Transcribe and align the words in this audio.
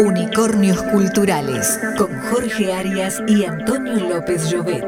Unicornios 0.00 0.82
Culturales 0.84 1.78
con 1.98 2.18
Jorge 2.30 2.72
Arias 2.72 3.22
y 3.26 3.44
Antonio 3.44 4.08
López 4.08 4.50
Llobet. 4.50 4.86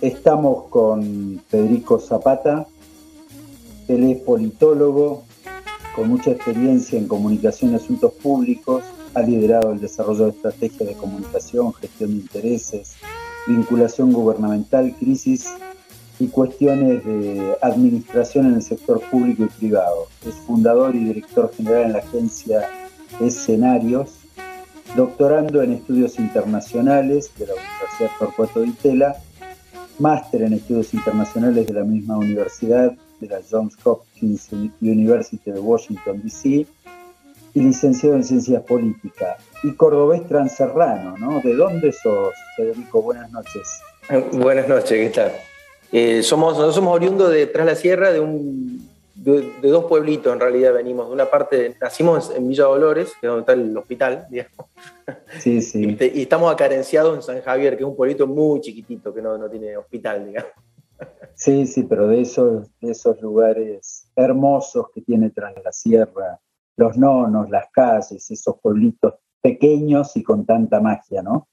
Estamos 0.00 0.64
con 0.70 1.42
Federico 1.48 1.98
Zapata. 1.98 2.66
Él 3.88 4.04
es 4.04 4.18
politólogo 4.22 5.24
con 5.94 6.08
mucha 6.08 6.30
experiencia 6.30 6.98
en 6.98 7.06
comunicación 7.06 7.72
y 7.72 7.76
asuntos 7.76 8.12
públicos. 8.14 8.82
Ha 9.14 9.22
liderado 9.22 9.72
el 9.72 9.80
desarrollo 9.80 10.24
de 10.24 10.30
estrategias 10.30 10.88
de 10.88 10.94
comunicación, 10.94 11.74
gestión 11.74 12.10
de 12.10 12.16
intereses, 12.16 12.94
vinculación 13.46 14.12
gubernamental, 14.12 14.94
crisis 14.98 15.46
y 16.18 16.28
cuestiones 16.28 17.04
de 17.04 17.56
administración 17.60 18.46
en 18.46 18.54
el 18.54 18.62
sector 18.62 19.00
público 19.10 19.44
y 19.44 19.48
privado. 19.48 20.08
Es 20.26 20.34
fundador 20.34 20.94
y 20.94 21.04
director 21.04 21.52
general 21.54 21.82
en 21.84 21.92
la 21.92 21.98
agencia 21.98 22.68
Escenarios, 23.20 24.18
doctorando 24.96 25.62
en 25.62 25.72
estudios 25.72 26.18
internacionales 26.18 27.30
de 27.38 27.46
la 27.46 27.54
Universidad 27.54 28.10
Torcuato 28.18 28.60
de 28.60 28.68
Itela, 28.68 29.16
máster 29.98 30.42
en 30.42 30.54
estudios 30.54 30.92
internacionales 30.94 31.66
de 31.66 31.72
la 31.72 31.84
misma 31.84 32.16
universidad, 32.16 32.92
de 33.20 33.26
la 33.28 33.40
Johns 33.48 33.76
Hopkins 33.84 34.48
University 34.80 35.50
de 35.50 35.60
Washington, 35.60 36.20
D.C., 36.22 36.66
y 37.56 37.60
licenciado 37.60 38.16
en 38.16 38.24
Ciencias 38.24 38.62
Políticas. 38.64 39.36
Y 39.62 39.74
cordobés 39.74 40.26
transerrano, 40.26 41.16
¿no? 41.18 41.40
¿De 41.40 41.54
dónde 41.54 41.92
sos, 41.92 42.34
Federico? 42.56 43.00
Buenas 43.00 43.30
noches. 43.30 43.80
Buenas 44.32 44.68
noches, 44.68 44.90
¿qué 44.90 45.10
tal? 45.10 45.32
Eh, 45.96 46.24
somos, 46.24 46.54
nosotros 46.54 46.74
somos 46.74 46.92
oriundos 46.92 47.30
de 47.30 47.46
Tras 47.46 47.64
la 47.64 47.76
Sierra, 47.76 48.10
de, 48.10 48.18
un, 48.18 48.84
de, 49.14 49.52
dos 49.62 49.84
pueblitos 49.84 50.32
en 50.32 50.40
realidad 50.40 50.74
venimos. 50.74 51.06
De 51.06 51.14
una 51.14 51.26
parte, 51.26 51.76
nacimos 51.80 52.32
en 52.34 52.48
Villa 52.48 52.64
Dolores, 52.64 53.12
que 53.20 53.28
es 53.28 53.30
donde 53.30 53.40
está 53.42 53.52
el 53.52 53.76
hospital, 53.76 54.26
digamos. 54.30 54.66
Sí, 55.38 55.62
sí. 55.62 55.96
Y, 56.00 56.22
estamos 56.22 56.52
acarenciados 56.52 57.14
en 57.14 57.22
San 57.22 57.40
Javier, 57.42 57.76
que 57.76 57.84
es 57.84 57.88
un 57.88 57.94
pueblito 57.94 58.26
muy 58.26 58.60
chiquitito, 58.60 59.14
que 59.14 59.22
no, 59.22 59.38
no 59.38 59.48
tiene 59.48 59.76
hospital, 59.76 60.26
digamos. 60.26 60.50
Sí, 61.36 61.64
sí, 61.64 61.84
pero 61.84 62.08
de 62.08 62.22
esos, 62.22 62.68
de 62.80 62.90
esos 62.90 63.20
lugares 63.20 64.10
hermosos 64.16 64.86
que 64.92 65.00
tiene 65.00 65.30
Tras 65.30 65.54
la 65.62 65.70
Sierra, 65.70 66.40
los 66.76 66.96
nonos, 66.96 67.48
las 67.50 67.66
calles, 67.72 68.28
esos 68.32 68.56
pueblitos 68.60 69.14
pequeños 69.40 70.16
y 70.16 70.24
con 70.24 70.44
tanta 70.44 70.80
magia, 70.80 71.22
¿no? 71.22 71.46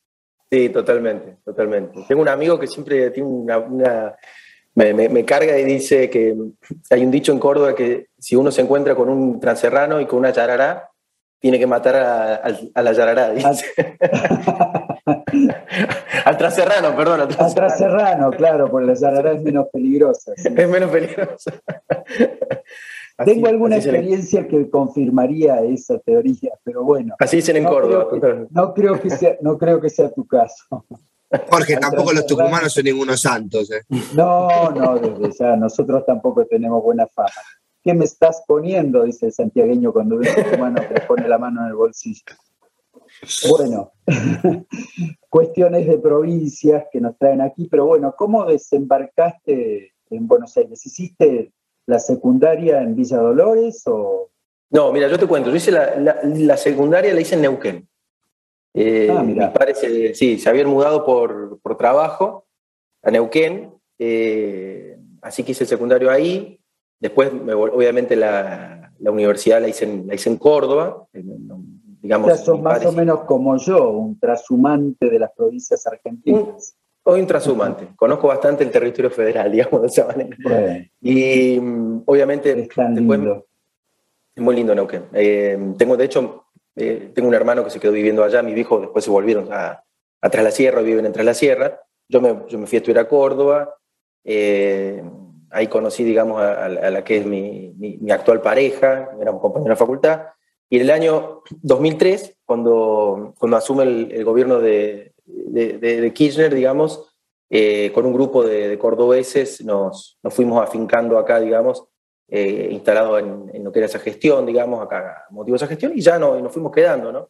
Sí, 0.52 0.68
totalmente, 0.68 1.38
totalmente. 1.46 2.02
Tengo 2.10 2.22
un 2.22 2.28
amigo 2.28 2.60
que 2.60 2.68
siempre 2.68 3.10
tiene 3.12 3.30
una, 3.30 4.18
me, 4.76 5.26
carga 5.26 5.58
y 5.58 5.64
dice 5.64 6.10
que 6.10 6.36
hay 6.90 7.06
un 7.06 7.12
dicho 7.12 7.32
en 7.32 7.40
Córdoba 7.40 7.74
que 7.74 8.08
si 8.20 8.36
uno 8.36 8.52
se 8.52 8.60
encuentra 8.60 8.94
con 8.94 9.08
un 9.08 9.40
transerrano 9.40 10.02
y 10.02 10.06
con 10.06 10.20
una 10.20 10.32
yarará, 10.32 10.90
tiene 11.40 11.58
que 11.58 11.68
matar 11.68 11.96
a, 11.96 12.82
la 12.82 12.92
yarará, 12.92 13.32
dice. 13.32 13.66
al 16.26 16.38
transerrano, 16.38 16.98
perdón. 16.98 17.30
Al 17.40 17.56
transerrano, 17.56 18.30
claro, 18.32 18.70
porque 18.70 18.88
la 18.88 18.94
yarará 18.96 19.32
es 19.32 19.42
menos 19.42 19.68
peligrosa. 19.72 20.34
Es 20.36 20.68
menos 20.68 20.92
peligrosa. 20.92 21.54
Tengo 23.26 23.48
alguna 23.48 23.78
experiencia 23.78 24.48
que 24.48 24.70
confirmaría 24.70 25.62
esa 25.62 26.00
teoría, 26.00 26.52
pero 26.64 26.84
bueno. 26.84 27.16
Así 27.20 27.38
dicen 27.38 27.58
en 27.58 27.66
Córdoba. 27.66 28.48
no, 28.50 28.74
creo 28.74 29.00
que 29.00 29.10
sea, 29.10 29.38
no 29.42 29.58
creo 29.58 29.80
que 29.80 29.90
sea 29.90 30.12
tu 30.12 30.26
caso. 30.26 30.86
Jorge, 31.50 31.78
tampoco 31.78 32.12
los 32.12 32.26
tucumanos 32.26 32.74
son 32.74 32.84
ningunos 32.84 33.22
santos. 33.22 33.72
¿eh? 33.72 33.82
No, 34.16 34.70
no, 34.72 35.00
desde 35.00 35.32
ya, 35.38 35.56
nosotros 35.56 36.06
tampoco 36.06 36.46
tenemos 36.46 36.84
buena 36.84 37.08
fama. 37.08 37.30
¿Qué 37.84 37.94
me 37.94 38.06
estás 38.06 38.44
poniendo? 38.48 39.04
Dice 39.04 39.28
el 39.28 39.34
santiagueño 39.34 39.92
cuando 39.94 40.18
ve 40.18 40.30
un 40.30 40.44
tucumano 40.44 40.82
que 40.88 41.02
pone 41.02 41.28
la 41.28 41.38
mano 41.38 41.62
en 41.62 41.68
el 41.68 41.76
bolsillo. 41.76 42.36
Bueno, 43.50 43.92
cuestiones 45.30 45.88
de 45.88 45.98
provincias 45.98 46.86
que 46.92 47.02
nos 47.02 47.18
traen 47.18 47.42
aquí, 47.42 47.68
pero 47.70 47.86
bueno, 47.86 48.14
¿cómo 48.18 48.46
desembarcaste 48.46 49.94
en 50.10 50.28
Buenos 50.28 50.56
Aires? 50.58 50.86
¿Hiciste 50.86 51.54
la 51.92 52.00
secundaria 52.00 52.82
en 52.82 52.96
Villa 52.96 53.18
Dolores 53.18 53.84
o...? 53.86 54.30
No, 54.70 54.94
mira, 54.94 55.10
yo 55.10 55.20
te 55.20 55.28
cuento, 55.28 55.50
yo 55.50 55.58
hice 55.58 55.72
la, 55.72 56.58
secundaria, 56.58 57.14
la 57.14 57.20
hice 57.20 57.36
en 57.36 57.42
Neuquén. 57.42 57.90
Eh, 58.74 59.10
ah, 59.12 59.22
mira. 59.22 59.54
sí, 60.14 60.40
se 60.40 60.50
habían 60.50 60.68
mudado 60.68 61.06
por, 61.06 61.60
trabajo 61.78 62.46
a 63.04 63.12
Neuquén, 63.12 63.74
eh, 64.00 64.98
así 65.22 65.44
que 65.44 65.52
hice 65.52 65.66
el 65.66 65.70
secundario 65.70 66.10
ahí. 66.10 66.58
Después, 67.02 67.30
obviamente, 67.34 68.16
la, 68.16 68.94
universidad 69.00 69.62
la 69.62 69.68
hice 69.68 69.84
en, 69.84 70.08
la 70.08 70.16
hice 70.16 70.30
en 70.30 70.38
Córdoba. 70.38 71.06
digamos, 71.12 72.32
o 72.32 72.36
sea, 72.38 72.54
más 72.54 72.86
o 72.86 72.94
menos 72.94 73.26
como 73.26 73.58
yo, 73.58 73.90
un 73.90 74.18
trashumante 74.18 75.10
de 75.10 75.20
las 75.20 75.34
provincias 75.34 75.86
argentinas. 75.86 76.78
Hoy 77.04 77.22
un 77.22 77.28
transhumante. 77.28 77.88
Conozco 77.96 78.28
bastante 78.28 78.64
el 78.64 78.72
territorio 78.72 79.10
federal, 79.10 79.52
digamos, 79.52 79.82
de 79.82 79.88
esa 79.88 80.08
manera. 80.08 80.38
Y 81.02 81.60
mm, 81.60 82.04
obviamente. 82.06 82.52
Es 82.52 82.70
Es 84.36 84.44
muy 84.44 84.56
lindo 84.56 84.76
Neuquén. 84.76 85.06
Eh, 85.14 85.58
tengo, 85.78 85.98
de 85.98 86.06
hecho, 86.06 86.46
eh, 86.76 87.12
tengo 87.14 87.28
un 87.28 87.34
hermano 87.34 87.64
que 87.64 87.70
se 87.70 87.80
quedó 87.80 87.92
viviendo 87.92 88.24
allá, 88.24 88.44
mis 88.44 88.58
hijos 88.58 88.82
después 88.82 89.04
se 89.04 89.12
volvieron 89.12 89.52
a, 89.52 89.84
a 90.22 90.42
la 90.42 90.52
Sierra, 90.52 90.82
viven 90.82 91.06
en 91.06 91.12
Tras 91.12 91.26
la 91.26 91.34
Sierra. 91.34 91.82
Yo 92.08 92.22
me, 92.22 92.44
yo 92.48 92.60
me 92.60 92.68
fui 92.68 92.78
a 92.78 92.80
estudiar 92.80 93.06
a 93.06 93.08
Córdoba. 93.08 93.76
Eh, 94.24 95.04
ahí 95.50 95.68
conocí, 95.68 96.04
digamos, 96.04 96.40
a, 96.42 96.70
la 96.70 97.04
que 97.04 97.18
es 97.18 97.26
mi, 97.26 97.74
mi, 97.78 98.12
actual 98.12 98.42
pareja, 98.42 99.10
era 99.20 99.32
un 99.32 99.40
compañero 99.40 99.66
de 99.66 99.70
la 99.72 99.76
facultad. 99.76 100.22
Y 100.70 100.78
en 100.78 100.84
el 100.84 100.92
año 100.92 101.42
2003, 101.62 102.38
cuando, 102.46 103.34
cuando 103.38 103.58
asume 103.58 103.84
el 103.84 104.24
gobierno 104.24 104.60
de, 104.60 105.11
de, 105.32 106.12
Kirchner, 106.14 106.54
digamos, 106.54 107.14
eh, 107.50 107.92
con 107.94 108.06
un 108.06 108.14
grupo 108.14 108.44
de, 108.44 108.78
cordobeses 108.78 109.64
nos, 109.64 110.18
nos, 110.24 110.34
fuimos 110.34 110.62
afincando 110.62 111.18
acá, 111.18 111.40
digamos, 111.40 111.86
eh, 112.34 112.70
instalado 112.72 113.20
en, 113.20 113.64
lo 113.64 113.72
que 113.72 113.80
era 113.80 113.88
esa 113.88 114.00
gestión, 114.00 114.46
digamos, 114.46 114.82
acá 114.82 115.26
motivo 115.32 115.56
de 115.56 115.58
esa 115.58 115.68
gestión, 115.68 115.92
y 115.96 116.02
ya 116.02 116.18
no, 116.18 116.40
nos 116.40 116.54
fuimos 116.54 116.72
quedando, 116.72 117.12
¿no? 117.12 117.30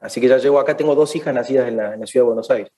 Así 0.00 0.20
que 0.20 0.28
ya 0.28 0.36
llego 0.36 0.58
acá, 0.58 0.76
tengo 0.76 0.94
dos 0.94 1.16
hijas 1.16 1.34
nacidas 1.34 1.66
en 1.66 1.78
la, 1.78 2.06
ciudad 2.06 2.24
de 2.24 2.28
Buenos 2.28 2.50
Aires. 2.50 2.70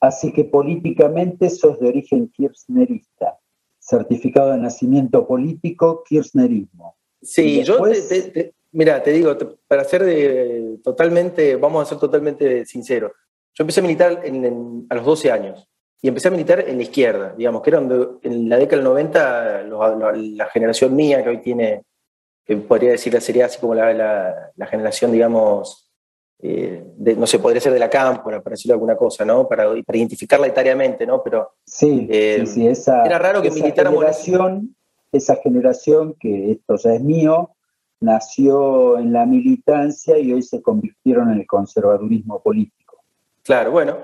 Así 0.00 0.32
que 0.34 0.44
políticamente 0.44 1.48
sos 1.48 1.80
de 1.80 1.88
origen 1.88 2.28
kirchnerista, 2.28 3.38
certificado 3.78 4.52
de 4.52 4.58
nacimiento 4.58 5.26
político, 5.26 6.04
kirchnerismo. 6.06 6.94
Sí, 7.22 7.64
yo 7.64 7.80
te, 7.82 8.52
mira, 8.72 9.02
te 9.02 9.12
digo, 9.12 9.34
para 9.66 9.84
ser 9.84 10.04
de, 10.04 10.78
totalmente, 10.84 11.56
vamos 11.56 11.82
a 11.82 11.88
ser 11.88 11.98
totalmente 11.98 12.66
sinceros, 12.66 13.12
yo 13.54 13.62
empecé 13.62 13.80
a 13.80 13.82
militar 13.82 14.22
a 14.90 14.94
los 14.94 15.04
12 15.04 15.32
años 15.32 15.68
y 16.00 16.08
empecé 16.08 16.28
a 16.28 16.30
militar 16.30 16.64
en 16.66 16.76
la 16.76 16.82
izquierda, 16.82 17.34
digamos, 17.36 17.62
que 17.62 17.70
era 17.70 17.78
en 17.80 18.48
la 18.48 18.56
década 18.56 18.82
del 18.82 18.84
90 18.84 19.62
la 20.36 20.46
generación 20.46 20.94
mía 20.94 21.22
que 21.24 21.30
hoy 21.30 21.38
tiene, 21.38 21.82
que 22.44 22.56
podría 22.56 22.92
decir, 22.92 23.20
sería 23.20 23.46
así 23.46 23.58
como 23.58 23.74
la, 23.74 24.52
generación, 24.70 25.10
digamos, 25.10 25.90
eh, 26.40 26.84
no 27.16 27.26
sé, 27.26 27.40
podría 27.40 27.60
ser 27.60 27.72
de 27.72 27.80
la 27.80 27.90
cámpora, 27.90 28.40
para 28.40 28.54
decirlo 28.54 28.74
alguna 28.74 28.96
cosa, 28.96 29.24
¿no? 29.24 29.48
Para, 29.48 29.64
para 29.84 29.98
identificarla 29.98 30.46
etariamente, 30.46 31.04
¿no? 31.04 31.20
Pero 31.22 31.54
sí, 31.66 32.06
eh, 32.08 32.46
sí, 32.46 32.68
esa, 32.68 33.04
era 33.04 33.18
raro 33.18 33.42
que 33.42 33.50
militáramos. 33.50 33.98
Generación, 33.98 34.76
esa 35.10 35.34
generación, 35.36 36.14
que 36.20 36.52
esto 36.52 36.76
ya 36.76 36.94
es 36.94 37.02
mío, 37.02 37.56
nació 38.00 38.98
en 38.98 39.12
la 39.12 39.26
militancia 39.26 40.18
y 40.18 40.32
hoy 40.32 40.42
se 40.42 40.62
convirtieron 40.62 41.32
en 41.32 41.40
el 41.40 41.46
conservadurismo 41.46 42.40
político. 42.40 42.87
Claro, 43.48 43.70
bueno. 43.70 43.96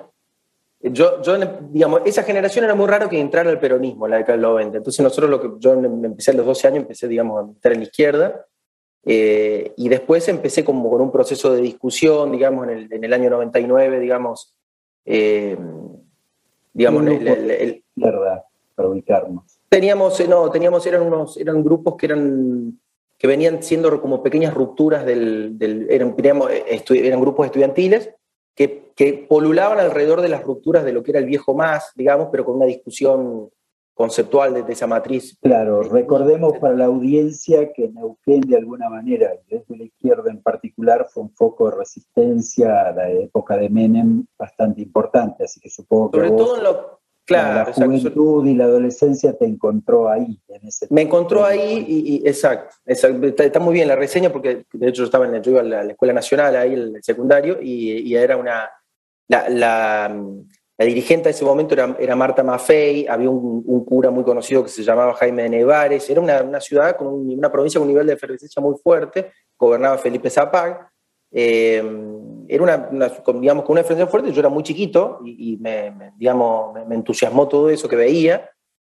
Yo, 0.81 1.21
yo, 1.21 1.37
digamos, 1.71 2.01
esa 2.07 2.23
generación 2.23 2.65
era 2.65 2.75
muy 2.75 2.87
raro 2.87 3.11
que 3.11 3.21
entrara 3.21 3.51
al 3.51 3.61
peronismo, 3.61 4.09
la 4.09 4.17
década 4.17 4.39
del 4.39 4.41
90. 4.41 4.79
Entonces 4.79 5.03
nosotros, 5.03 5.29
lo 5.29 5.39
que 5.39 5.51
yo 5.59 5.75
empecé 5.75 6.31
a 6.31 6.35
los 6.35 6.47
12 6.47 6.69
años, 6.69 6.79
empecé, 6.79 7.09
digamos, 7.09 7.45
a 7.45 7.53
estar 7.53 7.73
en 7.73 7.81
la 7.81 7.85
izquierda. 7.85 8.47
Eh, 9.05 9.75
y 9.77 9.91
después 9.91 10.27
empecé 10.29 10.65
como 10.65 10.89
con 10.89 11.03
un 11.03 11.13
proceso 11.13 11.53
de 11.53 11.61
discusión, 11.61 12.33
digamos, 12.33 12.69
en 12.69 12.71
el, 12.71 12.91
en 12.91 13.05
el 13.05 13.13
año 13.13 13.29
99, 13.29 14.01
digamos, 14.01 14.55
eh, 15.05 15.59
digamos, 16.73 17.07
el, 17.07 17.83
izquierda, 17.95 18.47
para 18.75 18.89
ubicarnos. 18.89 19.59
Teníamos, 19.69 20.19
eh, 20.21 20.27
no, 20.27 20.51
teníamos, 20.51 20.87
eran 20.87 21.03
unos, 21.03 21.37
eran 21.37 21.63
grupos 21.63 21.97
que 21.97 22.07
eran 22.07 22.81
que 23.19 23.27
venían 23.27 23.63
siendo 23.63 24.01
como 24.01 24.23
pequeñas 24.23 24.55
rupturas 24.55 25.05
del, 25.05 25.59
del 25.59 25.87
eran, 25.91 26.17
eran 26.19 27.21
grupos 27.21 27.45
estudiantiles 27.45 28.11
que, 28.55 28.93
que, 28.95 29.27
polulaban 29.29 29.81
alrededor 29.81 30.21
de 30.21 30.29
las 30.29 30.43
rupturas 30.43 30.85
de 30.85 30.93
lo 30.93 31.03
que 31.03 31.11
era 31.11 31.21
el 31.21 31.27
viejo 31.27 31.55
más, 31.55 31.93
digamos, 31.95 32.29
pero 32.31 32.45
con 32.45 32.57
una 32.57 32.67
discusión 32.67 33.51
conceptual 33.95 34.55
de, 34.55 34.73
esa 34.73 34.87
matriz. 34.87 35.39
Claro, 35.41 35.83
recordemos 35.83 36.59
para 36.59 36.75
la 36.75 36.87
audiencia 36.87 37.73
que 37.73 37.89
Neuquén 37.89 38.41
de 38.41 38.57
alguna 38.57 38.91
manera, 38.91 39.31
desde 39.49 39.77
la 39.77 39.85
izquierda 39.85 40.31
en 40.31 40.43
particular, 40.43 41.07
fue 41.09 41.23
un 41.23 41.31
foco 41.31 41.71
de 41.71 41.77
resistencia 41.77 42.89
a 42.89 42.93
la 42.93 43.11
época 43.11 43.57
de 43.57 43.71
Menem 43.71 44.27
bastante 44.37 44.83
importante, 44.83 45.45
así 45.45 45.61
que 45.61 45.71
supongo 45.71 46.11
que... 46.11 46.19
Sobre 46.19 46.33
todo 46.33 46.57
en 46.57 46.65
lo, 46.65 47.01
Claro, 47.27 47.71
la 47.71 47.87
juventud 47.87 48.47
y 48.47 48.55
la 48.55 48.65
adolescencia 48.65 49.33
te 49.33 49.47
encontró 49.47 50.11
ahí. 50.11 50.39
En 50.49 50.69
ese 50.69 50.87
Me 50.91 51.03
encontró 51.03 51.45
ahí 51.45 51.85
y, 51.89 52.29
exacto, 52.29 52.75
está, 52.85 53.61
muy 53.61 53.73
bien 53.73 53.89
la 53.89 53.97
reseña 53.97 54.31
porque 54.31 54.67
de 54.73 54.89
hecho 54.89 54.99
yo 54.99 55.05
estaba 55.05 55.27
en 55.27 55.43
yo 55.43 55.53
iba 55.53 55.61
a 55.61 55.65
la, 55.65 55.85
Escuela 55.85 56.13
Nacional 56.13 56.55
ahí, 56.55 56.75
el, 56.75 57.03
secundario, 57.03 57.59
y, 57.63 58.15
era 58.15 58.37
una, 58.37 58.69
la, 59.29 60.15
dirigente 60.79 61.25
de 61.25 61.31
ese 61.31 61.47
momento 61.47 61.75
era, 61.75 62.15
Marta 62.15 62.43
Maffei, 62.43 63.07
había 63.09 63.31
un, 63.31 63.85
cura 63.87 64.11
muy 64.11 64.25
conocido 64.25 64.63
que 64.63 64.69
se 64.69 64.83
llamaba 64.83 65.15
Jaime 65.15 65.45
de 65.45 65.49
Nevares, 65.49 66.09
era 66.11 66.21
una, 66.21 66.61
ciudad 66.61 66.95
con 66.97 67.07
una 67.09 67.51
provincia 67.51 67.79
con 67.79 67.89
un 67.89 67.95
nivel 67.95 68.07
de 68.07 68.15
efervescencia 68.15 68.61
muy 68.61 68.75
fuerte, 68.83 69.33
gobernaba 69.59 69.97
Felipe 69.97 70.29
Zapag, 70.29 70.91
eh, 71.35 71.83
era 72.49 72.63
una, 72.63 72.89
digamos, 73.41 73.65
con 73.65 73.73
una 73.73 73.83
diferencia 73.83 74.07
fuerte, 74.07 74.33
yo 74.33 74.41
era 74.41 74.49
muy 74.49 74.63
chiquito 74.63 75.19
y, 75.25 75.57
me, 75.57 76.13
digamos, 76.17 76.75
me, 76.87 76.95
entusiasmó 76.95 77.49
todo 77.49 77.69
eso 77.69 77.89
que 77.89 77.97
veía. 77.97 78.51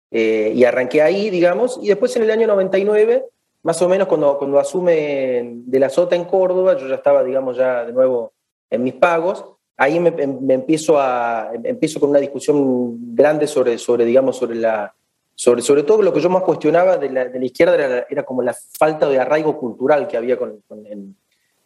Eh, 0.09 0.53
y 0.55 0.63
arranqué 0.63 1.01
ahí, 1.01 1.29
digamos, 1.29 1.79
y 1.81 1.87
después 1.87 2.15
en 2.15 2.23
el 2.23 2.31
año 2.31 2.47
99, 2.47 3.25
más 3.63 3.81
o 3.81 3.89
menos 3.89 4.07
cuando, 4.07 4.37
cuando 4.37 4.57
asume 4.57 5.61
de 5.65 5.79
la 5.79 5.89
Sota 5.89 6.15
en 6.15 6.23
Córdoba, 6.23 6.77
yo 6.77 6.87
ya 6.87 6.95
estaba, 6.95 7.23
digamos, 7.25 7.57
ya 7.57 7.83
de 7.83 7.91
nuevo 7.91 8.31
en 8.69 8.83
mis 8.83 8.93
pagos, 8.93 9.43
ahí 9.75 9.99
me, 9.99 10.13
empiezo, 10.53 10.97
a, 10.97 11.51
empiezo 11.61 11.99
con 11.99 12.11
una 12.11 12.19
discusión 12.19 13.15
grande 13.15 13.47
sobre, 13.47 13.77
sobre 13.77 14.05
digamos, 14.05 14.37
sobre 14.37 14.55
la... 14.55 14.93
Sobre, 15.39 15.61
sobre 15.61 15.83
todo 15.83 16.01
lo 16.01 16.11
que 16.11 16.19
yo 16.19 16.31
más 16.31 16.41
cuestionaba 16.41 16.97
de 16.97 17.11
la, 17.11 17.25
de 17.25 17.37
la 17.37 17.45
izquierda 17.45 18.05
era, 18.09 18.23
como 18.23 18.41
la 18.41 18.55
falta 18.55 19.07
de 19.07 19.19
arraigo 19.19 19.55
cultural 19.59 20.07
que 20.07 20.17
había 20.17 20.35
con, 20.35 20.63
con 20.67 20.83
en, 20.87 21.15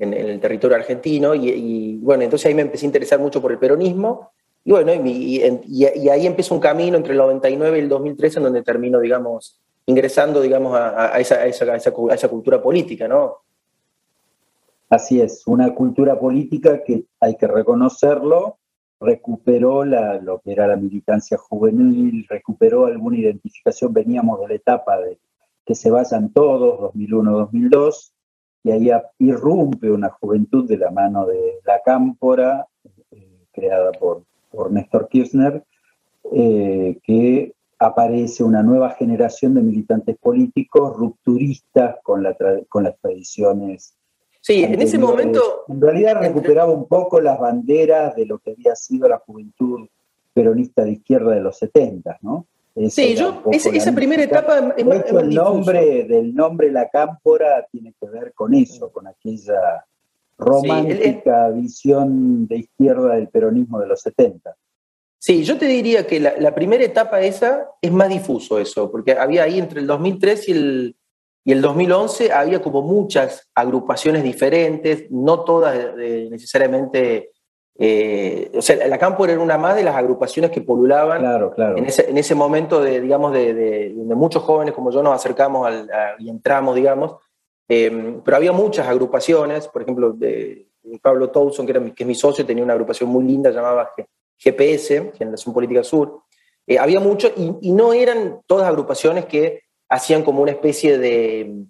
el 0.01 0.39
territorio 0.39 0.75
argentino. 0.75 1.35
Y, 1.35 1.97
bueno, 2.01 2.23
entonces 2.23 2.47
ahí 2.47 2.55
me 2.55 2.63
empecé 2.63 2.85
a 2.85 2.87
interesar 2.87 3.19
mucho 3.19 3.41
por 3.41 3.51
el 3.51 3.59
peronismo. 3.59 4.31
Y 4.63 4.71
bueno, 4.71 4.93
y, 4.93 5.41
ahí 6.09 6.25
empezó 6.25 6.55
un 6.55 6.61
camino 6.61 6.97
entre 6.97 7.13
el 7.13 7.19
99 7.19 7.77
y 7.77 7.81
el 7.81 7.89
2013 7.89 8.39
en 8.39 8.43
donde 8.43 8.63
termino, 8.63 8.99
digamos, 8.99 9.59
ingresando, 9.85 10.41
digamos, 10.41 10.75
a, 10.75 11.19
esa, 11.19 11.45
esa, 11.45 11.75
esa, 11.75 12.27
cultura 12.29 12.61
política, 12.61 13.07
¿no? 13.07 13.37
Así 14.89 15.21
es, 15.21 15.43
una 15.47 15.73
cultura 15.73 16.19
política 16.19 16.83
que 16.83 17.05
hay 17.19 17.35
que 17.37 17.47
reconocerlo, 17.47 18.57
recuperó 18.99 19.85
la, 19.85 20.19
lo 20.19 20.39
que 20.39 20.51
era 20.51 20.67
la 20.67 20.75
militancia 20.75 21.37
juvenil, 21.37 22.25
recuperó 22.29 22.85
alguna 22.85 23.17
identificación, 23.17 23.93
veníamos 23.93 24.39
de 24.41 24.47
la 24.49 24.53
etapa 24.53 24.99
de 24.99 25.17
que 25.65 25.75
se 25.75 25.89
vayan 25.89 26.33
todos, 26.33 26.93
2001-2002, 26.93 28.11
y 28.63 28.71
ahí 28.71 28.91
irrumpe 29.19 29.89
una 29.89 30.09
juventud 30.09 30.67
de 30.67 30.77
la 30.77 30.91
mano 30.91 31.25
de 31.25 31.59
la 31.65 31.81
Cámpora, 31.83 32.67
eh, 33.11 33.45
creada 33.51 33.91
por, 33.91 34.23
por 34.51 34.71
Néstor 34.71 35.07
Kirchner, 35.07 35.63
eh, 36.31 36.99
que 37.03 37.53
aparece 37.79 38.43
una 38.43 38.61
nueva 38.61 38.91
generación 38.91 39.55
de 39.55 39.63
militantes 39.63 40.15
políticos 40.17 40.95
rupturistas 40.95 41.95
con, 42.03 42.21
la 42.21 42.35
con 42.69 42.83
las 42.83 42.95
tradiciones. 42.99 43.95
Sí, 44.39 44.63
en 44.63 44.79
ese 44.81 44.99
momento... 44.99 45.65
En 45.67 45.81
realidad 45.81 46.19
recuperaba 46.19 46.71
un 46.71 46.87
poco 46.87 47.19
las 47.19 47.39
banderas 47.39 48.15
de 48.15 48.25
lo 48.25 48.39
que 48.39 48.51
había 48.51 48.75
sido 48.75 49.07
la 49.07 49.19
juventud 49.19 49.87
peronista 50.33 50.83
de 50.83 50.91
izquierda 50.93 51.31
de 51.31 51.41
los 51.41 51.57
70, 51.57 52.19
¿no? 52.21 52.47
Sí, 52.89 53.15
yo, 53.15 53.43
esa, 53.51 53.91
primera 53.93 54.23
etapa... 54.23 54.73
Es, 54.77 54.85
el 54.85 55.33
nombre 55.33 56.03
del 56.05 56.33
nombre 56.33 56.71
La 56.71 56.89
Cámpora 56.89 57.67
tiene 57.71 57.93
que 57.99 58.07
ver 58.07 58.33
con 58.33 58.53
eso, 58.53 58.91
con 58.91 59.07
aquella 59.07 59.85
romántica 60.37 61.49
visión 61.49 62.47
de 62.47 62.57
izquierda 62.57 63.15
del 63.15 63.29
peronismo 63.29 63.79
de 63.79 63.87
los 63.87 64.01
70. 64.01 64.55
Sí, 65.19 65.43
yo 65.43 65.57
te 65.57 65.67
diría 65.67 66.07
que 66.07 66.19
la, 66.19 66.55
primera 66.55 66.83
etapa 66.83 67.21
esa 67.21 67.67
es 67.79 67.91
más 67.91 68.09
difuso 68.09 68.57
eso, 68.57 68.91
porque 68.91 69.11
había 69.11 69.43
ahí 69.43 69.59
entre 69.59 69.79
el 69.79 69.85
2003 69.85 70.49
y 70.49 70.51
el, 70.51 70.95
y 71.45 71.51
el 71.51 71.61
2011 71.61 72.31
había 72.31 72.59
como 72.59 72.81
muchas 72.81 73.47
agrupaciones 73.53 74.23
diferentes, 74.23 75.05
no 75.11 75.43
todas 75.43 75.95
necesariamente 75.95 77.29
eh, 77.83 78.51
o 78.53 78.61
sea, 78.61 78.87
la 78.87 78.99
Campo 78.99 79.25
era 79.25 79.39
una 79.39 79.57
más 79.57 79.75
de 79.75 79.81
las 79.81 79.95
agrupaciones 79.95 80.51
que 80.51 80.61
polulaban 80.61 81.19
claro, 81.19 81.51
claro. 81.51 81.77
En, 81.77 81.85
ese, 81.85 82.07
en, 82.07 82.15
ese, 82.15 82.35
momento 82.35 82.79
de, 82.79 83.01
digamos, 83.01 83.33
de, 83.33 83.55
de, 83.55 84.15
muchos 84.15 84.43
jóvenes 84.43 84.75
como 84.75 84.91
yo 84.91 85.01
nos 85.01 85.15
acercamos 85.15 85.67
y 86.19 86.29
entramos, 86.29 86.75
digamos, 86.75 87.15
em, 87.67 88.21
pero 88.21 88.37
había 88.37 88.51
muchas 88.51 88.87
agrupaciones, 88.87 89.67
por 89.67 89.81
ejemplo, 89.81 90.11
de, 90.11 90.67
Pablo 91.01 91.31
Towson, 91.31 91.65
que, 91.65 91.71
era 91.71 91.83
que 91.83 92.03
es 92.03 92.07
mi 92.07 92.13
socio, 92.13 92.45
tenía 92.45 92.63
una 92.63 92.73
agrupación 92.73 93.09
muy 93.09 93.23
linda 93.23 93.49
llamada 93.49 93.91
GPS, 94.37 95.13
Generación 95.17 95.51
Política 95.51 95.83
Sur. 95.83 96.21
Eh, 96.67 96.77
había 96.77 96.99
mucho, 96.99 97.31
y, 97.35 97.51
y, 97.61 97.71
no 97.71 97.93
eran 97.93 98.41
todas 98.45 98.67
agrupaciones 98.67 99.25
que 99.25 99.63
hacían 99.89 100.21
como 100.21 100.43
una 100.43 100.51
especie 100.51 100.99
de, 100.99 101.65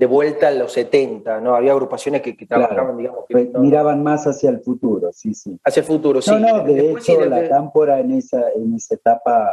de 0.00 0.06
vuelta 0.06 0.48
a 0.48 0.50
los 0.50 0.72
70, 0.72 1.42
¿no? 1.42 1.54
Había 1.54 1.72
agrupaciones 1.72 2.22
que, 2.22 2.32
trabajaban, 2.46 2.96
digamos... 2.96 3.26
Que, 3.28 3.52
Miraban 3.58 4.02
más 4.02 4.26
hacia 4.26 4.48
el 4.48 4.60
futuro, 4.60 5.12
sí, 5.12 5.34
sí. 5.34 5.60
Hacia 5.62 5.80
el 5.80 5.86
futuro, 5.86 6.22
sí. 6.22 6.30
No, 6.30 6.38
no, 6.38 6.64
de 6.64 6.92
hecho, 6.92 7.22
la 7.26 7.46
cámpora 7.46 8.00
en 8.00 8.12
esa, 8.12 8.48
en 8.56 8.74
esa 8.74 8.94
etapa, 8.94 9.52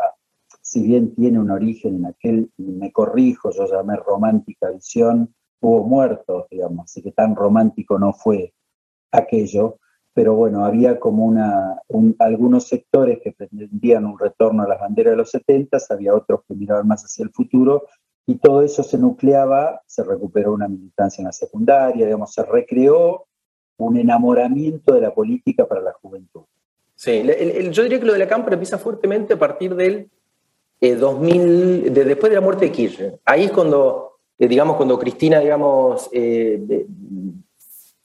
si 0.61 0.83
bien 0.83 1.13
tiene 1.15 1.37
un 1.37 1.51
origen 1.51 1.97
en 1.97 2.05
aquel, 2.05 2.49
me 2.55 2.93
corrijo, 2.93 3.51
yo 3.51 3.65
llamé 3.65 3.97
romántica 3.97 4.69
visión, 4.69 5.35
hubo 5.59 5.83
muertos, 5.83 6.45
digamos, 6.49 6.85
así 6.85 7.01
que 7.01 7.11
tan 7.11 7.35
romántico 7.35 7.99
no 7.99 8.13
fue 8.13 8.53
aquello, 9.11 9.79
pero 10.13 10.33
bueno, 10.33 10.63
había 10.63 10.97
como 10.97 11.25
una, 11.25 11.81
algunos 12.19 12.69
sectores 12.69 13.19
que 13.21 13.33
pretendían 13.33 14.05
un 14.05 14.17
retorno 14.17 14.63
a 14.63 14.67
las 14.69 14.79
banderas 14.79 15.11
de 15.11 15.17
los 15.17 15.29
70, 15.29 15.77
había 15.89 16.15
otros 16.15 16.39
que 16.47 16.55
miraban 16.55 16.87
más 16.87 17.03
hacia 17.03 17.23
el 17.23 17.31
futuro, 17.31 17.83
y 18.29 18.35
todo 18.35 18.61
eso 18.61 18.83
se 18.83 18.97
nucleaba, 18.97 19.81
se 19.87 20.03
recuperó 20.03 20.53
una 20.53 20.67
militancia 20.67 21.21
en 21.21 21.27
la 21.27 21.31
secundaria, 21.31 22.05
digamos, 22.05 22.33
se 22.33 22.43
recreó 22.43 23.25
un 23.77 23.97
enamoramiento 23.97 24.93
de 24.93 25.01
la 25.01 25.13
política 25.13 25.65
para 25.65 25.81
la 25.81 25.93
juventud. 25.93 26.41
Sí, 26.93 27.23
yo 27.71 27.83
diría 27.83 27.99
que 27.99 28.05
lo 28.05 28.13
de 28.13 28.19
la 28.19 28.27
Cámpora 28.27 28.55
empieza 28.55 28.77
fuertemente 28.77 29.35
a 29.35 29.39
partir 29.39 29.75
del 29.75 30.09
2000, 30.81 31.85
eh, 31.85 31.89
de, 31.89 32.03
después 32.03 32.29
de 32.29 32.35
la 32.35 32.41
muerte 32.41 32.65
de 32.65 32.71
Kirchner. 32.71 33.19
Ahí 33.23 33.45
es 33.45 33.51
cuando, 33.51 34.17
eh, 34.37 34.47
digamos, 34.47 34.75
cuando 34.75 34.99
Cristina, 34.99 35.39
digamos, 35.39 36.09
eh, 36.11 36.57
de, 36.59 36.85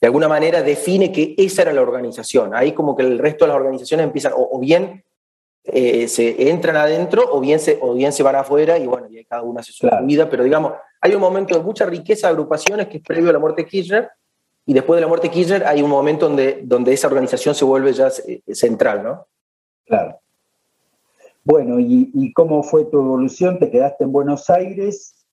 alguna 0.07 0.29
manera 0.29 0.63
define 0.63 1.11
que 1.11 1.35
esa 1.37 1.63
era 1.63 1.73
la 1.73 1.81
organización. 1.81 2.55
Ahí 2.55 2.73
como 2.73 2.95
que 2.95 3.03
el 3.03 3.19
resto 3.19 3.45
de 3.45 3.49
las 3.49 3.57
organizaciones 3.57 4.05
empiezan, 4.05 4.33
o 4.37 4.59
bien 4.59 5.03
eh, 5.65 6.09
se 6.09 6.51
entran 6.51 6.77
adentro 6.77 7.23
o 7.31 7.41
bien, 7.41 7.61
se, 7.61 7.79
o 7.81 7.95
bien 7.95 8.13
se 8.13 8.23
van 8.23 8.35
afuera 8.35 8.79
y 8.79 8.87
bueno, 8.87 9.07
y 9.09 9.25
cada 9.25 9.43
uno 9.43 9.61
hace 9.61 9.73
su 9.73 9.89
vida, 10.05 10.29
pero 10.29 10.43
digamos, 10.43 10.73
hay 11.01 11.15
un 11.15 11.21
momento 11.21 11.57
de 11.57 11.63
mucha 11.63 11.87
riqueza 11.87 12.27
de 12.27 12.33
agrupaciones 12.33 12.89
que 12.89 12.97
es 12.99 13.03
previo 13.03 13.31
a 13.31 13.33
la 13.33 13.39
muerte 13.39 13.63
de 13.63 13.69
Kirchner 13.69 14.11
y 14.67 14.75
después 14.75 14.97
de 14.97 15.03
la 15.03 15.09
muerte 15.09 15.29
de 15.29 15.35
Kirchner 15.35 15.65
hay 15.65 15.83
un 15.83 15.91
momento 15.91 16.29
donde, 16.29 16.63
donde 16.65 16.93
esa 16.93 17.07
organización 17.07 17.55
se 17.55 17.65
vuelve 17.65 17.93
ya 17.93 18.09
eh, 18.27 18.43
central, 18.55 19.03
¿no? 19.03 19.27
Claro. 19.87 20.19
Bueno, 21.45 21.79
¿y, 21.81 22.33
cómo 22.33 22.63
fue 22.63 22.85
tu 22.85 22.99
evolución? 22.99 23.59
Te 23.59 23.71
quedaste 23.71 24.05
en 24.05 24.13
Buenos 24.13 24.49
Aires 24.49 25.27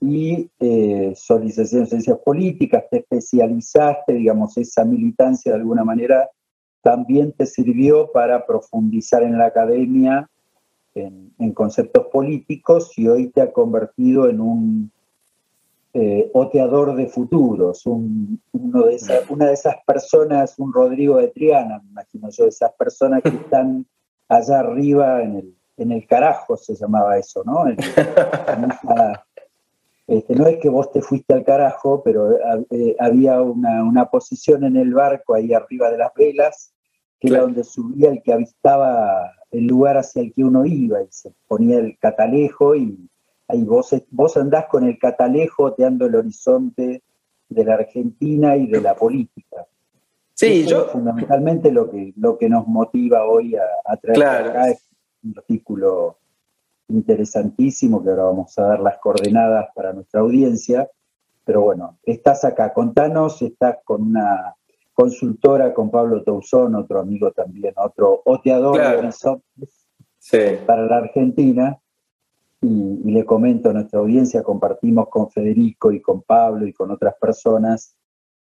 y 0.00 0.48
eh, 0.58 1.14
en 1.28 1.50
ciencias 1.50 2.18
políticas, 2.24 2.84
te 2.90 2.98
especializaste, 2.98 4.14
digamos, 4.14 4.56
esa 4.56 4.84
militancia 4.84 5.52
de 5.52 5.58
alguna 5.58 5.84
manera 5.84 6.30
también 6.82 7.32
te 7.32 7.46
sirvió 7.46 8.10
para 8.12 8.46
profundizar 8.46 9.22
en 9.22 9.38
la 9.38 9.46
academia 9.46 10.28
en, 10.94 11.52
conceptos 11.54 12.06
políticos 12.06 12.92
y 12.96 13.08
hoy 13.08 13.28
te 13.28 13.40
ha 13.42 13.52
convertido 13.52 14.28
en 14.28 14.40
un 14.40 14.92
eh, 15.92 16.30
oteador 16.32 16.94
de 16.94 17.08
futuros, 17.08 17.84
una 17.86 18.86
de 18.86 19.52
esas 19.52 19.76
personas, 19.84 20.54
un 20.58 20.72
Rodrigo 20.72 21.16
de 21.16 21.28
Triana, 21.28 21.80
me 21.82 21.90
imagino 21.90 22.30
yo, 22.30 22.46
esas 22.46 22.72
personas 22.74 23.22
que 23.22 23.30
están 23.30 23.86
allá 24.28 24.60
arriba 24.60 25.22
en 25.22 25.36
el, 25.36 25.54
en 25.76 25.92
el 25.92 26.06
carajo, 26.06 26.56
se 26.56 26.74
llamaba 26.74 27.18
eso, 27.18 27.42
¿no? 27.44 27.64
Este, 30.10 30.34
no 30.34 30.48
es 30.48 30.58
que 30.58 30.68
vos 30.68 30.90
te 30.90 31.02
fuiste 31.02 31.32
al 31.34 31.44
carajo, 31.44 32.02
pero 32.02 32.36
eh, 32.70 32.96
había 32.98 33.40
una, 33.40 34.10
posición 34.10 34.64
en 34.64 34.76
el 34.76 34.92
barco 34.92 35.34
ahí 35.34 35.54
arriba 35.54 35.88
de 35.88 35.98
las 35.98 36.12
velas, 36.14 36.72
que 37.20 37.28
era 37.28 37.42
donde 37.42 37.62
subía 37.62 38.10
el 38.10 38.20
que 38.20 38.32
avistaba 38.32 39.30
el 39.52 39.68
lugar 39.68 39.98
hacia 39.98 40.22
el 40.22 40.32
que 40.34 40.42
uno 40.42 40.66
iba 40.66 41.00
y 41.00 41.06
se 41.10 41.32
ponía 41.46 41.78
el 41.78 41.96
catalejo 41.96 42.74
y 42.74 43.08
ahí 43.46 43.62
vos, 43.62 43.94
vos 44.10 44.36
andás 44.36 44.66
con 44.66 44.82
el 44.82 44.98
catalejo 44.98 45.66
oteando 45.66 46.06
el 46.06 46.16
horizonte 46.16 47.04
de 47.48 47.64
la 47.64 47.74
Argentina 47.74 48.56
y 48.56 48.66
de 48.66 48.80
la 48.80 48.96
política. 48.96 49.64
Sí, 50.34 50.66
yo... 50.66 50.86
Es 50.86 50.90
fundamentalmente 50.90 51.70
lo 51.70 51.88
que, 51.88 52.12
lo 52.16 52.36
que 52.36 52.48
nos 52.48 52.66
motiva 52.66 53.26
hoy 53.26 53.54
a, 53.54 53.62
a 53.84 53.96
traer 53.96 54.24
acá 54.24 54.70
es 54.70 54.90
un 55.22 55.34
artículo 55.38 56.16
interesantísimo, 56.90 58.02
que 58.02 58.10
ahora 58.10 58.24
vamos 58.24 58.58
a 58.58 58.62
dar 58.62 58.80
las 58.80 58.98
coordenadas 58.98 59.68
para 59.74 59.92
nuestra 59.92 60.20
audiencia. 60.20 60.88
Pero 61.44 61.62
bueno, 61.62 61.98
estás 62.02 62.44
acá, 62.44 62.72
contanos, 62.72 63.40
estás 63.42 63.78
con 63.84 64.02
una 64.02 64.54
consultora 64.92 65.72
con 65.72 65.90
Pablo 65.90 66.22
Tousón, 66.22 66.74
otro 66.74 67.00
amigo 67.00 67.32
también, 67.32 67.74
otro 67.76 68.22
oteador 68.24 68.78
de 68.78 68.96
horizontes. 68.98 69.86
para 70.66 70.84
la 70.84 70.98
Argentina. 70.98 71.78
Y, 72.62 73.00
y, 73.04 73.10
le 73.12 73.24
comento 73.24 73.70
a 73.70 73.72
nuestra 73.72 74.00
audiencia, 74.00 74.42
compartimos 74.42 75.08
con 75.08 75.30
Federico 75.30 75.92
y 75.92 76.02
con 76.02 76.20
Pablo 76.20 76.66
y 76.66 76.74
con 76.74 76.90
otras 76.90 77.14
personas 77.18 77.96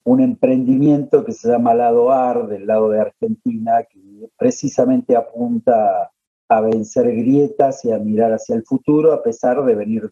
un 0.03 0.19
emprendimiento 0.19 1.23
que 1.23 1.31
se 1.31 1.49
llama 1.49 1.73
Lado 1.73 2.11
AR, 2.11 2.47
del 2.47 2.65
lado 2.65 2.89
de 2.89 3.01
Argentina, 3.01 3.83
que 3.83 4.29
precisamente 4.37 5.15
apunta 5.15 6.11
a 6.51 6.59
vencer 6.59 7.05
grietas 7.15 7.85
y 7.85 7.93
a 7.93 7.97
mirar 7.97 8.33
hacia 8.33 8.55
el 8.57 8.65
futuro, 8.65 9.13
a 9.13 9.23
pesar 9.23 9.63
de 9.63 9.73
venir 9.73 10.11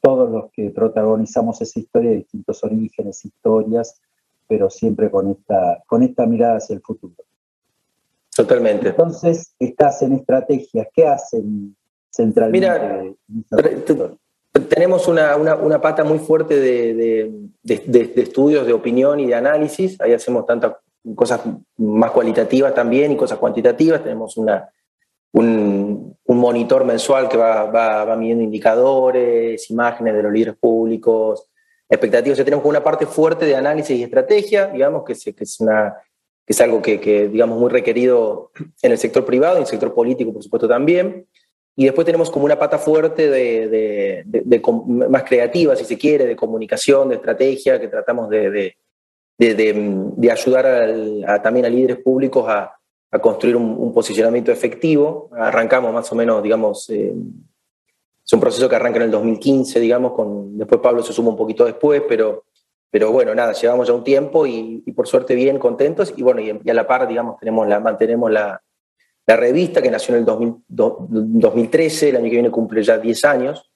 todos 0.00 0.28
los 0.28 0.50
que 0.50 0.70
protagonizamos 0.70 1.62
esa 1.62 1.78
historia 1.78 2.10
de 2.10 2.16
distintos 2.16 2.64
orígenes, 2.64 3.24
historias, 3.24 4.00
pero 4.48 4.68
siempre 4.68 5.08
con 5.08 5.30
esta, 5.30 5.84
con 5.86 6.02
esta 6.02 6.26
mirada 6.26 6.56
hacia 6.56 6.74
el 6.74 6.82
futuro. 6.82 7.14
Totalmente. 8.34 8.88
Entonces, 8.88 9.54
estás 9.60 10.02
en 10.02 10.14
estrategias, 10.14 10.88
¿qué 10.92 11.06
hacen 11.06 11.76
centralmente? 12.10 13.14
Mira, 13.28 14.10
tenemos 14.68 15.06
una, 15.06 15.36
una, 15.36 15.80
pata 15.80 16.02
muy 16.02 16.18
fuerte 16.18 16.58
de, 16.58 17.30
de, 17.62 18.12
estudios, 18.16 18.66
de 18.66 18.72
opinión 18.72 19.20
y 19.20 19.26
de 19.26 19.36
análisis. 19.36 20.00
Ahí 20.00 20.12
hacemos 20.12 20.44
tantas 20.44 20.72
cosas 21.14 21.40
más 21.76 22.10
cualitativas 22.10 22.74
también 22.74 23.12
y 23.12 23.16
cosas 23.16 23.38
cuantitativas. 23.38 24.02
Tenemos 24.02 24.36
una, 24.36 24.68
un, 25.32 26.16
un 26.24 26.38
monitor 26.38 26.84
mensual 26.84 27.28
que 27.28 27.36
va, 27.36 27.64
va, 27.70 28.04
va, 28.04 28.16
midiendo 28.16 28.42
indicadores, 28.42 29.70
imágenes 29.70 30.14
de 30.14 30.22
los 30.22 30.32
líderes 30.32 30.56
públicos, 30.56 31.48
expectativas. 31.88 32.38
O 32.38 32.44
tenemos 32.44 32.64
una 32.64 32.82
parte 32.82 33.06
fuerte 33.06 33.44
de 33.44 33.56
análisis 33.56 33.96
y 33.98 34.02
estrategia, 34.02 34.66
digamos, 34.66 35.04
que, 35.04 35.14
que 35.34 35.44
es, 35.44 35.60
una, 35.60 35.94
que 36.44 36.52
es 36.52 36.60
algo 36.60 36.82
que, 36.82 37.00
que, 37.00 37.28
digamos, 37.28 37.58
muy 37.58 37.70
requerido 37.70 38.50
en 38.82 38.92
el 38.92 38.98
sector 38.98 39.24
privado 39.24 39.54
y 39.54 39.58
en 39.58 39.62
el 39.62 39.68
sector 39.68 39.94
político, 39.94 40.32
por 40.32 40.42
supuesto, 40.42 40.68
también. 40.68 41.26
Y 41.78 41.84
después 41.84 42.06
tenemos 42.06 42.30
como 42.30 42.46
una 42.46 42.58
pata 42.58 42.78
fuerte 42.78 43.28
de, 43.28 44.24
de, 44.24 44.62
más 45.10 45.24
creativa, 45.24 45.76
si 45.76 45.84
se 45.84 45.98
quiere, 45.98 46.24
de 46.24 46.34
comunicación, 46.34 47.10
de 47.10 47.16
estrategia, 47.16 47.78
que 47.78 47.88
tratamos 47.88 48.30
de, 48.30 48.74
ayudar 50.30 50.66
a, 51.26 51.42
también 51.42 51.66
a 51.66 51.68
líderes 51.68 51.98
públicos 51.98 52.46
a, 52.48 52.72
a 53.10 53.18
construir 53.18 53.56
un, 53.56 53.92
posicionamiento 53.92 54.50
efectivo. 54.52 55.30
Arrancamos 55.32 55.92
más 55.92 56.10
o 56.12 56.14
menos, 56.14 56.42
digamos, 56.42 56.90
eh, 56.90 57.14
es 58.24 58.32
un 58.32 58.40
proceso 58.40 58.68
que 58.68 58.76
arranca 58.76 58.96
en 58.98 59.04
el 59.04 59.10
2015, 59.10 59.78
digamos, 59.78 60.12
con, 60.12 60.58
después 60.58 60.80
Pablo 60.80 61.02
se 61.02 61.12
suma 61.12 61.30
un 61.30 61.36
poquito 61.36 61.64
después, 61.64 62.02
pero, 62.08 62.44
pero 62.90 63.12
bueno, 63.12 63.34
nada, 63.34 63.52
llevamos 63.52 63.86
ya 63.86 63.94
un 63.94 64.02
tiempo 64.02 64.46
y, 64.46 64.80
por 64.94 65.06
suerte 65.06 65.34
bien 65.34 65.58
contentos 65.58 66.12
y 66.16 66.22
bueno, 66.22 66.40
y, 66.40 66.68
a 66.68 66.74
la 66.74 66.86
par, 66.86 67.06
digamos, 67.06 67.38
tenemos 67.38 67.68
la, 67.68 67.78
mantenemos 67.78 68.30
la, 68.30 68.60
la 69.26 69.36
revista 69.36 69.80
que 69.80 69.90
nació 69.90 70.14
en 70.16 70.20
el 70.20 70.26
2013, 70.68 72.08
el 72.08 72.16
año 72.16 72.24
que 72.24 72.30
viene 72.30 72.50
cumple 72.50 72.82
ya 72.82 72.98
10 72.98 73.24
años. 73.24 73.70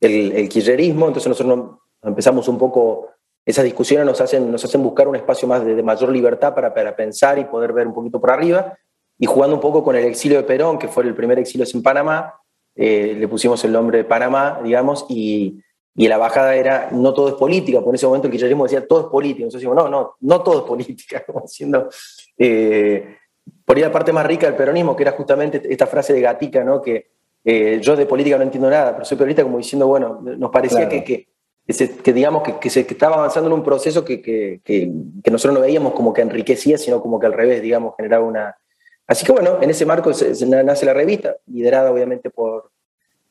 el, 0.00 0.32
el 0.32 0.48
kirchnerismo, 0.48 1.06
entonces 1.06 1.28
nosotros 1.28 1.78
empezamos 2.02 2.48
un 2.48 2.58
poco, 2.58 3.10
esas 3.44 3.64
discusiones 3.64 4.06
nos 4.06 4.20
hacen, 4.20 4.50
nos 4.50 4.64
hacen 4.64 4.82
buscar 4.82 5.08
un 5.08 5.16
espacio 5.16 5.48
más 5.48 5.64
de, 5.64 5.82
mayor 5.82 6.10
libertad 6.10 6.54
para, 6.54 6.74
para, 6.74 6.94
pensar 6.94 7.38
y 7.38 7.44
poder 7.44 7.72
ver 7.72 7.86
un 7.86 7.94
poquito 7.94 8.20
por 8.20 8.30
arriba, 8.30 8.76
y 9.22 9.26
jugando 9.26 9.54
un 9.54 9.62
poco 9.62 9.84
con 9.84 9.94
el 9.94 10.04
exilio 10.04 10.38
de 10.38 10.42
Perón, 10.42 10.80
que 10.80 10.88
fue 10.88 11.04
el 11.04 11.14
primer 11.14 11.38
exilio 11.38 11.64
en 11.72 11.80
Panamá, 11.80 12.34
eh, 12.74 13.14
le 13.16 13.28
pusimos 13.28 13.62
el 13.62 13.70
nombre 13.70 13.98
de 13.98 14.04
Panamá, 14.04 14.60
digamos, 14.64 15.06
y, 15.08 15.62
y 15.94 16.08
la 16.08 16.18
bajada 16.18 16.56
era 16.56 16.88
no 16.90 17.14
todo 17.14 17.28
es 17.28 17.34
política, 17.34 17.80
por 17.82 17.94
ese 17.94 18.04
momento 18.04 18.26
el 18.26 18.32
kirchnerismo 18.32 18.64
decía 18.64 18.84
todo 18.84 19.02
es 19.02 19.06
política, 19.06 19.44
entonces 19.44 19.60
decimos, 19.60 19.76
no, 19.76 19.88
no, 19.88 20.16
no 20.18 20.42
todo 20.42 20.58
es 20.58 20.64
política, 20.64 21.22
como 21.26 21.44
haciendo... 21.44 21.88
Eh, 22.36 23.16
por 23.64 23.76
ahí 23.76 23.84
la 23.84 23.92
parte 23.92 24.12
más 24.12 24.26
rica 24.26 24.46
del 24.46 24.56
peronismo, 24.56 24.96
que 24.96 25.04
era 25.04 25.12
justamente 25.12 25.62
esta 25.70 25.86
frase 25.86 26.12
de 26.12 26.20
Gatica, 26.20 26.64
¿no? 26.64 26.82
que 26.82 27.12
eh, 27.44 27.78
yo 27.80 27.94
de 27.94 28.06
política 28.06 28.38
no 28.38 28.42
entiendo 28.42 28.70
nada, 28.70 28.92
pero 28.92 29.04
soy 29.04 29.16
periodista 29.16 29.44
como 29.44 29.58
diciendo, 29.58 29.86
bueno, 29.86 30.20
nos 30.20 30.50
parecía 30.50 30.88
que, 30.88 31.04
que, 31.04 31.28
que, 32.02 32.12
digamos 32.12 32.42
que, 32.58 32.70
se 32.70 32.80
estaba 32.80 33.18
avanzando 33.18 33.48
en 33.50 33.54
un 33.54 33.62
proceso 33.62 34.04
que, 34.04 34.20
que, 34.20 34.90
nosotros 35.30 35.54
no 35.54 35.60
veíamos 35.60 35.92
como 35.92 36.12
que 36.12 36.22
enriquecía, 36.22 36.76
sino 36.76 37.00
como 37.00 37.20
que 37.20 37.26
al 37.26 37.34
revés, 37.34 37.62
digamos, 37.62 37.94
generaba 37.96 38.24
una... 38.24 38.56
Así 39.12 39.26
que 39.26 39.32
bueno, 39.32 39.58
en 39.60 39.68
ese 39.68 39.84
marco 39.84 40.14
se, 40.14 40.46
nace 40.46 40.86
la 40.86 40.94
revista, 40.94 41.36
liderada 41.46 41.92
obviamente 41.92 42.30
por, 42.30 42.70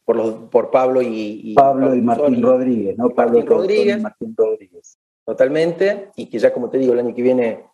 por, 0.06 0.16
los, 0.16 0.34
por 0.52 0.70
Pablo 0.70 1.02
y, 1.02 1.56
Pablo 1.56 1.96
y 1.96 2.02
Martín 2.02 2.40
Rodríguez, 2.40 2.96
¿no? 3.00 3.10
Pablo 3.10 3.40
Martín 3.40 3.48
Rodríguez, 3.48 4.02
Martín 4.02 4.36
Rodríguez. 4.38 5.00
Totalmente, 5.26 6.12
y 6.16 6.28
que 6.28 6.38
ya 6.38 6.54
como 6.54 6.70
te 6.70 6.78
digo, 6.78 6.94
el 6.94 7.00
año 7.00 7.16
que 7.16 7.24
viene 7.24 7.66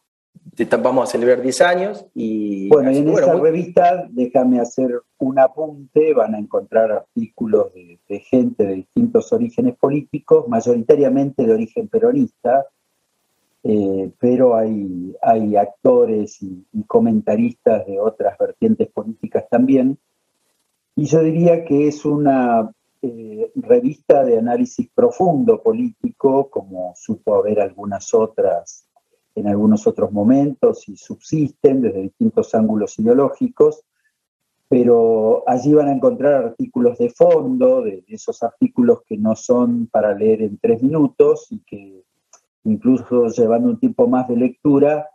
vamos 0.82 1.10
a 1.10 1.12
celebrar 1.12 1.42
10 1.42 1.62
años. 1.62 2.06
Y, 2.14 2.70
bueno, 2.70 2.92
y 2.92 3.00
en 3.00 3.10
esa 3.10 3.36
revista, 3.36 4.08
déjame 4.10 4.62
hacer 4.62 5.02
un 5.18 5.38
apunte, 5.40 6.14
van 6.14 6.34
a 6.36 6.40
encontrar 6.40 6.90
artículos 6.92 7.74
de, 7.74 8.20
gente 8.20 8.66
de 8.66 8.74
distintos 8.76 9.34
orígenes 9.34 9.76
políticos, 9.76 10.48
mayoritariamente 10.48 11.46
de 11.46 11.54
origen 11.54 11.90
peronista, 11.90 12.66
eh, 13.70 14.14
pero 14.18 14.56
hay, 14.56 15.14
actores 15.58 16.42
y, 16.42 16.66
comentaristas 16.88 17.86
de 17.86 18.00
otras 18.00 18.38
vertientes 18.38 18.88
políticas 18.88 19.44
también. 19.50 20.00
Y 20.96 21.04
yo 21.06 21.22
diría 21.22 21.66
que 21.66 21.90
es 21.90 22.06
una 22.06 22.72
eh, 23.02 23.52
revista 23.56 24.24
de 24.24 24.38
análisis 24.40 24.90
profundo 24.96 25.62
político, 25.62 26.50
como 26.50 26.94
supo 26.96 27.36
haber 27.36 27.60
algunas 27.60 28.14
otras 28.14 28.88
en 29.36 29.48
algunos 29.48 29.86
otros 29.86 30.14
momentos 30.14 30.88
y 30.88 30.96
subsisten 30.96 31.82
desde 31.82 32.04
distintos 32.04 32.56
ángulos 32.56 32.98
ideológicos, 32.98 33.84
pero 34.70 35.44
allí 35.46 35.74
van 35.74 35.90
a 35.90 35.94
encontrar 35.94 36.46
artículos 36.46 36.98
de 37.00 37.10
fondo, 37.10 37.82
de, 37.82 38.06
esos 38.08 38.42
artículos 38.44 39.02
que 39.06 39.18
no 39.18 39.36
son 39.36 39.88
para 39.88 40.18
leer 40.18 40.42
en 40.42 40.58
tres 40.58 40.82
minutos 40.82 41.48
y 41.52 41.60
que 41.60 42.07
incluso 42.68 43.28
llevando 43.28 43.70
un 43.70 43.80
tiempo 43.80 44.08
más 44.08 44.28
de 44.28 44.36
lectura, 44.36 45.10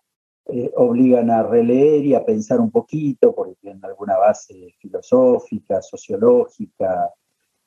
eh, 0.46 0.72
obligan 0.76 1.30
a 1.30 1.42
releer 1.42 2.04
y 2.04 2.14
a 2.14 2.24
pensar 2.24 2.60
un 2.60 2.70
poquito, 2.70 3.34
porque 3.34 3.54
tienen 3.60 3.84
alguna 3.84 4.16
base 4.16 4.74
filosófica, 4.78 5.80
sociológica, 5.82 7.10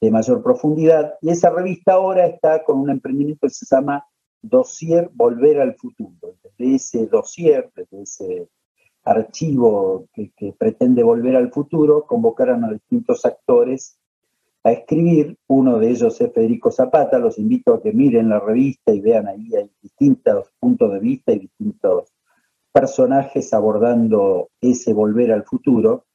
de 0.01 0.12
mayor 0.12 0.44
profundidad. 0.44 1.13
Y 1.22 1.30
esa 1.30 1.50
revista 1.50 1.94
ahora 1.94 2.25
está 2.25 2.63
con 2.63 2.80
un 2.80 2.89
emprendimiento 2.89 3.48
que 3.48 3.54
se 3.54 3.65
llama 3.65 4.06
Dossier 4.42 5.10
Volver 5.13 5.62
al 5.62 5.75
Futuro. 5.75 6.36
Desde 6.44 6.75
ese 6.75 7.08
dossier, 7.08 7.72
desde 7.75 8.01
ese 8.01 8.50
archivo 9.04 10.08
que, 10.13 10.54
pretende 10.58 11.04
volver 11.04 11.36
al 11.36 11.51
futuro, 11.51 12.06
convocaron 12.06 12.65
a 12.65 12.72
distintos 12.72 13.24
actores 13.25 13.98
a 14.65 14.72
escribir. 14.72 15.38
Uno 15.48 15.79
de 15.79 15.91
ellos 15.91 16.19
es 16.19 16.34
Federico 16.34 16.72
Zapata. 16.72 17.19
Los 17.19 17.38
invito 17.38 17.75
a 17.75 17.81
que 17.81 17.93
miren 17.93 18.29
la 18.29 18.39
revista 18.39 18.91
y 18.91 19.00
vean 19.00 19.27
ahí, 19.27 19.55
hay 19.55 19.72
distintos 19.81 20.51
puntos 20.60 20.91
de 20.91 21.00
vista 21.00 21.31
y 21.31 21.39
distintos 21.39 22.12
personajes 22.72 23.53
abordando 23.53 24.50
ese 24.60 24.91
volver 24.93 25.31
al 25.31 25.43
futuro. 25.43 26.05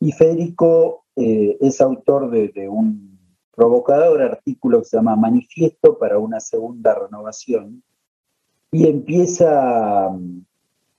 Y 0.00 0.12
Federico 0.12 1.04
eh, 1.14 1.56
es 1.60 1.80
autor 1.80 2.30
de 2.30 2.68
un 2.68 3.18
provocador 3.54 4.22
artículo 4.22 4.80
que 4.80 4.86
se 4.86 4.96
llama 4.96 5.14
Manifiesto 5.14 5.96
para 5.98 6.18
una 6.18 6.40
segunda 6.40 6.94
renovación 6.94 7.84
y 8.72 8.88
empieza 8.88 10.10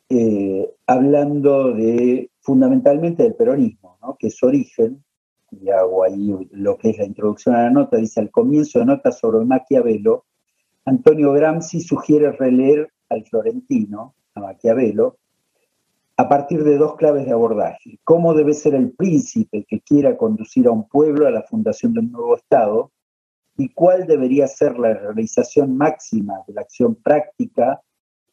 eh, 0.08 0.74
hablando 0.88 1.74
de 1.74 2.30
fundamentalmente 2.40 3.24
del 3.24 3.36
peronismo, 3.36 3.98
que 4.18 4.28
es 4.28 4.42
origen, 4.44 5.04
y 5.52 5.70
hago 5.70 6.04
ahí 6.04 6.36
lo 6.52 6.78
que 6.78 6.92
es 6.92 6.98
la 6.98 7.06
introducción 7.06 7.56
a 7.56 7.64
la 7.64 7.70
nota, 7.70 7.98
dice 7.98 8.20
al 8.20 8.32
comienzo 8.32 8.80
de 8.80 8.86
nota 8.86 9.12
sobre 9.12 9.46
Maquiavelo, 9.46 10.26
Antonio 10.86 11.32
Gramsci 11.34 11.82
sugiere 11.82 12.32
releer 12.32 12.92
al 13.10 13.26
florentino 13.26 14.16
a 14.36 14.42
Maquiavelo, 14.42 15.18
a 16.18 16.30
partir 16.30 16.64
de 16.64 16.78
dos 16.78 16.96
claves 16.96 17.26
de 17.26 17.32
abordaje. 17.32 18.00
Cómo 18.04 18.34
debe 18.34 18.54
ser 18.54 18.76
el 18.76 18.92
príncipe 18.92 19.66
que 19.68 19.82
quiera 19.82 20.16
conducir 20.16 20.68
a 20.68 20.72
un 20.72 20.88
pueblo 20.88 21.28
a 21.28 21.32
la 21.32 21.44
fundación 21.44 21.94
de 21.94 22.00
un 22.00 22.12
nuevo 22.12 22.36
Estado 22.36 22.92
y 23.58 23.70
cuál 23.70 24.06
debería 24.06 24.48
ser 24.48 24.78
la 24.78 24.94
realización 24.94 25.78
máxima 25.78 26.42
de 26.48 26.54
la 26.54 26.62
acción 26.62 26.96
práctica 26.96 27.82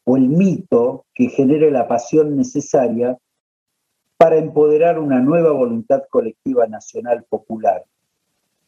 o 0.04 0.16
el 0.16 0.28
mito 0.28 1.06
que 1.14 1.28
genere 1.28 1.70
la 1.70 1.88
pasión 1.88 2.36
necesaria 2.36 3.18
para 4.22 4.38
empoderar 4.38 5.00
una 5.00 5.18
nueva 5.18 5.50
voluntad 5.50 6.02
colectiva 6.08 6.68
nacional 6.68 7.26
popular. 7.28 7.84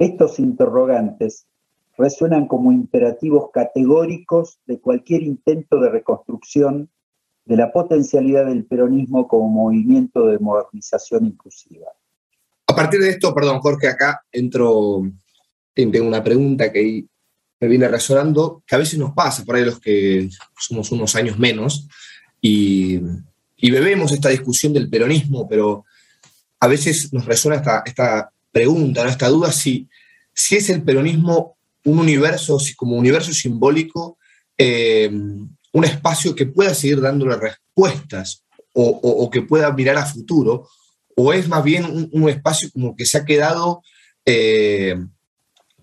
Estos 0.01 0.41
interrogantes 0.41 1.47
resuenan 1.97 2.49
como 2.49 2.73
imperativos 2.73 3.53
categóricos 3.53 4.59
de 4.67 4.81
cualquier 4.81 5.23
intento 5.23 5.79
de 5.79 5.91
reconstrucción 5.91 6.91
de 7.45 7.57
la 7.57 7.71
potencialidad 7.71 8.47
del 8.47 8.65
peronismo 8.65 9.29
como 9.29 9.49
movimiento 9.49 10.27
de 10.27 10.41
modernización 10.41 11.27
inclusiva. 11.27 11.87
A 12.67 12.75
partir 12.75 12.99
de 12.99 13.11
esto, 13.11 13.33
perdón 13.33 13.61
Jorge, 13.61 13.87
acá 13.87 14.25
entro, 14.33 15.03
tengo 15.73 16.09
una 16.09 16.25
pregunta 16.25 16.73
que 16.73 17.05
me 17.61 17.69
viene 17.69 17.87
resonando, 17.87 18.65
que 18.67 18.75
a 18.75 18.79
veces 18.79 18.99
nos 18.99 19.13
pasa, 19.13 19.45
por 19.45 19.55
ahí 19.55 19.65
los 19.65 19.79
que 19.79 20.29
somos 20.59 20.91
unos 20.91 21.15
años 21.15 21.39
menos, 21.39 21.89
y, 22.41 23.01
bebemos 23.71 24.13
esta 24.13 24.29
discusión 24.29 24.73
del 24.73 24.89
peronismo, 24.89 25.49
pero 25.49 25.85
a 26.61 26.67
veces 26.67 27.13
nos 27.13 27.25
resuena 27.25 27.57
esta, 27.57 27.83
esta 27.85 28.31
pregunta, 28.53 29.07
esta 29.09 29.29
duda, 29.29 29.53
si, 29.53 29.89
si 30.33 30.57
es 30.57 30.71
el 30.71 30.83
peronismo 30.83 31.57
un 31.85 31.99
universo, 31.99 32.59
como 32.77 32.97
universo 32.97 33.33
simbólico, 33.33 34.19
eh, 34.57 35.11
un 35.11 35.85
espacio 35.85 36.35
que 36.35 36.47
pueda 36.47 36.75
seguir 36.75 37.01
dándole 37.01 37.37
respuestas 37.37 38.45
o, 38.73 39.31
que 39.31 39.43
pueda 39.43 39.73
mirar 39.73 39.97
a 39.99 40.07
futuro, 40.07 40.69
o 41.17 41.33
es 41.33 41.49
más 41.49 41.63
bien 41.63 42.09
un, 42.11 42.29
espacio 42.29 42.69
como 42.73 42.97
que 42.97 43.07
se 43.07 43.19
ha 43.19 43.25
quedado 43.25 43.83
eh, 44.27 44.97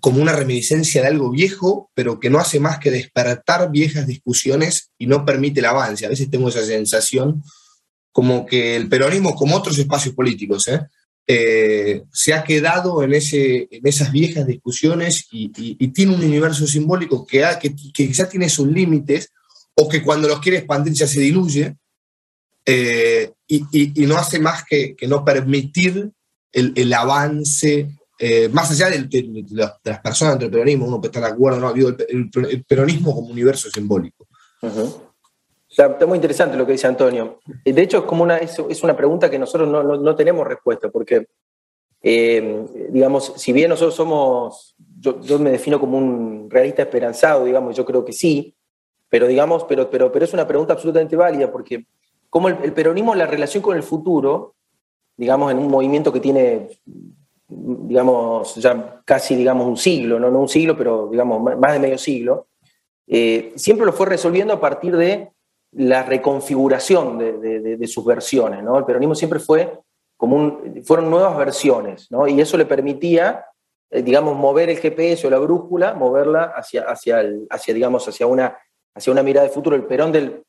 como 0.01 0.21
una 0.21 0.33
reminiscencia 0.33 1.01
de 1.01 1.07
algo 1.07 1.29
viejo, 1.29 1.89
pero 1.93 2.19
que 2.19 2.29
no 2.29 2.39
hace 2.39 2.59
más 2.59 2.79
que 2.79 2.91
despertar 2.91 3.71
viejas 3.71 4.07
discusiones 4.07 4.91
y 4.97 5.07
no 5.07 5.25
permite 5.25 5.61
el 5.61 5.67
avance. 5.67 6.05
A 6.05 6.09
veces 6.09 6.29
tengo 6.29 6.49
esa 6.49 6.65
sensación 6.65 7.43
como 8.11 8.45
que 8.45 8.75
el 8.75 8.89
peronismo, 8.89 9.35
como 9.35 9.55
otros 9.55 9.77
espacios 9.77 10.15
políticos, 10.15 10.67
¿eh? 10.67 10.81
Eh, 11.27 12.03
se 12.11 12.33
ha 12.33 12.43
quedado 12.43 13.03
en, 13.03 13.13
ese, 13.13 13.67
en 13.71 13.87
esas 13.87 14.11
viejas 14.11 14.45
discusiones 14.45 15.27
y, 15.31 15.49
tiene 15.91 16.15
un 16.15 16.23
universo 16.23 16.67
simbólico 16.67 17.25
que, 17.25 17.45
que, 17.61 17.73
que 17.93 18.11
ya 18.11 18.27
tiene 18.27 18.49
sus 18.49 18.67
límites 18.67 19.31
o 19.75 19.87
que 19.87 20.01
cuando 20.01 20.27
los 20.27 20.39
quiere 20.39 20.57
expandir 20.57 20.93
ya 20.93 21.07
se 21.07 21.21
diluye 21.21 21.75
eh, 22.65 23.31
y, 23.47 24.05
no 24.05 24.17
hace 24.17 24.39
más 24.39 24.63
que, 24.65 24.95
no 25.07 25.25
permitir 25.25 26.11
el, 26.51 26.93
avance, 26.93 27.97
eh, 28.19 28.49
más 28.49 28.71
allá 28.71 28.89
de, 28.89 29.45
las 29.51 29.99
personas 30.01 30.33
entre 30.33 30.47
el 30.47 30.51
peronismo, 30.51 30.85
uno 30.85 30.99
puede 30.99 31.09
estar 31.09 31.23
de 31.23 31.29
acuerdo, 31.29 31.59
no, 31.59 31.73
el, 31.73 32.29
el, 32.49 32.63
peronismo 32.65 33.15
como 33.15 33.27
universo 33.27 33.69
simbólico. 33.69 34.27
Está 35.71 36.05
muy 36.05 36.17
interesante 36.17 36.57
lo 36.57 36.65
que 36.65 36.73
dice 36.73 36.87
Antonio. 36.87 37.39
De 37.63 37.81
hecho, 37.81 37.99
es, 37.99 38.03
como 38.03 38.23
una, 38.23 38.37
es, 38.37 38.83
una 38.83 38.95
pregunta 38.95 39.29
que 39.29 39.39
nosotros 39.39 39.69
no, 39.69 40.15
tenemos 40.15 40.45
respuesta, 40.45 40.89
porque, 40.89 41.27
eh, 42.01 42.65
digamos, 42.89 43.33
si 43.37 43.53
bien 43.53 43.69
nosotros 43.69 43.95
somos, 43.95 44.75
yo, 44.99 45.39
me 45.39 45.51
defino 45.51 45.79
como 45.79 45.97
un 45.97 46.49
realista 46.49 46.81
esperanzado, 46.81 47.45
digamos, 47.45 47.75
yo 47.75 47.85
creo 47.85 48.03
que 48.03 48.11
sí, 48.11 48.53
pero 49.09 49.27
digamos, 49.27 49.63
pero, 49.63 49.89
pero, 49.89 50.11
pero 50.11 50.25
es 50.25 50.33
una 50.33 50.47
pregunta 50.47 50.73
absolutamente 50.73 51.15
válida 51.15 51.51
porque 51.51 51.85
como 52.29 52.47
el, 52.47 52.73
peronismo, 52.73 53.13
la 53.13 53.27
relación 53.27 53.61
con 53.61 53.75
el 53.75 53.83
futuro, 53.83 54.55
digamos, 55.17 55.51
en 55.51 55.57
un 55.57 55.67
movimiento 55.67 56.13
que 56.13 56.21
tiene, 56.21 56.69
digamos, 57.47 58.55
ya 58.55 59.01
casi, 59.03 59.35
digamos, 59.35 59.67
un 59.67 59.75
siglo, 59.75 60.17
no, 60.17 60.31
no 60.31 60.39
un 60.39 60.49
siglo, 60.49 60.77
pero, 60.77 61.09
digamos, 61.11 61.41
más 61.41 61.73
de 61.73 61.79
medio 61.79 61.97
siglo, 61.97 62.47
eh, 63.07 63.51
siempre 63.57 63.85
lo 63.85 63.91
fue 63.91 64.05
resolviendo 64.05 64.53
a 64.53 64.61
partir 64.61 64.95
de 64.95 65.29
la 65.73 66.03
reconfiguración 66.03 67.17
de, 67.17 67.87
sus 67.87 68.05
versiones, 68.05 68.63
¿no? 68.63 68.77
El 68.77 68.85
peronismo 68.85 69.15
siempre 69.15 69.39
fue 69.39 69.79
como 70.17 70.35
un, 70.35 70.83
fueron 70.83 71.09
nuevas 71.09 71.37
versiones, 71.37 72.11
¿no? 72.11 72.27
Y 72.27 72.39
eso 72.41 72.57
le 72.57 72.65
permitía, 72.65 73.45
eh, 73.89 74.01
digamos, 74.01 74.35
mover 74.35 74.69
el 74.69 74.77
GPS 74.77 75.25
o 75.25 75.29
la 75.29 75.39
brújula, 75.39 75.93
moverla 75.93 76.51
hacia, 76.55 76.83
hacia, 76.83 77.21
el, 77.21 77.47
hacia 77.49 77.73
digamos, 77.73 78.07
hacia 78.07 78.27
una 78.27 78.57
hacia 78.95 79.13
una 79.13 79.23
mirada 79.23 79.47
de 79.47 79.53
futuro. 79.53 79.75
El 79.75 79.85
Perón 79.85 80.11
del, 80.11 80.43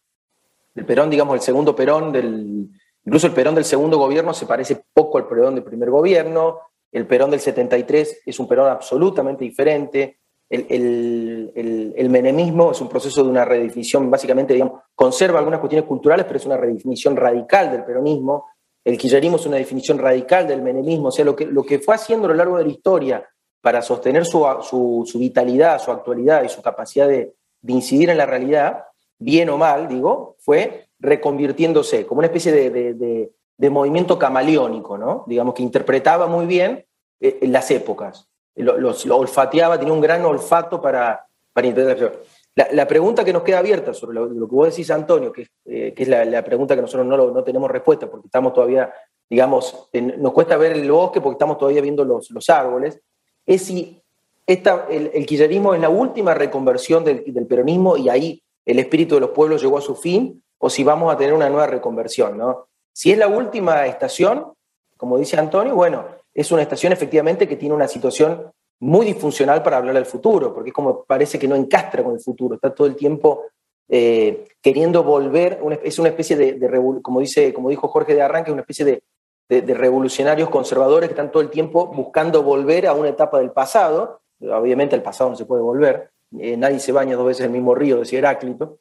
Perón, 0.86 1.10
digamos, 1.10 1.34
el 1.34 1.40
segundo 1.40 1.74
Perón, 1.74 2.12
del, 2.12 2.68
incluso 3.04 3.26
el 3.26 3.32
Perón 3.32 3.54
del 3.54 3.64
segundo 3.64 3.98
gobierno 3.98 4.34
se 4.34 4.46
parece 4.46 4.82
poco 4.92 5.18
al 5.18 5.28
Perón 5.28 5.54
del 5.54 5.64
primer 5.64 5.90
gobierno. 5.90 6.60
El 6.90 7.06
Perón 7.06 7.30
del 7.30 7.40
73 7.40 8.22
es 8.26 8.40
un 8.40 8.48
Perón 8.48 8.68
absolutamente 8.68 9.44
diferente. 9.44 10.20
El, 10.54 12.08
menemismo 12.10 12.72
es 12.72 12.80
un 12.80 12.88
proceso 12.88 13.22
de 13.22 13.30
una 13.30 13.44
redefinición, 13.44 14.10
básicamente, 14.10 14.52
digamos, 14.52 14.80
conserva 14.94 15.38
algunas 15.38 15.60
cuestiones 15.60 15.88
culturales, 15.88 16.26
pero 16.26 16.38
es 16.38 16.46
una 16.46 16.56
redefinición 16.56 17.16
radical 17.16 17.70
del 17.70 17.84
peronismo. 17.84 18.46
El 18.84 18.98
kirchnerismo 18.98 19.36
es 19.36 19.46
una 19.46 19.56
definición 19.56 19.98
radical 19.98 20.46
del 20.46 20.60
menemismo. 20.60 21.08
O 21.08 21.12
sea, 21.12 21.24
lo 21.24 21.34
que, 21.34 21.46
lo 21.46 21.62
que 21.62 21.78
fue 21.78 21.94
haciendo 21.94 22.26
a 22.26 22.30
lo 22.30 22.34
largo 22.34 22.58
de 22.58 22.64
la 22.64 22.70
historia 22.70 23.26
para 23.62 23.80
sostener 23.80 24.26
su, 24.26 25.04
su 25.06 25.18
vitalidad, 25.18 25.80
su 25.80 25.90
actualidad 25.90 26.42
y 26.42 26.48
su 26.48 26.60
capacidad 26.60 27.08
de, 27.08 27.34
de 27.62 27.72
incidir 27.72 28.10
en 28.10 28.18
la 28.18 28.26
realidad, 28.26 28.84
bien 29.18 29.48
o 29.48 29.56
mal, 29.56 29.88
digo, 29.88 30.36
fue 30.40 30.88
reconvirtiéndose 30.98 32.06
como 32.06 32.18
una 32.18 32.26
especie 32.26 32.52
de, 32.52 33.30
movimiento 33.70 34.18
camaleónico, 34.18 34.98
¿no? 34.98 35.24
Digamos 35.28 35.54
que 35.54 35.62
interpretaba 35.62 36.26
muy 36.26 36.46
bien 36.46 36.84
eh, 37.20 37.38
las 37.42 37.70
épocas, 37.70 38.28
lo, 38.56 39.16
olfateaba, 39.16 39.78
tenía 39.78 39.94
un 39.94 40.00
gran 40.00 40.24
olfato 40.24 40.80
para, 40.80 41.26
para 41.52 41.66
interpretar. 41.66 42.20
La, 42.54 42.86
pregunta 42.86 43.24
que 43.24 43.32
nos 43.32 43.42
queda 43.42 43.60
abierta 43.60 43.94
sobre 43.94 44.14
lo, 44.14 44.28
que 44.28 44.54
vos 44.54 44.68
decís, 44.68 44.90
Antonio, 44.90 45.32
que, 45.32 45.48
eh, 45.64 45.94
es 45.96 46.08
la, 46.08 46.44
pregunta 46.44 46.74
que 46.74 46.82
nosotros 46.82 47.06
no, 47.06 47.30
no 47.30 47.42
tenemos 47.44 47.70
respuesta 47.70 48.10
porque 48.10 48.26
estamos 48.26 48.52
todavía, 48.52 48.92
digamos, 49.28 49.88
nos 50.18 50.32
cuesta 50.32 50.58
ver 50.58 50.72
el 50.72 50.90
bosque 50.90 51.20
porque 51.20 51.36
estamos 51.36 51.56
todavía 51.56 51.80
viendo 51.80 52.04
los, 52.04 52.30
los 52.30 52.50
árboles, 52.50 53.00
es 53.46 53.62
si 53.62 54.02
el, 54.46 55.10
el, 55.14 55.26
kirchnerismo 55.26 55.74
es 55.74 55.80
la 55.80 55.88
última 55.88 56.34
reconversión 56.34 57.04
del, 57.04 57.46
peronismo 57.46 57.96
y 57.96 58.08
ahí 58.08 58.42
el 58.64 58.78
espíritu 58.78 59.14
de 59.14 59.22
los 59.22 59.30
pueblos 59.30 59.62
llegó 59.62 59.78
a 59.78 59.82
su 59.82 59.94
fin, 59.94 60.42
o 60.58 60.70
si 60.70 60.84
vamos 60.84 61.12
a 61.12 61.16
tener 61.16 61.34
una 61.34 61.48
nueva 61.48 61.66
reconversión. 61.66 62.38
¿no? 62.38 62.68
Si 62.92 63.10
es 63.10 63.18
la 63.18 63.28
última 63.28 63.86
estación, 63.86 64.52
como 64.96 65.18
dice 65.18 65.36
Antonio, 65.36 65.74
bueno, 65.74 66.04
es 66.34 66.50
una 66.52 66.62
estación 66.62 66.92
efectivamente 66.92 67.46
que 67.46 67.56
tiene 67.56 67.74
una 67.74 67.88
situación 67.88 68.50
muy 68.80 69.06
disfuncional 69.06 69.62
para 69.62 69.76
hablar 69.76 69.94
del 69.94 70.06
futuro, 70.06 70.52
porque 70.52 70.70
es 70.70 70.74
como 70.74 71.04
parece 71.04 71.38
que 71.38 71.46
no 71.46 71.54
encastra 71.54 72.02
con 72.02 72.14
el 72.14 72.20
futuro, 72.20 72.56
está 72.56 72.74
todo 72.74 72.86
el 72.86 72.96
tiempo 72.96 73.44
eh, 73.88 74.48
queriendo 74.60 75.04
volver, 75.04 75.60
es 75.82 75.98
una 75.98 76.08
especie 76.08 76.36
de, 76.36 77.00
como, 77.02 77.20
dice, 77.20 77.52
como 77.52 77.68
dijo 77.70 77.88
Jorge 77.88 78.14
de 78.14 78.22
Arranque, 78.22 78.50
una 78.50 78.62
especie 78.62 78.84
de, 78.84 79.02
de, 79.48 79.74
revolucionarios 79.74 80.48
conservadores 80.48 81.08
que 81.08 81.12
están 81.12 81.30
todo 81.30 81.42
el 81.42 81.50
tiempo 81.50 81.86
buscando 81.86 82.42
volver 82.42 82.86
a 82.86 82.94
una 82.94 83.10
etapa 83.10 83.38
del 83.38 83.50
pasado, 83.50 84.20
obviamente 84.40 84.96
el 84.96 85.02
pasado 85.02 85.30
no 85.30 85.36
se 85.36 85.44
puede 85.44 85.62
volver, 85.62 86.10
eh, 86.38 86.56
nadie 86.56 86.80
se 86.80 86.92
baña 86.92 87.16
dos 87.16 87.26
veces 87.26 87.40
en 87.40 87.46
el 87.46 87.52
mismo 87.52 87.74
río, 87.74 87.98
decía 87.98 88.18
Heráclito. 88.18 88.78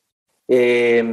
Eh, 0.48 1.04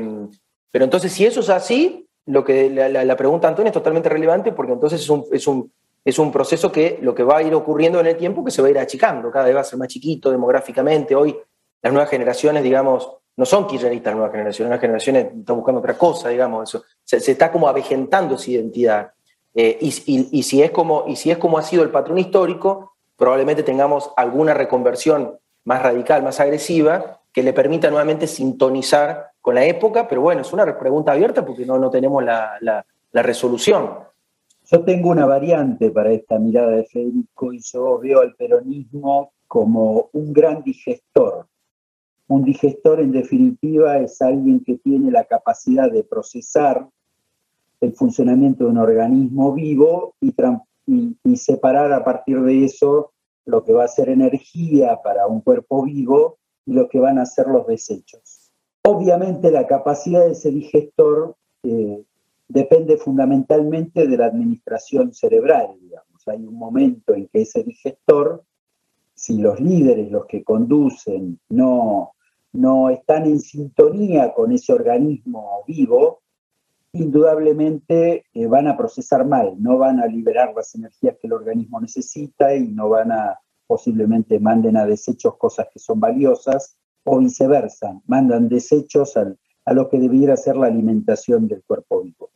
pero 0.71 0.85
entonces, 0.85 1.13
si 1.13 1.27
eso 1.27 1.41
es 1.41 1.51
así, 1.51 2.09
lo 2.27 2.45
que 2.45 2.71
la, 2.71 3.17
pregunta 3.17 3.49
Antonio 3.49 3.69
es 3.69 3.75
totalmente 3.75 4.09
relevante 4.09 4.53
porque 4.53 4.73
entonces 4.73 5.01
es 5.01 5.11
es, 5.33 5.47
un, 5.47 5.73
es 6.05 6.19
un 6.19 6.33
proceso 6.33 6.73
que 6.73 6.99
lo 7.03 7.15
que 7.15 7.23
va 7.23 7.39
a 7.39 7.43
ir 7.43 7.55
ocurriendo 7.55 8.01
en 8.01 8.07
el 8.07 8.17
tiempo 8.17 8.45
que 8.45 8.51
se 8.51 8.63
va 8.63 8.69
a 8.69 8.71
ir 8.71 8.79
achicando, 8.79 9.31
cada 9.31 9.47
vez 9.47 9.57
va 9.57 9.61
a 9.61 9.65
ser 9.65 9.79
más 9.79 9.89
chiquito 9.89 10.31
demográficamente. 10.31 11.15
Hoy 11.15 11.37
las 11.83 11.93
nuevas 11.93 12.11
generaciones, 12.11 12.63
digamos, 12.63 13.11
no 13.37 13.45
son 13.45 13.67
kirchneristas 13.67 14.13
las 14.13 14.17
nuevas 14.17 14.33
generaciones, 14.33 14.71
las 14.71 14.81
nuevas 14.81 14.81
generaciones 14.81 15.41
están 15.41 15.57
buscando 15.57 15.81
otra 15.81 15.97
cosa, 15.97 16.29
digamos, 16.29 16.69
eso. 16.69 16.85
Se, 17.05 17.17
está 17.19 17.53
como 17.53 17.69
avejentando 17.69 18.35
esa 18.35 18.51
identidad. 18.51 19.13
Eh, 19.55 19.79
y, 19.81 20.39
y, 20.39 20.43
si 20.43 20.63
es 20.63 20.71
como, 20.71 21.05
y 21.07 21.17
si 21.17 21.31
es 21.31 21.39
como 21.39 21.59
ha 21.59 21.63
sido 21.63 21.83
el 21.83 21.91
patrón 21.91 22.19
histórico, 22.19 22.95
probablemente 23.17 23.63
tengamos 23.63 24.11
alguna 24.17 24.55
reconversión 24.55 25.39
más 25.65 25.83
radical, 25.83 26.23
más 26.23 26.41
agresiva, 26.41 27.21
que 27.33 27.43
le 27.43 27.53
permita 27.53 27.91
nuevamente 27.91 28.27
sintonizar 28.27 29.31
con 29.41 29.55
la 29.55 29.65
época, 29.65 30.09
pero 30.09 30.21
bueno, 30.21 30.41
es 30.41 30.53
una 30.53 30.79
pregunta 30.79 31.13
abierta 31.13 31.45
porque 31.45 31.65
no, 31.65 31.79
no 31.79 31.91
tenemos 31.91 32.25
la, 32.25 32.59
la, 32.61 32.85
resolución. 33.23 33.99
Yo 34.71 34.85
tengo 34.85 35.09
una 35.09 35.25
variante 35.25 35.91
para 35.91 36.13
esta 36.13 36.39
mirada 36.39 36.73
de 36.73 36.85
Federico 36.85 37.55
y 37.55 37.61
yo 37.61 37.99
veo 37.99 38.21
al 38.21 38.35
peronismo 38.35 39.33
como 39.47 40.11
un 40.13 40.35
gran 40.35 40.63
digestor. 40.63 41.47
Un 42.27 42.45
digestor, 42.45 43.01
en 43.01 43.13
definitiva, 43.13 43.97
es 43.99 44.21
alguien 44.21 44.63
que 44.63 44.77
tiene 44.77 45.11
la 45.11 45.25
capacidad 45.25 45.91
de 45.91 46.05
procesar 46.05 46.87
el 47.81 47.95
funcionamiento 47.95 48.65
de 48.65 48.71
un 48.71 48.77
organismo 48.77 49.55
vivo 49.55 50.15
y, 50.21 50.35
y, 51.25 51.37
separar 51.37 51.91
a 51.93 52.05
partir 52.05 52.43
de 52.43 52.65
eso 52.65 53.13
lo 53.47 53.65
que 53.65 53.73
va 53.73 53.85
a 53.85 53.89
ser 53.89 54.11
energía 54.11 55.01
para 55.03 55.27
un 55.27 55.41
cuerpo 55.41 55.85
vivo 55.85 56.37
y 56.67 56.75
lo 56.75 56.91
que 56.91 57.01
van 57.01 57.19
a 57.19 57.25
ser 57.25 57.47
los 57.47 57.67
desechos. 57.67 58.51
Obviamente 58.85 59.51
la 59.51 59.67
capacidad 59.67 60.27
de 60.27 60.33
ese 60.33 60.51
digestor 60.51 61.37
eh, 61.63 62.05
depende 62.49 62.97
fundamentalmente 62.97 64.07
de 64.07 64.17
la 64.17 64.27
administración 64.27 65.13
cerebral, 65.13 65.77
digamos. 65.81 66.27
Hay 66.27 66.45
un 66.45 66.55
momento 66.55 67.15
en 67.15 67.29
que 67.29 67.43
ese 67.43 67.63
digestor, 67.63 68.43
si 69.15 69.39
los 69.39 69.61
líderes, 69.61 70.11
los 70.11 70.27
que 70.27 70.43
conducen, 70.43 71.39
no, 71.51 72.15
no 72.53 72.91
están 72.91 73.27
en 73.27 73.41
sintonía 73.41 74.33
con 74.33 74.53
ese 74.53 74.73
organismo 74.73 75.63
vivo, 75.67 76.23
indudablemente 76.93 78.25
eh, 78.33 78.47
van 78.47 78.67
a 78.67 78.77
procesar 78.77 79.27
mal, 79.27 79.55
no 79.59 79.77
van 79.77 80.01
a 80.01 80.07
liberar 80.07 80.55
las 80.57 80.75
energías 80.75 81.17
que 81.21 81.27
el 81.27 81.35
organismo 81.35 81.81
necesita 81.81 82.55
y 82.55 82.69
no 82.69 82.89
van 82.89 83.13
a, 83.13 83.39
posiblemente 83.67 84.41
manden 84.41 84.79
a 84.79 84.87
desechos 84.87 85.37
cosas 85.37 85.69
que 85.73 85.79
son 85.79 86.01
valiosas 86.01 86.77
o 87.05 87.19
viceversa, 87.19 88.01
mandan 88.07 88.49
desechos 88.49 89.17
a 89.17 89.73
lo 89.73 89.89
que 89.89 89.99
debiera 89.99 90.37
ser 90.37 90.57
la 90.57 90.67
alimentación 90.67 91.47
del 91.47 91.63
cuerpo 91.63 92.03
vivo. 92.03 92.31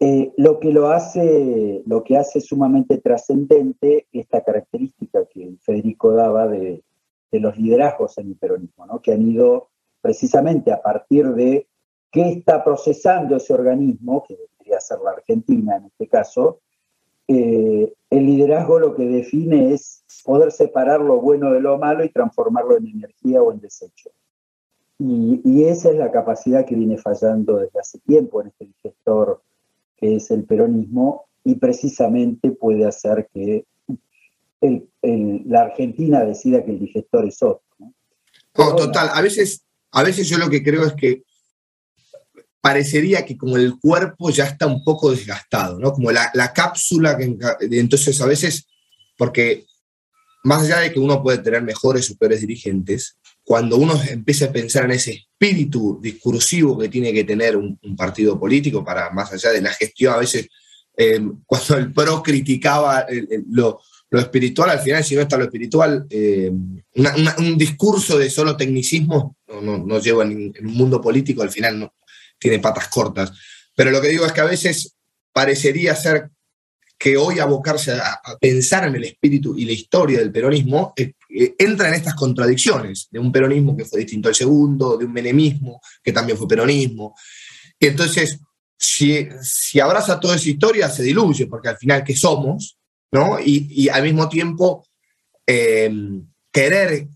Eh, 0.00 0.32
lo, 0.36 0.60
que 0.60 0.70
lo, 0.70 0.90
hace, 0.90 1.82
lo 1.84 2.04
que 2.04 2.16
hace 2.16 2.40
sumamente 2.40 2.98
trascendente 2.98 4.06
esta 4.12 4.44
característica 4.44 5.26
que 5.26 5.56
Federico 5.60 6.12
daba 6.12 6.46
de, 6.46 6.84
los 7.32 7.58
liderazgos 7.58 8.16
en 8.18 8.28
el 8.28 8.36
peronismo, 8.36 8.86
¿no? 8.86 9.02
que 9.02 9.12
han 9.12 9.22
ido 9.22 9.70
precisamente 10.00 10.72
a 10.72 10.80
partir 10.80 11.26
de 11.34 11.66
qué 12.12 12.28
está 12.30 12.62
procesando 12.62 13.36
ese 13.36 13.52
organismo, 13.52 14.24
que 14.26 14.36
debería 14.36 14.80
ser 14.80 15.00
la 15.00 15.10
Argentina 15.10 15.76
en 15.76 15.86
este 15.86 16.06
caso, 16.06 16.60
eh, 17.26 17.92
el 18.08 18.24
liderazgo 18.24 18.78
lo 18.78 18.94
que 18.94 19.04
define 19.04 19.74
es 19.74 20.04
poder 20.24 20.52
separar 20.52 21.00
lo 21.00 21.20
bueno 21.20 21.52
de 21.52 21.60
lo 21.60 21.76
malo 21.76 22.04
y 22.04 22.08
transformarlo 22.08 22.78
en 22.78 22.86
energía 22.86 23.42
o 23.42 23.52
en 23.52 23.60
desecho. 23.60 24.10
Y, 24.98 25.42
y 25.44 25.64
esa 25.64 25.90
es 25.90 25.96
la 25.96 26.10
capacidad 26.10 26.64
que 26.64 26.76
viene 26.76 26.96
fallando 26.96 27.56
desde 27.56 27.80
hace 27.80 27.98
tiempo 27.98 28.40
en 28.40 28.48
este 28.48 28.64
digestor 28.64 29.42
que 29.98 30.16
es 30.16 30.30
el 30.30 30.44
peronismo 30.44 31.26
y 31.44 31.56
precisamente 31.56 32.50
puede 32.50 32.86
hacer 32.86 33.28
que 33.32 33.64
la 34.60 35.60
Argentina 35.62 36.24
decida 36.24 36.64
que 36.64 36.72
el 36.72 36.80
digestor 36.80 37.26
es 37.26 37.42
otro. 37.42 37.62
¿no? 37.78 37.94
total, 38.76 39.10
a 39.12 39.20
veces, 39.20 39.64
a 39.92 40.02
veces 40.02 40.28
yo 40.28 40.38
lo 40.38 40.50
que 40.50 40.62
creo 40.62 40.84
es 40.84 40.94
que 40.94 41.22
parecería 42.60 43.24
que 43.24 43.36
como 43.36 43.56
el 43.56 43.78
cuerpo 43.78 44.30
ya 44.30 44.44
está 44.44 44.66
un 44.66 44.82
poco 44.82 45.10
desgastado, 45.10 45.78
¿no? 45.78 45.92
Como 45.92 46.10
la, 46.10 46.30
la 46.34 46.52
cápsula 46.52 47.16
que 47.16 47.36
entonces 47.60 48.20
a 48.20 48.26
veces, 48.26 48.66
porque 49.16 49.64
más 50.44 50.62
allá 50.62 50.80
de 50.80 50.92
que 50.92 50.98
uno 50.98 51.22
puede 51.22 51.38
tener 51.38 51.62
mejores 51.62 52.10
o 52.10 52.16
peores 52.16 52.40
dirigentes, 52.40 53.17
cuando 53.48 53.78
uno 53.78 53.98
empieza 54.10 54.44
a 54.44 54.52
pensar 54.52 54.84
en 54.84 54.90
ese 54.90 55.10
espíritu 55.12 55.98
discursivo 56.02 56.76
que 56.76 56.90
tiene 56.90 57.14
que 57.14 57.24
tener 57.24 57.56
un, 57.56 57.78
partido 57.96 58.38
político 58.38 58.84
para 58.84 59.08
más 59.08 59.32
allá 59.32 59.52
de 59.52 59.62
la 59.62 59.72
gestión, 59.72 60.12
a 60.12 60.18
veces 60.18 60.50
eh, 60.94 61.18
cuando 61.46 61.78
el 61.78 61.90
PRO 61.94 62.22
criticaba 62.22 63.06
lo, 63.48 63.80
espiritual, 64.10 64.68
al 64.68 64.80
final 64.80 65.02
si 65.02 65.14
no 65.14 65.22
está 65.22 65.38
lo 65.38 65.44
espiritual, 65.44 66.06
eh, 66.10 66.52
un 66.52 67.56
discurso 67.56 68.18
de 68.18 68.28
solo 68.28 68.54
tecnicismo 68.54 69.38
no, 69.46 69.62
no, 69.62 69.78
no 69.78 69.98
lleva 69.98 70.24
en, 70.24 70.52
en, 70.54 70.66
un 70.66 70.74
mundo 70.74 71.00
político, 71.00 71.40
al 71.40 71.50
final 71.50 71.80
no, 71.80 71.94
tiene 72.38 72.58
patas 72.58 72.88
cortas. 72.88 73.32
Pero 73.74 73.90
lo 73.90 74.02
que 74.02 74.08
digo 74.08 74.26
es 74.26 74.32
que 74.32 74.42
a 74.42 74.44
veces 74.44 74.94
parecería 75.32 75.96
ser 75.96 76.28
que 76.98 77.16
hoy 77.16 77.38
abocarse 77.38 77.92
a, 77.92 78.20
pensar 78.40 78.88
en 78.88 78.96
el 78.96 79.04
espíritu 79.04 79.56
y 79.56 79.64
la 79.64 79.72
historia 79.72 80.18
del 80.18 80.32
peronismo 80.32 80.92
eh, 80.96 81.12
eh, 81.30 81.54
entra 81.58 81.88
en 81.88 81.94
estas 81.94 82.14
contradicciones, 82.14 83.08
de 83.10 83.18
un 83.18 83.30
peronismo 83.30 83.76
que 83.76 83.84
fue 83.84 84.00
distinto 84.00 84.28
al 84.28 84.34
segundo, 84.34 84.96
de 84.96 85.04
un 85.04 85.12
menemismo 85.12 85.80
que 86.02 86.12
también 86.12 86.36
fue 86.36 86.48
peronismo. 86.48 87.14
Y 87.78 87.86
entonces, 87.86 88.40
si, 88.76 89.28
abraza 89.80 90.18
toda 90.18 90.36
esa 90.36 90.48
historia, 90.48 90.90
se 90.90 91.02
diluye, 91.02 91.46
porque 91.46 91.68
al 91.68 91.76
final, 91.76 92.02
¿qué 92.02 92.16
somos? 92.16 92.76
¿no? 93.12 93.38
Y, 93.40 93.88
al 93.88 94.02
mismo 94.02 94.28
tiempo, 94.28 94.86
eh, 95.46 95.90
querer 96.52 97.06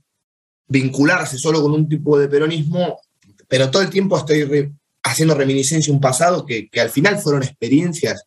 vincularse 0.69 1.39
solo 1.39 1.61
con 1.61 1.73
un 1.73 1.89
tipo 1.89 2.19
de 2.19 2.29
peronismo, 2.29 3.01
pero 3.49 3.71
todo 3.71 3.83
el 3.83 3.91
tiempo 3.91 4.17
estoy 4.17 4.73
haciendo 5.03 5.35
reminiscencia 5.35 5.93
a 5.93 5.95
un 5.95 6.01
pasado 6.01 6.47
que, 6.47 6.69
al 6.81 6.91
final 6.91 7.19
fueron 7.19 7.43
experiencias, 7.43 8.25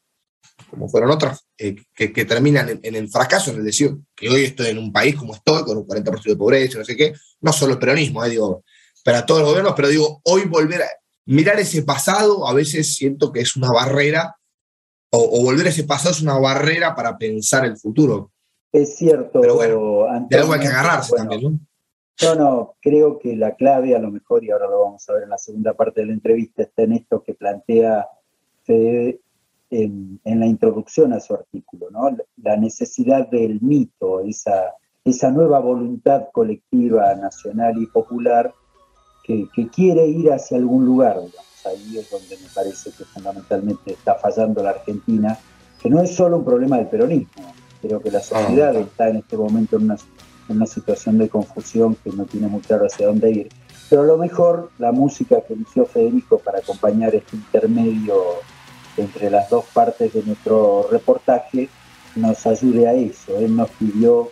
como 0.70 0.90
fueron 0.90 1.12
otras, 1.12 1.46
eh, 1.58 1.76
que, 1.94 2.12
que, 2.12 2.26
terminan 2.26 2.70
en, 2.70 2.80
en, 2.84 2.96
el 2.96 3.10
fracaso, 3.10 3.52
en 3.52 3.58
el 3.58 3.66
decir 3.66 3.96
que 4.16 4.30
hoy 4.30 4.44
estoy 4.44 4.68
en 4.68 4.78
un 4.78 4.92
país 4.92 5.16
como 5.16 5.34
estoy, 5.34 5.64
con 5.64 5.78
un 5.78 5.86
40% 5.86 6.24
de 6.24 6.36
pobreza, 6.36 6.80
no 6.80 6.86
sé 6.86 6.96
qué, 6.96 7.14
no 7.42 7.54
solo 7.54 7.74
el 7.74 7.80
peronismo, 7.80 8.24
eh, 8.24 8.30
digo, 8.30 8.64
para 9.04 9.26
todos 9.26 9.42
los 9.42 9.50
gobiernos, 9.50 9.74
pero 9.76 9.88
digo, 9.88 10.22
hoy 10.24 10.46
volver 10.46 10.82
a 10.84 10.88
mirar 11.26 11.60
ese 11.60 11.84
pasado, 11.84 12.48
a 12.48 12.54
veces 12.54 12.96
siento 12.96 13.32
que 13.32 13.42
es 13.42 13.56
una 13.56 13.72
barrera, 13.72 14.36
o, 15.12 15.40
o 15.40 15.44
volver 15.44 15.68
a 15.68 15.70
ese 15.70 15.84
pasado 15.84 16.12
es 16.12 16.22
una 16.22 16.38
barrera 16.38 16.96
para 16.96 17.18
pensar 17.18 17.66
el 17.66 17.78
futuro. 17.78 18.32
Es 18.72 18.98
cierto. 18.98 19.40
Pero 19.40 19.56
bueno, 19.56 20.04
Antonio, 20.04 20.28
de 20.30 20.38
algo 20.38 20.54
hay 20.54 20.60
que 20.60 20.68
agarrarse 20.68 21.12
bueno, 21.12 21.30
también, 21.30 21.54
¿no? 21.54 21.60
No, 22.22 22.36
no, 22.36 22.76
creo 22.82 23.20
que 23.20 23.36
la 23.36 23.56
clave 23.56 23.96
a 23.96 24.00
lo 24.00 24.10
mejor, 24.10 24.44
y 24.44 24.52
ahora 24.52 24.68
lo 24.68 24.82
vamos 24.82 25.08
a 25.08 25.14
ver 25.14 25.24
en 25.24 25.30
la 25.30 25.38
segunda 25.38 25.74
parte 25.74 26.02
de 26.02 26.08
la 26.08 26.14
entrevista, 26.14 26.64
está 26.64 26.84
en 26.84 26.94
esto 26.94 27.22
que 27.24 27.34
plantea 27.34 28.08
Fede 28.64 29.22
en, 29.70 30.20
en 30.24 30.40
la 30.40 30.46
introducción 30.46 31.14
a 31.14 31.20
su 31.20 31.34
artículo, 31.34 31.90
¿no? 31.92 32.16
La 32.42 32.58
necesidad 32.58 33.28
del 33.30 33.62
mito, 33.62 34.22
esa, 34.22 34.74
esa 35.04 35.32
nueva 35.32 35.60
voluntad 35.60 36.28
colectiva, 36.32 37.16
nacional 37.16 37.82
y 37.82 37.86
popular 37.88 38.54
que, 39.24 39.48
que 39.56 39.68
quiere 39.70 40.08
ir 40.08 40.32
hacia 40.32 40.58
algún 40.58 40.86
lugar, 40.86 41.16
digamos. 41.16 41.66
Ahí 41.66 41.98
es 41.98 42.12
donde 42.12 42.38
me 42.38 42.48
parece 42.54 42.92
que 42.92 43.06
fundamentalmente 43.06 43.94
está 43.94 44.16
fallando 44.16 44.62
la 44.62 44.70
Argentina, 44.72 45.38
que 45.82 45.90
no 45.90 46.00
es 46.00 46.16
solo 46.16 46.38
un 46.38 46.46
problema 46.46 46.78
del 46.78 46.88
peronismo, 46.88 47.54
creo 47.82 48.00
que 48.00 48.12
la 48.12 48.22
sociedad 48.22 48.76
está 48.76 49.10
en 49.10 49.18
este 49.18 49.36
momento 49.36 49.78
en 49.78 49.86
una 49.86 49.98
en 50.50 50.58
una 50.58 50.66
situación 50.66 51.18
de 51.18 51.30
confusión 51.30 51.96
que 51.96 52.12
no 52.12 52.26
tiene 52.26 52.48
muy 52.48 52.62
claro 52.62 52.86
hacia 52.86 53.08
dónde 53.08 53.32
ir. 53.32 53.50
Pero 53.90 54.04
a 54.04 54.06
lo 54.06 54.18
mejor 54.18 54.72
la 54.80 54.92
música 54.92 55.42
que 55.42 55.54
eligió 55.54 55.86
Federico 55.86 56.40
para 56.40 56.60
acompañar 56.60 57.14
este 57.16 57.36
intermedio 57.36 58.16
entre 58.98 59.30
las 59.30 59.50
dos 59.50 59.66
partes 59.74 60.14
de 60.14 60.24
nuestro 60.24 60.88
reportaje 60.92 61.70
nos 62.16 62.46
ayude 62.46 62.88
a 62.88 62.94
eso. 62.94 63.38
Él 63.38 63.56
nos 63.56 63.70
pidió 63.72 64.32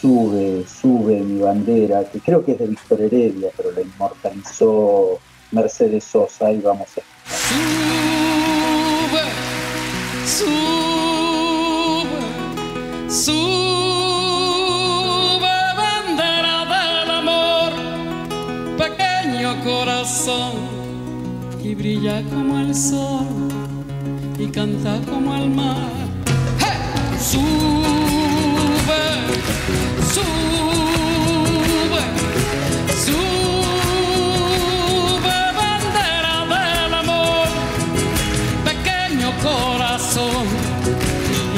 Sube, 0.00 0.64
sube 0.66 1.20
mi 1.20 1.40
bandera, 1.40 2.04
que 2.10 2.18
creo 2.18 2.44
que 2.44 2.52
es 2.52 2.58
de 2.58 2.66
Víctor 2.66 3.02
Heredia, 3.02 3.50
pero 3.56 3.70
la 3.70 3.82
inmortalizó 3.82 5.20
Mercedes 5.52 6.02
Sosa 6.02 6.50
y 6.50 6.58
vamos 6.60 6.88
a 6.88 7.02
Sube, 7.28 8.10
sube, 10.26 12.10
sube. 13.08 13.62
corazón 19.64 20.52
y 21.62 21.74
brilla 21.74 22.22
como 22.30 22.58
el 22.58 22.74
sol 22.74 23.71
canta 24.52 25.00
como 25.08 25.34
el 25.34 25.48
mar. 25.50 25.76
¡Hey! 26.58 26.76
Sube, 27.18 29.02
sube, 30.12 32.02
sube, 33.04 34.32
bandera 35.58 36.36
del 36.52 36.94
amor, 36.94 37.48
pequeño 38.64 39.30
corazón 39.42 40.46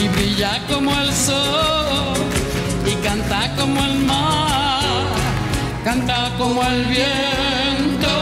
y 0.00 0.08
brilla 0.08 0.62
como 0.72 0.90
el 1.00 1.12
sol 1.12 2.16
y 2.86 2.94
canta 3.06 3.54
como 3.56 3.84
el 3.84 3.98
mar, 4.04 5.04
canta 5.84 6.30
como 6.38 6.62
el 6.62 6.84
viento 6.84 8.14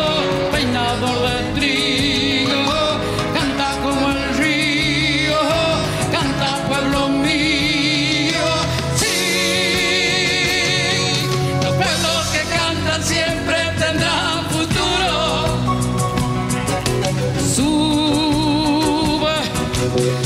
de 0.53 1.42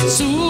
sube, 0.09 0.46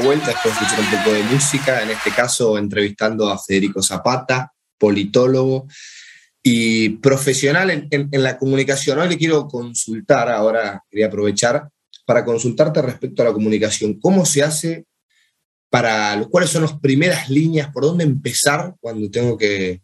aquí 0.00 0.06
estamos 0.06 0.06
de 0.06 0.06
vuelta 0.06 0.26
después 0.26 0.54
de 0.54 0.60
escuchar 0.60 0.80
un 0.80 0.90
poco 0.90 1.12
de 1.12 1.22
música, 1.24 1.82
en 1.82 1.90
este 1.90 2.10
caso 2.10 2.58
entrevistando 2.58 3.30
a 3.30 3.38
Federico 3.38 3.82
Zapata, 3.82 4.52
politólogo 4.78 5.66
y 6.42 6.90
profesional 7.00 7.70
en, 7.90 8.08
la 8.12 8.38
comunicación. 8.38 8.98
Hoy 8.98 9.08
le 9.08 9.18
quiero 9.18 9.46
consultar, 9.46 10.28
ahora 10.30 10.82
quería 10.90 11.06
aprovechar 11.06 11.68
para 12.06 12.24
consultarte 12.24 12.82
respecto 12.82 13.22
a 13.22 13.26
la 13.26 13.32
comunicación. 13.32 14.00
¿Cómo 14.00 14.24
se 14.24 14.42
hace 14.42 14.86
para, 15.68 16.26
cuáles 16.30 16.50
son 16.50 16.62
las 16.62 16.78
primeras 16.78 17.28
líneas, 17.28 17.70
por 17.72 17.84
dónde 17.84 18.04
empezar 18.04 18.74
cuando 18.80 19.10
tengo 19.10 19.36
que 19.36 19.82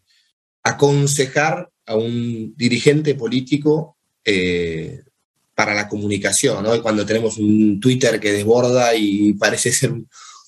aconsejar 0.62 1.68
a 1.87 1.94
un 1.94 2.55
dirigente 2.57 3.14
político 3.14 3.96
eh, 4.24 5.02
para 5.56 5.74
la 5.74 5.88
comunicación, 5.88 6.62
¿no? 6.62 6.82
cuando 6.82 7.06
tenemos 7.06 7.38
un 7.38 7.80
Twitter 7.80 8.20
que 8.20 8.30
desborda 8.30 8.94
y 8.94 9.32
parece 9.32 9.72
ser 9.72 9.90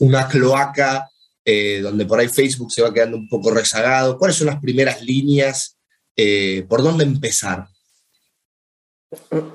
una 0.00 0.28
cloaca, 0.28 1.08
eh, 1.42 1.80
donde 1.80 2.04
por 2.04 2.20
ahí 2.20 2.28
Facebook 2.28 2.70
se 2.70 2.82
va 2.82 2.92
quedando 2.92 3.16
un 3.16 3.26
poco 3.26 3.50
rezagado. 3.50 4.18
¿Cuáles 4.18 4.36
son 4.36 4.48
las 4.48 4.60
primeras 4.60 5.00
líneas? 5.02 5.78
Eh, 6.14 6.66
¿Por 6.68 6.82
dónde 6.82 7.04
empezar? 7.04 7.68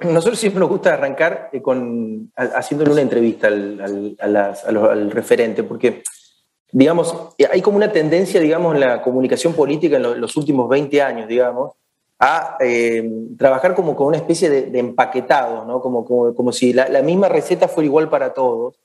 Nosotros 0.01 0.39
siempre 0.39 0.59
nos 0.59 0.69
gusta 0.69 0.95
arrancar 0.95 1.51
eh, 1.53 1.61
con, 1.61 2.31
haciéndole 2.35 2.91
una 2.91 3.01
entrevista 3.01 3.45
al, 3.45 4.17
al, 4.19 5.11
referente, 5.11 5.61
porque, 5.61 6.01
digamos, 6.71 7.15
hay 7.51 7.61
como 7.61 7.77
una 7.77 7.91
tendencia, 7.91 8.41
digamos, 8.41 8.73
en 8.73 8.79
la 8.79 9.03
comunicación 9.03 9.53
política 9.53 9.97
en 9.97 10.19
los 10.19 10.35
últimos 10.35 10.67
20 10.67 10.99
años, 10.99 11.27
digamos, 11.27 11.73
a 12.25 12.55
eh, 12.61 13.03
trabajar 13.37 13.75
como 13.75 13.97
con 13.97 14.07
una 14.07 14.15
especie 14.15 14.49
de, 14.49 14.79
empaquetado, 14.79 15.65
¿no? 15.65 15.81
como, 15.81 16.05
como, 16.05 16.53
si 16.53 16.71
la, 16.71 17.01
misma 17.01 17.27
receta 17.27 17.67
fuera 17.67 17.85
igual 17.85 18.09
para 18.09 18.33
todos. 18.33 18.79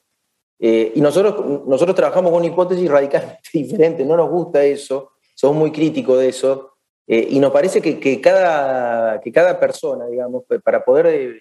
Eh, 0.59 0.91
y 0.97 1.01
nosotros, 1.01 1.65
nosotros 1.65 1.95
trabajamos 1.95 2.33
con 2.33 2.41
una 2.41 2.49
hipótesis 2.53 2.91
radicalmente 2.91 3.39
diferente, 3.53 4.05
no 4.05 4.17
nos 4.17 4.29
gusta 4.29 4.65
eso, 4.65 5.13
somos 5.37 5.57
muy 5.57 5.71
críticos 5.71 6.19
de 6.19 6.31
eso, 6.31 6.73
eh, 7.07 7.29
y 7.31 7.39
nos 7.39 7.53
parece 7.53 7.81
que, 7.81 8.01
que, 8.01 8.21
cada, 8.21 9.21
que 9.21 9.31
cada 9.31 9.61
persona, 9.61 10.07
digamos, 10.07 10.43
para 10.65 10.85
poder 10.85 11.41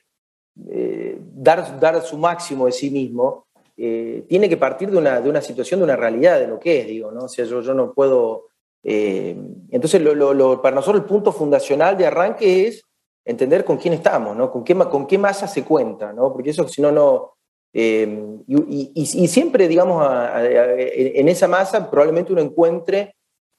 dar, 0.54 1.80
dar 1.80 2.04
su 2.04 2.16
máximo 2.20 2.68
de 2.68 2.74
sí 2.74 2.92
mismo, 2.92 3.48
tiene 3.76 4.48
que 4.48 4.58
partir 4.58 4.92
de 4.92 5.00
una, 5.00 5.20
de 5.20 5.30
una 5.32 5.42
situación, 5.42 5.80
de 5.80 5.86
una 5.86 5.96
realidad, 5.96 6.40
de 6.40 6.48
lo 6.48 6.60
que 6.60 6.82
es, 6.82 6.88
digo, 6.88 7.12
¿no? 7.12 7.26
O 7.26 7.28
sea, 7.28 7.46
yo, 7.46 7.62
yo 7.62 7.74
no 7.74 7.92
puedo 7.92 8.50
eh, 8.90 9.36
entonces, 9.70 10.02
para 10.62 10.76
nosotros 10.76 11.02
el 11.02 11.10
punto 11.10 11.34
fundacional 11.34 11.98
de 11.98 12.06
arranque 12.06 12.68
es 12.68 12.84
entender 13.26 13.66
con 13.66 13.76
quién 13.76 13.94
estamos, 13.94 14.34
¿no? 14.34 14.50
con, 14.50 14.64
qué, 14.64 14.74
con 14.76 15.06
qué 15.06 15.18
masa 15.18 15.46
se 15.46 15.66
cuenta, 15.66 16.14
¿no? 16.14 16.32
porque 16.32 16.52
eso 16.52 16.66
si 16.70 16.82
no, 16.82 16.90
no... 16.90 17.34
Eh, 17.74 18.08
y, 18.48 19.28
siempre, 19.28 19.68
digamos, 19.68 20.08
en 20.38 21.28
esa 21.28 21.50
masa 21.50 21.92
probablemente 21.92 22.32
uno 22.32 22.42
encuentre 22.42 23.14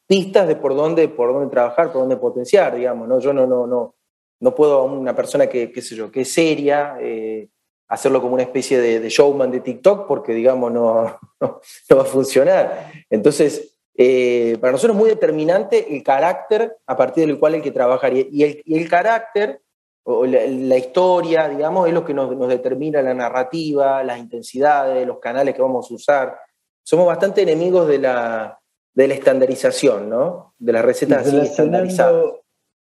pistas 0.06 0.48
de 0.48 0.56
por 0.56 0.74
dónde, 0.74 1.08
por 1.08 1.30
dónde 1.34 1.50
trabajar, 1.50 1.92
por 1.92 2.00
dónde 2.00 2.16
potenciar, 2.16 2.74
digamos, 2.74 3.06
¿no? 3.06 3.20
Yo 3.20 3.34
no, 3.34 3.46
no, 3.46 3.66
no, 3.66 3.96
no 4.40 4.54
puedo 4.54 4.78
a 4.78 4.84
una 4.84 5.14
persona 5.14 5.46
que, 5.46 5.70
qué 5.70 5.82
sé 5.82 5.94
yo, 5.94 6.10
que 6.10 6.22
es 6.22 6.32
seria, 6.32 6.96
eh, 7.00 7.48
hacerlo 7.86 8.22
como 8.22 8.32
una 8.34 8.42
especie 8.42 8.80
de, 8.80 9.08
showman 9.10 9.50
de 9.50 9.60
TikTok 9.60 10.08
porque, 10.08 10.32
digamos, 10.32 10.72
no, 10.72 11.18
no, 11.40 11.60
no 11.90 11.96
va 11.96 12.02
a 12.02 12.06
funcionar. 12.06 12.90
Entonces, 13.10 13.77
eh, 14.00 14.56
para 14.60 14.70
nosotros 14.70 14.94
es 14.94 15.00
muy 15.00 15.10
determinante 15.10 15.92
el 15.92 16.04
carácter 16.04 16.76
a 16.86 16.96
partir 16.96 17.26
del 17.26 17.36
cual 17.36 17.54
hay 17.54 17.62
que 17.62 17.72
trabajar. 17.72 18.12
Y, 18.14 18.62
el, 18.64 18.88
carácter, 18.88 19.60
o 20.04 20.24
la, 20.24 20.78
historia, 20.78 21.48
digamos, 21.48 21.88
es 21.88 21.92
lo 21.92 22.04
que 22.04 22.14
nos, 22.14 22.48
determina 22.48 23.02
la 23.02 23.12
narrativa, 23.12 24.04
las 24.04 24.20
intensidades, 24.20 25.04
los 25.04 25.18
canales 25.18 25.52
que 25.52 25.62
vamos 25.62 25.90
a 25.90 25.94
usar. 25.94 26.38
Somos 26.84 27.06
bastante 27.06 27.42
enemigos 27.42 27.88
de 27.88 27.98
la, 27.98 28.60
de 28.94 29.08
la 29.08 29.14
estandarización, 29.14 30.08
¿no? 30.08 30.54
De 30.60 30.72
las 30.72 30.84
recetas 30.84 31.26
así 31.26 31.36
estandarizadas. 31.36 32.34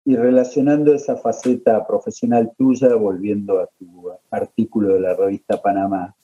Y 0.05 0.17
relacionando 0.17 0.93
esa 0.93 1.17
faceta 1.17 1.87
profesional 1.87 2.53
tuya, 2.59 2.95
volviendo 2.97 3.61
a 3.61 3.69
tu 3.79 4.11
artículo 4.33 4.95
de 4.95 5.01
la 5.01 5.15
revista 5.15 5.63
Panamá, 5.63 6.16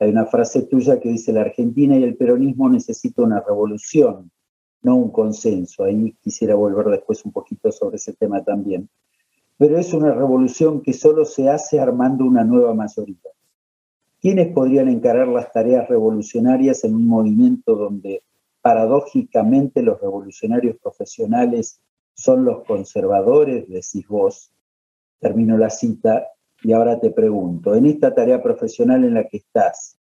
hay 0.00 0.10
una 0.10 0.26
frase 0.26 0.62
tuya 0.62 1.00
que 1.00 1.08
dice, 1.08 1.32
la 1.32 1.40
Argentina 1.40 1.96
y 1.96 2.04
el 2.04 2.16
peronismo 2.16 2.68
necesitan 2.68 3.26
una 3.26 3.40
revolución, 3.40 4.30
no 4.82 4.96
un 4.96 5.10
consenso. 5.10 5.84
Ahí 5.84 6.14
quisiera 6.22 6.54
volver 6.54 6.86
después 6.86 7.24
un 7.24 7.32
poquito 7.32 7.72
sobre 7.72 7.96
ese 7.96 8.12
tema 8.12 8.44
también. 8.44 8.88
Pero 9.56 9.76
es 9.76 9.92
una 9.92 10.12
revolución 10.12 10.82
que 10.82 10.92
solo 10.92 11.24
se 11.24 11.48
hace 11.48 11.80
armando 11.80 12.24
una 12.24 12.44
nueva 12.44 12.74
mayoría. 12.74 13.16
¿Quiénes 14.20 14.52
podrían 14.52 14.88
encarar 14.88 15.26
las 15.28 15.52
tareas 15.52 15.88
revolucionarias 15.88 16.84
en 16.84 16.94
un 16.94 17.06
movimiento 17.06 17.74
donde 17.74 18.22
paradójicamente 18.62 19.82
los 19.82 20.00
revolucionarios 20.00 20.76
profesionales 20.76 21.80
son 22.14 22.44
los 22.44 22.64
conservadores, 22.64 23.68
decís 23.68 24.06
vos? 24.06 24.52
Termino 25.18 25.56
la 25.56 25.70
cita, 25.70 26.28
y 26.62 26.72
ahora 26.72 26.98
te 26.98 27.10
pregunto, 27.10 27.74
en 27.74 27.86
esta 27.86 28.14
tarea 28.14 28.42
profesional 28.42 29.04
en 29.04 29.14
la 29.14 29.24
que 29.24 29.38
estás, 29.38 29.98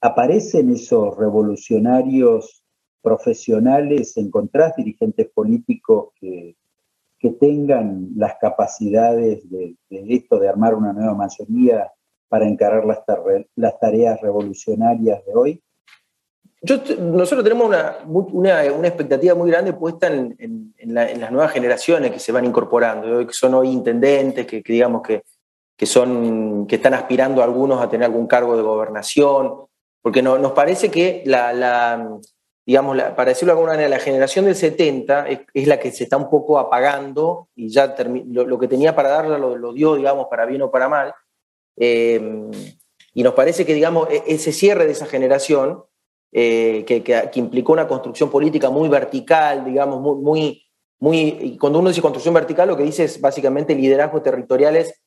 ¿aparecen 0.00 0.70
esos 0.70 1.16
revolucionarios 1.16 2.64
profesionales? 3.02 4.16
¿Encontrás 4.16 4.74
dirigentes 4.76 5.28
políticos 5.30 6.10
que, 6.18 6.56
que 7.18 7.30
tengan 7.30 8.08
las 8.16 8.36
capacidades 8.40 9.48
de, 9.50 9.76
esto, 9.90 10.38
de 10.38 10.48
armar 10.48 10.74
una 10.74 10.92
nueva 10.92 11.14
mayoría 11.14 11.92
para 12.28 12.48
encarar 12.48 12.84
las, 12.86 13.78
tareas 13.78 14.20
revolucionarias 14.20 15.24
de 15.26 15.34
hoy? 15.34 15.62
nosotros 16.98 17.42
tenemos 17.42 17.68
una, 17.68 17.96
una, 18.06 18.72
una, 18.72 18.88
expectativa 18.88 19.34
muy 19.34 19.50
grande 19.50 19.72
puesta 19.72 20.08
en, 20.08 20.36
en, 20.76 20.94
las 20.94 21.32
nuevas 21.32 21.52
generaciones 21.52 22.10
que 22.10 22.18
se 22.18 22.32
van 22.32 22.44
incorporando, 22.44 23.26
que 23.26 23.32
son 23.32 23.54
hoy 23.54 23.70
intendentes, 23.70 24.46
que 24.46 24.62
digamos 24.66 25.00
que, 25.00 25.22
que, 25.80 25.86
son, 25.86 26.66
que 26.66 26.76
están 26.76 26.92
aspirando 26.92 27.42
algunos 27.42 27.80
a 27.80 27.88
tener 27.88 28.04
algún 28.04 28.26
cargo 28.26 28.54
de 28.54 28.62
gobernación, 28.62 29.64
porque 30.02 30.20
no, 30.20 30.36
nos 30.36 30.52
parece 30.52 30.90
que 30.90 31.22
la, 31.24 32.18
digamos, 32.66 33.00
para 33.16 33.30
decirlo 33.30 33.54
de 33.54 33.58
alguna 33.58 33.72
manera, 33.72 33.88
la 33.88 33.98
generación 33.98 34.44
del 34.44 34.56
70 34.56 35.26
es, 35.54 35.66
la 35.66 35.80
que 35.80 35.90
se 35.90 36.04
está 36.04 36.18
un 36.18 36.28
poco 36.28 36.58
apagando 36.58 37.48
y 37.54 37.70
ya 37.70 37.96
lo, 38.26 38.58
que 38.58 38.68
tenía 38.68 38.94
para 38.94 39.08
darla 39.08 39.38
lo, 39.38 39.72
dio, 39.72 39.96
digamos, 39.96 40.26
para 40.28 40.44
bien 40.44 40.60
o 40.60 40.70
para 40.70 40.90
mal. 40.90 41.14
Eh, 41.78 42.50
y 43.14 43.22
nos 43.22 43.32
parece 43.32 43.64
que, 43.64 43.72
digamos, 43.72 44.06
e, 44.10 44.22
ese 44.26 44.52
cierre 44.52 44.84
de 44.84 44.92
esa 44.92 45.06
generación, 45.06 45.82
eh, 46.30 46.84
que, 46.86 47.02
que, 47.02 47.30
implicó 47.36 47.72
una 47.72 47.88
construcción 47.88 48.28
política 48.28 48.68
muy 48.68 48.90
vertical, 48.90 49.64
digamos, 49.64 49.98
muy, 49.98 50.16
muy, 50.20 50.62
muy, 50.98 51.56
cuando 51.58 51.78
uno 51.78 51.88
dice 51.88 52.02
construcción 52.02 52.34
vertical, 52.34 52.68
lo 52.68 52.76
que 52.76 52.82
dice 52.82 53.04
es 53.04 53.18
básicamente 53.18 53.74
liderazgos 53.74 54.22
territoriales 54.22 55.00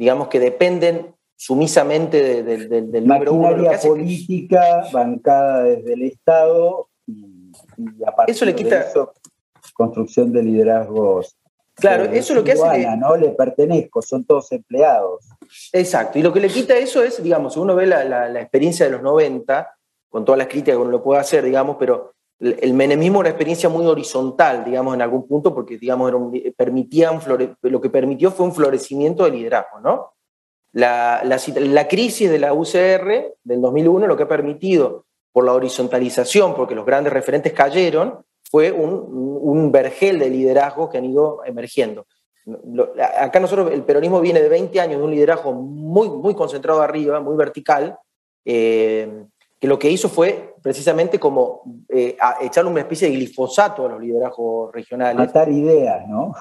digamos 0.00 0.28
que 0.28 0.40
dependen 0.40 1.14
sumisamente 1.36 2.42
del, 2.42 2.90
del 2.90 3.04
Maquinaria 3.04 3.78
política 3.78 4.88
bancada 4.90 5.64
desde 5.64 5.92
el 5.92 6.02
Estado 6.04 6.88
y, 7.06 7.52
a 8.06 8.16
partir 8.16 8.34
eso 8.34 8.46
le 8.46 8.54
quita... 8.54 8.78
de 8.78 8.88
eso, 8.88 9.12
construcción 9.74 10.32
de 10.32 10.42
liderazgos. 10.42 11.36
Claro, 11.74 12.04
eso 12.04 12.32
es 12.32 12.38
lo 12.38 12.42
que 12.42 12.52
hace. 12.52 12.96
no 12.96 13.14
le 13.14 13.28
pertenezco, 13.30 14.00
son 14.00 14.24
todos 14.24 14.50
empleados. 14.52 15.28
Exacto, 15.74 16.18
y 16.18 16.22
lo 16.22 16.32
que 16.32 16.40
le 16.40 16.48
quita 16.48 16.74
eso 16.78 17.02
es, 17.02 17.22
digamos, 17.22 17.58
uno 17.58 17.74
ve 17.74 17.86
la, 17.86 18.02
la, 18.04 18.40
experiencia 18.40 18.86
de 18.86 18.92
los 18.92 19.02
90, 19.02 19.68
con 20.08 20.24
todas 20.24 20.38
las 20.38 20.46
críticas 20.46 20.76
que 20.76 20.82
uno 20.82 20.90
lo 20.90 21.02
puede 21.02 21.20
hacer, 21.20 21.44
digamos, 21.44 21.76
pero 21.78 22.14
el 22.40 22.72
menemismo 22.72 23.18
era 23.18 23.20
una 23.20 23.28
experiencia 23.30 23.68
muy 23.68 23.86
horizontal, 23.86 24.64
digamos, 24.64 24.94
en 24.94 25.02
algún 25.02 25.26
punto, 25.26 25.54
porque, 25.54 25.76
digamos, 25.76 26.10
permitía 26.56 27.12
lo 27.62 27.80
que 27.80 27.90
permitió 27.90 28.30
fue 28.30 28.46
un 28.46 28.54
florecimiento 28.54 29.24
del 29.24 29.34
liderazgo, 29.34 29.80
¿no? 29.80 30.14
La, 30.72 31.22
la, 31.24 31.88
crisis 31.88 32.30
de 32.30 32.38
la 32.38 32.54
UCR 32.54 33.34
del 33.42 33.60
2001 33.60 34.06
lo 34.06 34.16
que 34.16 34.22
ha 34.22 34.28
permitido, 34.28 35.04
por 35.32 35.44
la 35.44 35.52
horizontalización, 35.52 36.54
porque 36.54 36.74
los 36.74 36.86
grandes 36.86 37.12
referentes 37.12 37.52
cayeron, 37.52 38.24
fue 38.50 38.72
un, 38.72 39.06
un 39.42 39.70
vergel 39.70 40.18
de 40.18 40.30
liderazgo 40.30 40.88
que 40.88 40.98
han 40.98 41.04
ido 41.04 41.44
emergiendo. 41.44 42.06
acá 43.18 43.38
nosotros, 43.38 43.70
el 43.72 43.84
peronismo 43.84 44.20
viene 44.20 44.40
de 44.40 44.48
20 44.48 44.80
años 44.80 44.98
de 44.98 45.04
un 45.04 45.10
liderazgo 45.10 45.52
muy, 45.52 46.08
muy 46.08 46.34
concentrado 46.34 46.80
arriba, 46.80 47.20
muy 47.20 47.36
vertical, 47.36 47.98
eh, 48.44 49.24
que 49.60 49.68
lo 49.68 49.78
que 49.78 49.90
hizo 49.90 50.08
fue 50.08 50.54
precisamente 50.62 51.20
como 51.20 51.62
eh, 51.88 52.16
echarle 52.40 52.70
una 52.70 52.80
especie 52.80 53.08
de 53.08 53.14
glifosato 53.14 53.84
a 53.84 53.90
los 53.90 54.00
liderazgos 54.00 54.72
regionales. 54.72 55.16
Matar 55.16 55.50
ideas, 55.50 56.08
¿no? 56.08 56.34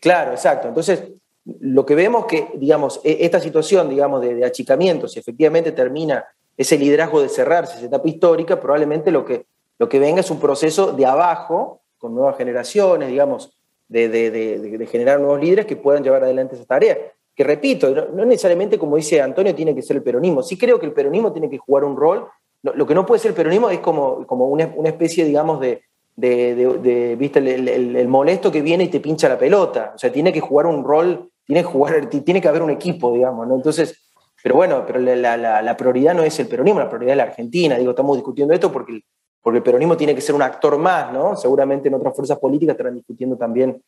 claro, 0.00 0.30
exacto. 0.30 0.68
Entonces, 0.68 1.02
lo 1.44 1.84
que 1.84 1.96
vemos 1.96 2.26
que, 2.26 2.52
digamos, 2.54 3.00
e, 3.02 3.18
esta 3.24 3.40
situación, 3.40 3.88
digamos, 3.88 4.20
de, 4.22 4.44
achicamiento, 4.44 5.08
si 5.08 5.18
efectivamente 5.18 5.72
termina 5.72 6.24
ese 6.56 6.78
liderazgo 6.78 7.20
de 7.20 7.28
cerrarse, 7.28 7.76
esa 7.76 7.86
etapa 7.86 8.08
histórica, 8.08 8.60
probablemente 8.60 9.10
lo 9.10 9.24
que, 9.24 9.46
lo 9.78 9.88
que 9.88 9.98
venga 9.98 10.20
es 10.20 10.30
un 10.30 10.38
proceso 10.38 10.92
de 10.92 11.06
abajo, 11.06 11.80
con 11.98 12.14
nuevas 12.14 12.36
generaciones, 12.36 13.08
digamos, 13.08 13.58
de, 13.88 14.08
de 14.08 14.86
generar 14.86 15.18
nuevos 15.18 15.40
líderes 15.40 15.66
que 15.66 15.76
puedan 15.76 16.04
llevar 16.04 16.22
adelante 16.22 16.54
esa 16.54 16.64
tarea 16.64 16.96
que 17.34 17.44
repito, 17.44 17.90
no, 17.90 18.24
necesariamente 18.24 18.78
como 18.78 18.96
dice 18.96 19.20
Antonio 19.20 19.54
tiene 19.54 19.74
que 19.74 19.82
ser 19.82 19.96
el 19.96 20.02
peronismo. 20.02 20.42
Sí 20.42 20.56
creo 20.56 20.78
que 20.78 20.86
el 20.86 20.92
peronismo 20.92 21.32
tiene 21.32 21.50
que 21.50 21.58
jugar 21.58 21.84
un 21.84 21.96
rol 21.96 22.28
lo 22.72 22.86
que 22.86 22.94
no 22.94 23.04
puede 23.04 23.20
ser 23.20 23.30
el 23.30 23.36
peronismo 23.36 23.68
es 23.68 23.80
como, 23.80 24.26
como 24.26 24.46
una, 24.46 24.64
especie, 24.84 25.24
digamos, 25.24 25.60
de, 25.60 25.82
de, 26.16 27.16
¿viste? 27.18 27.38
El, 27.38 28.08
molesto 28.08 28.50
que 28.50 28.62
viene 28.62 28.84
y 28.84 28.88
te 28.88 29.00
pincha 29.00 29.28
la 29.28 29.38
pelota. 29.38 29.92
O 29.94 29.98
sea, 29.98 30.10
tiene 30.10 30.32
que 30.32 30.40
jugar 30.40 30.66
un 30.66 30.82
rol, 30.82 31.30
tiene 31.44 31.60
que, 31.60 31.68
jugar, 31.68 32.08
tiene 32.08 32.40
que 32.40 32.48
haber 32.48 32.62
un 32.62 32.70
equipo, 32.70 33.12
digamos, 33.12 33.46
¿no? 33.46 33.56
Entonces, 33.56 34.10
pero 34.42 34.56
bueno, 34.56 34.84
pero 34.86 34.98
la, 34.98 35.76
prioridad 35.76 36.14
no 36.14 36.22
es 36.22 36.38
el 36.40 36.48
peronismo, 36.48 36.80
la 36.80 36.88
prioridad 36.88 37.12
es 37.12 37.16
la 37.18 37.22
Argentina. 37.24 37.76
Digo, 37.76 37.90
estamos 37.90 38.16
discutiendo 38.16 38.54
esto 38.54 38.72
porque, 38.72 39.02
porque 39.42 39.58
el 39.58 39.62
peronismo 39.62 39.96
tiene 39.96 40.14
que 40.14 40.22
ser 40.22 40.34
un 40.34 40.42
actor 40.42 40.78
más, 40.78 41.12
¿no? 41.12 41.36
Seguramente 41.36 41.88
en 41.88 41.94
otras 41.94 42.14
fuerzas 42.14 42.38
políticas 42.38 42.74
estarán 42.74 42.94
discutiendo 42.94 43.36
también 43.36 43.82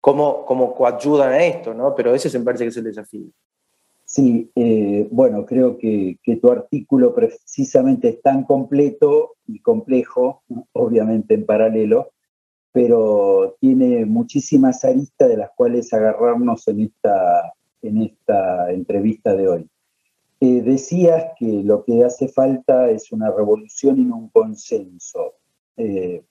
cómo, 0.00 0.44
cómo 0.44 0.72
coayudan 0.72 1.32
a 1.32 1.44
esto, 1.44 1.74
¿no? 1.74 1.96
Pero 1.96 2.14
ese 2.14 2.38
me 2.38 2.44
parece 2.44 2.64
que 2.64 2.68
es 2.68 2.76
el 2.76 2.84
desafío. 2.84 3.26
Sí, 4.12 4.50
eh, 4.56 5.06
bueno, 5.12 5.46
creo 5.46 5.78
que, 5.78 6.18
tu 6.42 6.50
artículo 6.50 7.14
precisamente 7.14 8.08
es 8.08 8.20
tan 8.20 8.42
completo 8.42 9.36
y 9.46 9.60
complejo, 9.60 10.42
obviamente 10.72 11.34
en 11.34 11.46
paralelo, 11.46 12.10
pero 12.72 13.56
tiene 13.60 14.06
muchísimas 14.06 14.84
aristas 14.84 15.28
de 15.28 15.36
las 15.36 15.50
cuales 15.50 15.92
agarrarnos 15.92 16.66
en 16.66 16.80
esta, 16.80 17.52
en 17.82 18.02
esta 18.02 18.72
entrevista 18.72 19.36
de 19.36 19.46
hoy. 19.46 19.70
Eh, 20.40 20.60
decías 20.62 21.26
que 21.38 21.62
lo 21.62 21.84
que 21.84 22.02
hace 22.02 22.26
falta 22.26 22.90
es 22.90 23.12
una 23.12 23.30
revolución 23.30 24.00
y 24.00 24.06
no 24.06 24.16
un 24.16 24.28
consenso. 24.30 25.34
Eh, 25.76 26.24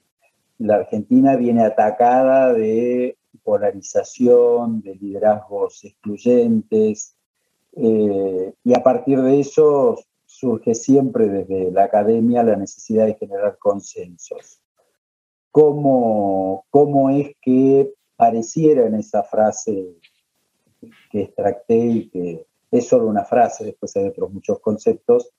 la 0.57 0.75
Argentina 0.75 1.37
viene 1.37 1.63
atacada 1.63 2.51
de 2.51 3.17
polarización, 3.41 4.81
de 4.81 4.95
liderazgos 4.95 5.85
excluyentes, 5.85 7.15
eh, 7.73 8.53
y 8.63 8.73
a 8.73 8.83
partir 8.83 9.21
de 9.21 9.39
eso 9.39 9.97
surge 10.25 10.75
siempre 10.75 11.27
desde 11.27 11.71
la 11.71 11.85
academia 11.85 12.43
la 12.43 12.55
necesidad 12.55 13.05
de 13.05 13.15
generar 13.15 13.57
consensos. 13.57 14.61
¿Cómo, 15.51 16.65
cómo 16.69 17.09
es 17.09 17.35
que 17.41 17.93
pareciera 18.15 18.85
en 18.85 18.95
esa 18.95 19.23
frase 19.23 19.95
que 21.11 21.23
extracté 21.23 21.77
y 21.77 22.09
que 22.09 22.45
es 22.71 22.87
solo 22.87 23.07
una 23.07 23.25
frase, 23.25 23.65
después 23.65 23.95
hay 23.97 24.07
otros 24.07 24.31
muchos 24.31 24.59
conceptos 24.59 25.31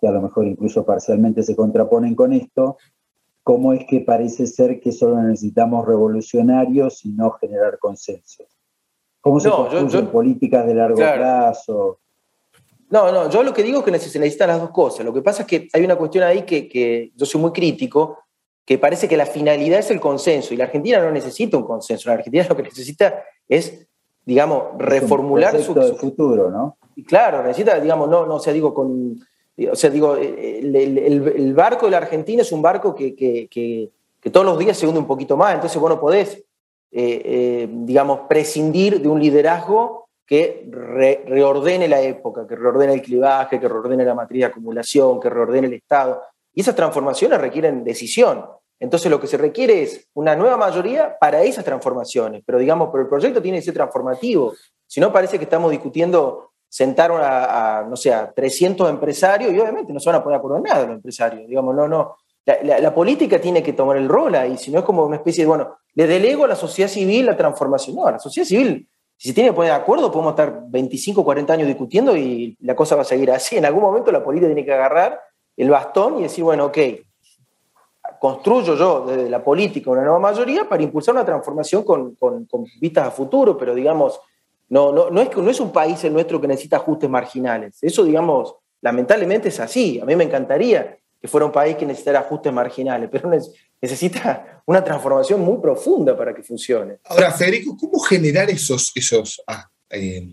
que 0.00 0.08
a 0.08 0.12
lo 0.12 0.20
mejor 0.20 0.46
incluso 0.46 0.84
parcialmente 0.84 1.42
se 1.42 1.56
contraponen 1.56 2.14
con 2.14 2.32
esto, 2.32 2.76
cómo 3.42 3.72
es 3.72 3.84
que 3.86 4.00
parece 4.00 4.46
ser 4.46 4.80
que 4.80 4.92
solo 4.92 5.20
necesitamos 5.22 5.86
revolucionarios 5.86 7.04
y 7.04 7.10
no 7.10 7.30
generar 7.32 7.78
consensos. 7.78 8.57
¿Cómo 9.28 9.40
se 9.40 9.50
construyen 9.50 10.06
políticas 10.06 10.66
de 10.66 10.74
largo 10.74 10.96
plazo? 10.96 11.98
No, 12.90 13.12
no, 13.12 13.28
yo 13.28 13.42
lo 13.42 13.52
que 13.52 13.62
digo 13.62 13.80
es 13.80 13.84
que 13.84 13.98
se 13.98 14.18
necesitan 14.18 14.48
las 14.48 14.60
dos 14.60 14.70
cosas. 14.70 15.04
Lo 15.04 15.12
que 15.12 15.20
pasa 15.20 15.42
es 15.42 15.48
que 15.48 15.68
hay 15.72 15.84
una 15.84 15.96
cuestión 15.96 16.24
ahí 16.24 16.42
que, 16.42 16.68
que 16.68 17.12
yo 17.14 17.26
soy 17.26 17.40
muy 17.40 17.52
crítico, 17.52 18.18
que 18.64 18.78
parece 18.78 19.06
que 19.06 19.16
la 19.16 19.26
finalidad 19.26 19.80
es 19.80 19.90
el 19.90 20.00
consenso, 20.00 20.54
y 20.54 20.56
la 20.56 20.64
Argentina 20.64 20.98
no 20.98 21.10
necesita 21.10 21.58
un 21.58 21.64
consenso, 21.64 22.08
la 22.08 22.14
Argentina 22.14 22.46
lo 22.48 22.56
que 22.56 22.62
necesita 22.62 23.22
es, 23.46 23.86
digamos, 24.24 24.64
reformular 24.78 25.58
su, 25.60 25.74
futuro, 25.96 26.50
¿no? 26.50 26.78
Claro, 27.06 27.42
necesita, 27.42 27.78
digamos, 27.78 28.08
no, 28.08 28.24
no, 28.26 28.36
o 28.36 28.40
sea, 28.40 28.52
digo, 28.52 28.72
con, 28.72 29.18
o 29.70 29.76
sea, 29.76 29.90
digo, 29.90 30.16
el, 30.16 30.74
el, 30.74 31.54
barco 31.54 31.86
de 31.86 31.92
la 31.92 31.98
Argentina 31.98 32.42
es 32.42 32.52
un 32.52 32.62
barco 32.62 32.94
que, 32.94 33.14
que, 33.14 33.48
que, 33.50 33.90
todos 34.30 34.44
los 34.44 34.58
días 34.58 34.76
se 34.76 34.86
hunde 34.86 34.98
un 34.98 35.06
poquito 35.06 35.36
más, 35.36 35.54
entonces, 35.54 35.80
bueno, 35.80 36.00
podés 36.00 36.44
eh, 36.90 37.22
eh, 37.24 37.68
digamos, 37.70 38.20
prescindir 38.28 39.00
de 39.00 39.08
un 39.08 39.20
liderazgo 39.20 40.08
que 40.26 40.68
reordene 41.26 41.88
la 41.88 42.00
época, 42.00 42.46
que 42.46 42.54
reordene 42.54 42.94
el 42.94 43.02
clivaje, 43.02 43.58
que 43.58 43.68
reordene 43.68 44.04
la 44.04 44.14
matriz 44.14 44.40
de 44.40 44.46
acumulación, 44.46 45.18
que 45.20 45.30
reordene 45.30 45.68
el 45.68 45.74
Estado. 45.74 46.22
Y 46.52 46.60
esas 46.60 46.76
transformaciones 46.76 47.40
requieren 47.40 47.84
decisión. 47.84 48.44
Entonces 48.80 49.10
lo 49.10 49.20
que 49.20 49.26
se 49.26 49.36
requiere 49.36 49.82
es 49.82 50.08
una 50.14 50.36
nueva 50.36 50.56
mayoría 50.56 51.16
para 51.18 51.42
esas 51.42 51.64
transformaciones, 51.64 52.42
pero 52.44 52.58
digamos, 52.58 52.90
pero 52.92 53.02
el 53.02 53.08
proyecto 53.08 53.42
tiene 53.42 53.58
que 53.58 53.64
ser 53.64 53.74
transformativo. 53.74 54.54
Si 54.86 55.00
no, 55.00 55.12
parece 55.12 55.38
que 55.38 55.44
estamos 55.44 55.70
discutiendo 55.70 56.52
sentar 56.68 57.10
a, 57.12 57.86
no 57.88 57.96
sé, 57.96 58.12
a 58.12 58.30
300 58.30 58.88
empresarios 58.90 59.52
y 59.52 59.58
obviamente 59.58 59.92
no 59.92 60.00
se 60.00 60.10
van 60.10 60.16
a 60.16 60.22
poner 60.22 60.36
de 60.36 60.38
acuerdo 60.38 60.58
en 60.58 60.62
nada 60.64 60.86
los 60.86 60.96
empresarios. 60.96 61.48
Digamos, 61.48 61.74
no, 61.74 61.88
no, 61.88 62.16
la, 62.62 62.94
política 62.94 63.40
tiene 63.40 63.62
que 63.62 63.74
tomar 63.74 63.96
el 63.96 64.08
rol 64.08 64.34
ahí, 64.34 64.56
si 64.56 64.70
no 64.70 64.78
es 64.78 64.84
como 64.84 65.04
una 65.04 65.16
especie 65.16 65.44
de, 65.44 65.48
bueno, 65.48 65.76
le 65.94 66.06
delego 66.06 66.44
a 66.44 66.48
la 66.48 66.56
sociedad 66.56 66.88
civil 66.88 67.26
la 67.26 67.36
transformación. 67.36 67.96
No, 67.96 68.10
la 68.10 68.18
sociedad 68.18 68.46
civil, 68.46 68.88
si 69.16 69.28
se 69.28 69.34
tiene 69.34 69.50
que 69.50 69.56
poner 69.56 69.72
de 69.72 69.78
acuerdo, 69.78 70.10
podemos 70.10 70.32
estar 70.32 70.62
25, 70.66 71.24
40 71.24 71.52
años 71.52 71.66
discutiendo 71.66 72.16
y 72.16 72.56
la 72.60 72.74
cosa 72.74 72.96
va 72.96 73.02
a 73.02 73.04
seguir 73.04 73.30
así. 73.30 73.58
En 73.58 73.66
algún 73.66 73.82
momento 73.82 74.10
la 74.10 74.24
política 74.24 74.46
tiene 74.46 74.64
que 74.64 74.72
agarrar 74.72 75.20
el 75.56 75.68
bastón 75.68 76.18
y 76.18 76.22
decir, 76.22 76.44
bueno, 76.44 76.66
ok, 76.66 76.78
construyo 78.18 78.74
yo 78.76 79.04
desde 79.06 79.28
la 79.28 79.42
política 79.44 79.90
una 79.90 80.02
nueva 80.02 80.18
mayoría 80.18 80.68
para 80.68 80.82
impulsar 80.82 81.14
una 81.14 81.24
transformación 81.24 81.84
con, 81.84 82.16
vistas 82.80 83.08
a 83.08 83.10
futuro, 83.10 83.58
pero 83.58 83.74
digamos, 83.74 84.20
no, 84.70 84.92
no, 84.92 85.10
no, 85.10 85.20
es, 85.20 85.36
no 85.36 85.50
es 85.50 85.60
un 85.60 85.72
país 85.72 86.02
el 86.04 86.12
nuestro 86.12 86.40
que 86.40 86.48
necesita 86.48 86.76
ajustes 86.76 87.10
marginales. 87.10 87.78
Eso, 87.82 88.04
digamos, 88.04 88.54
lamentablemente 88.80 89.48
es 89.48 89.60
así. 89.60 90.00
A 90.00 90.04
mí 90.04 90.16
me 90.16 90.24
encantaría 90.24 90.98
que 91.20 91.28
fuera 91.28 91.46
un 91.46 91.52
país 91.52 91.76
que 91.76 91.86
necesitara 91.86 92.20
ajustes 92.20 92.52
marginales, 92.52 93.08
pero 93.10 93.30
necesita 93.80 94.62
una 94.66 94.84
transformación 94.84 95.40
muy 95.40 95.60
profunda 95.60 96.16
para 96.16 96.34
que 96.34 96.42
funcione. 96.42 96.98
Ahora, 97.04 97.32
Federico, 97.32 97.76
¿cómo 97.76 97.98
generar 98.00 98.50
esos, 98.50 98.92
esos, 98.94 99.42
ah, 99.46 99.68
eh, 99.90 100.28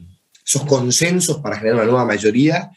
esos 0.46 0.64
consensos 0.66 1.40
para 1.40 1.58
generar 1.58 1.78
una 1.78 1.86
nueva 1.86 2.06
mayoría 2.06 2.70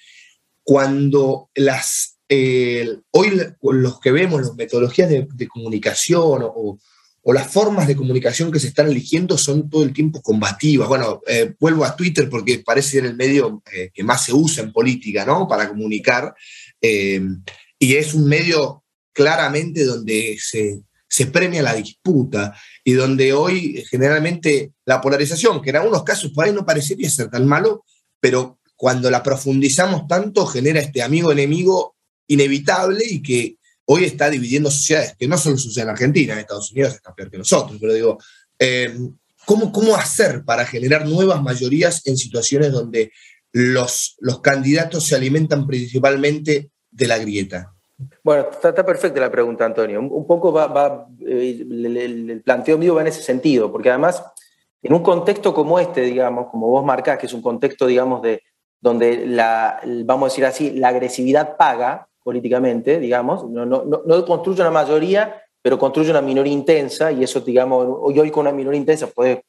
cuando 0.62 1.50
las, 1.54 2.18
eh, 2.28 2.98
hoy 3.10 3.40
los 3.60 4.00
que 4.00 4.12
vemos, 4.12 4.40
las 4.40 4.54
metodologías 4.54 5.10
de, 5.10 5.48
comunicación 5.48 6.42
o, 6.44 6.78
las 7.30 7.52
formas 7.52 7.86
de 7.86 7.94
comunicación 7.94 8.50
que 8.50 8.58
se 8.58 8.68
están 8.68 8.86
eligiendo 8.86 9.36
son 9.36 9.68
todo 9.68 9.82
el 9.82 9.92
tiempo 9.92 10.22
combativas. 10.22 10.88
Bueno, 10.88 11.20
eh, 11.26 11.52
vuelvo 11.60 11.84
a 11.84 11.94
Twitter 11.94 12.26
porque 12.30 12.62
parece 12.64 12.92
ser 12.92 13.04
el 13.04 13.16
medio 13.16 13.62
que 13.92 14.02
más 14.02 14.24
se 14.24 14.32
usa 14.32 14.64
en 14.64 14.72
política, 14.72 15.26
¿no? 15.26 15.46
Para 15.46 15.68
comunicar 15.68 16.34
y 17.78 17.94
es 17.94 18.14
un 18.14 18.26
medio 18.26 18.84
claramente 19.12 19.84
donde 19.84 20.38
se, 20.40 20.82
premia 21.26 21.62
la 21.62 21.74
disputa 21.74 22.56
y 22.84 22.92
donde 22.92 23.32
hoy 23.32 23.84
generalmente 23.90 24.72
la 24.84 25.00
polarización, 25.00 25.60
que 25.60 25.70
en 25.70 25.76
algunos 25.76 26.04
casos 26.04 26.30
por 26.32 26.44
ahí 26.44 26.52
no 26.52 26.64
parecería 26.64 27.10
ser 27.10 27.28
tan 27.28 27.46
malo, 27.46 27.84
pero 28.20 28.60
cuando 28.76 29.10
la 29.10 29.22
profundizamos 29.22 30.06
tanto 30.06 30.46
genera 30.46 30.80
este 30.80 31.02
amigo-enemigo 31.02 31.96
inevitable 32.28 33.04
y 33.04 33.20
que 33.20 33.56
hoy 33.86 34.04
está 34.04 34.30
dividiendo 34.30 34.70
sociedades, 34.70 35.16
que 35.18 35.26
no 35.26 35.36
solo 35.36 35.56
sucede 35.56 35.84
en 35.84 35.90
Argentina, 35.90 36.34
en 36.34 36.40
Estados 36.40 36.70
Unidos 36.70 36.94
está 36.94 37.12
peor 37.14 37.30
que 37.30 37.38
nosotros, 37.38 37.78
pero 37.80 37.94
digo, 37.94 38.18
eh, 38.58 38.96
¿cómo, 39.44 39.72
¿cómo 39.72 39.96
hacer 39.96 40.44
para 40.44 40.64
generar 40.64 41.08
nuevas 41.08 41.42
mayorías 41.42 42.06
en 42.06 42.16
situaciones 42.16 42.70
donde 42.70 43.10
los, 43.50 44.14
los 44.20 44.40
candidatos 44.40 45.06
se 45.06 45.16
alimentan 45.16 45.66
principalmente 45.66 46.70
de 46.98 47.06
la 47.06 47.18
grieta? 47.18 47.72
Bueno, 48.22 48.48
está, 48.50 48.84
perfecta 48.84 49.20
la 49.20 49.30
pregunta, 49.30 49.64
Antonio. 49.64 50.00
Un, 50.00 50.26
poco 50.26 50.52
va, 50.52 51.06
eh, 51.26 51.64
el, 51.68 52.42
planteo 52.44 52.76
mío 52.76 52.94
va 52.94 53.00
en 53.00 53.08
ese 53.08 53.22
sentido, 53.22 53.72
porque 53.72 53.90
además, 53.90 54.22
en 54.82 54.92
un 54.92 55.02
contexto 55.02 55.54
como 55.54 55.78
este, 55.78 56.02
digamos, 56.02 56.48
como 56.50 56.68
vos 56.68 56.84
marcás, 56.84 57.18
que 57.18 57.26
es 57.26 57.32
un 57.32 57.42
contexto, 57.42 57.86
digamos, 57.86 58.22
de 58.22 58.42
donde 58.80 59.26
la, 59.26 59.80
vamos 60.04 60.26
a 60.26 60.30
decir 60.30 60.44
así, 60.44 60.70
la 60.72 60.88
agresividad 60.88 61.56
paga 61.56 62.08
políticamente, 62.22 63.00
digamos, 63.00 63.48
no, 63.48 63.64
no, 63.64 63.84
no, 63.84 64.24
construye 64.24 64.60
una 64.60 64.70
mayoría, 64.70 65.42
pero 65.62 65.78
construye 65.78 66.10
una 66.10 66.20
minoría 66.20 66.52
intensa, 66.52 67.10
y 67.10 67.24
eso, 67.24 67.40
digamos, 67.40 67.86
hoy, 68.00 68.18
hoy 68.18 68.30
con 68.30 68.42
una 68.42 68.52
minoría 68.52 68.78
intensa 68.78 69.08
puedes, 69.08 69.40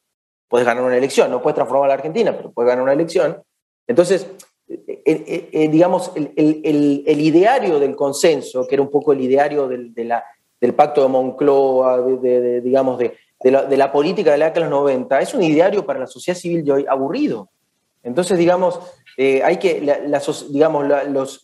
puedes 0.48 0.66
ganar 0.66 0.82
una 0.82 0.96
elección, 0.96 1.30
no 1.30 1.40
puedes 1.42 1.54
transformar 1.54 1.84
a 1.84 1.88
la 1.88 1.94
Argentina, 1.94 2.36
pero 2.36 2.50
puedes 2.50 2.68
ganar 2.68 2.82
una 2.82 2.92
elección. 2.94 3.40
Entonces, 3.86 4.26
eh, 5.04 5.24
eh, 5.26 5.50
eh, 5.52 5.68
digamos, 5.68 6.12
el, 6.14 7.20
ideario 7.20 7.78
del 7.78 7.96
consenso, 7.96 8.66
que 8.66 8.74
era 8.74 8.82
un 8.82 8.90
poco 8.90 9.12
el 9.12 9.20
ideario 9.20 9.68
del, 9.68 10.74
pacto 10.74 11.02
de 11.02 11.08
Moncloa, 11.08 12.00
de, 12.02 12.60
digamos, 12.60 12.98
de, 12.98 13.16
la, 13.50 13.92
política 13.92 14.32
de 14.32 14.38
la 14.38 14.46
década 14.46 14.66
de 14.66 14.70
los 14.70 14.80
90, 14.80 15.20
es 15.20 15.34
un 15.34 15.42
ideario 15.42 15.86
para 15.86 16.00
la 16.00 16.06
sociedad 16.06 16.38
civil 16.38 16.64
de 16.64 16.72
hoy 16.72 16.86
aburrido. 16.88 17.48
Entonces, 18.02 18.38
digamos, 18.38 18.80
hay 19.18 19.56
que, 19.58 19.80
digamos, 20.50 20.86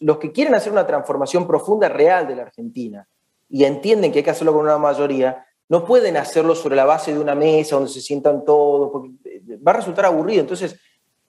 los, 0.00 0.18
que 0.18 0.32
quieren 0.32 0.54
hacer 0.54 0.72
una 0.72 0.86
transformación 0.86 1.46
profunda 1.46 1.88
real 1.88 2.26
de 2.26 2.36
la 2.36 2.42
Argentina 2.42 3.07
y 3.48 3.64
entienden 3.64 4.12
que 4.12 4.18
hay 4.18 4.24
que 4.24 4.30
hacerlo 4.30 4.52
con 4.52 4.62
una 4.62 4.78
mayoría, 4.78 5.46
no 5.68 5.84
pueden 5.84 6.16
hacerlo 6.16 6.54
sobre 6.54 6.76
la 6.76 6.84
base 6.84 7.12
de 7.12 7.20
una 7.20 7.34
mesa 7.34 7.76
donde 7.76 7.90
se 7.90 8.00
sientan 8.00 8.44
todos, 8.44 8.90
porque 8.90 9.11
va 9.66 9.72
a 9.72 9.76
resultar 9.76 10.07
aburrido. 10.07 10.40
Entonces, 10.40 10.78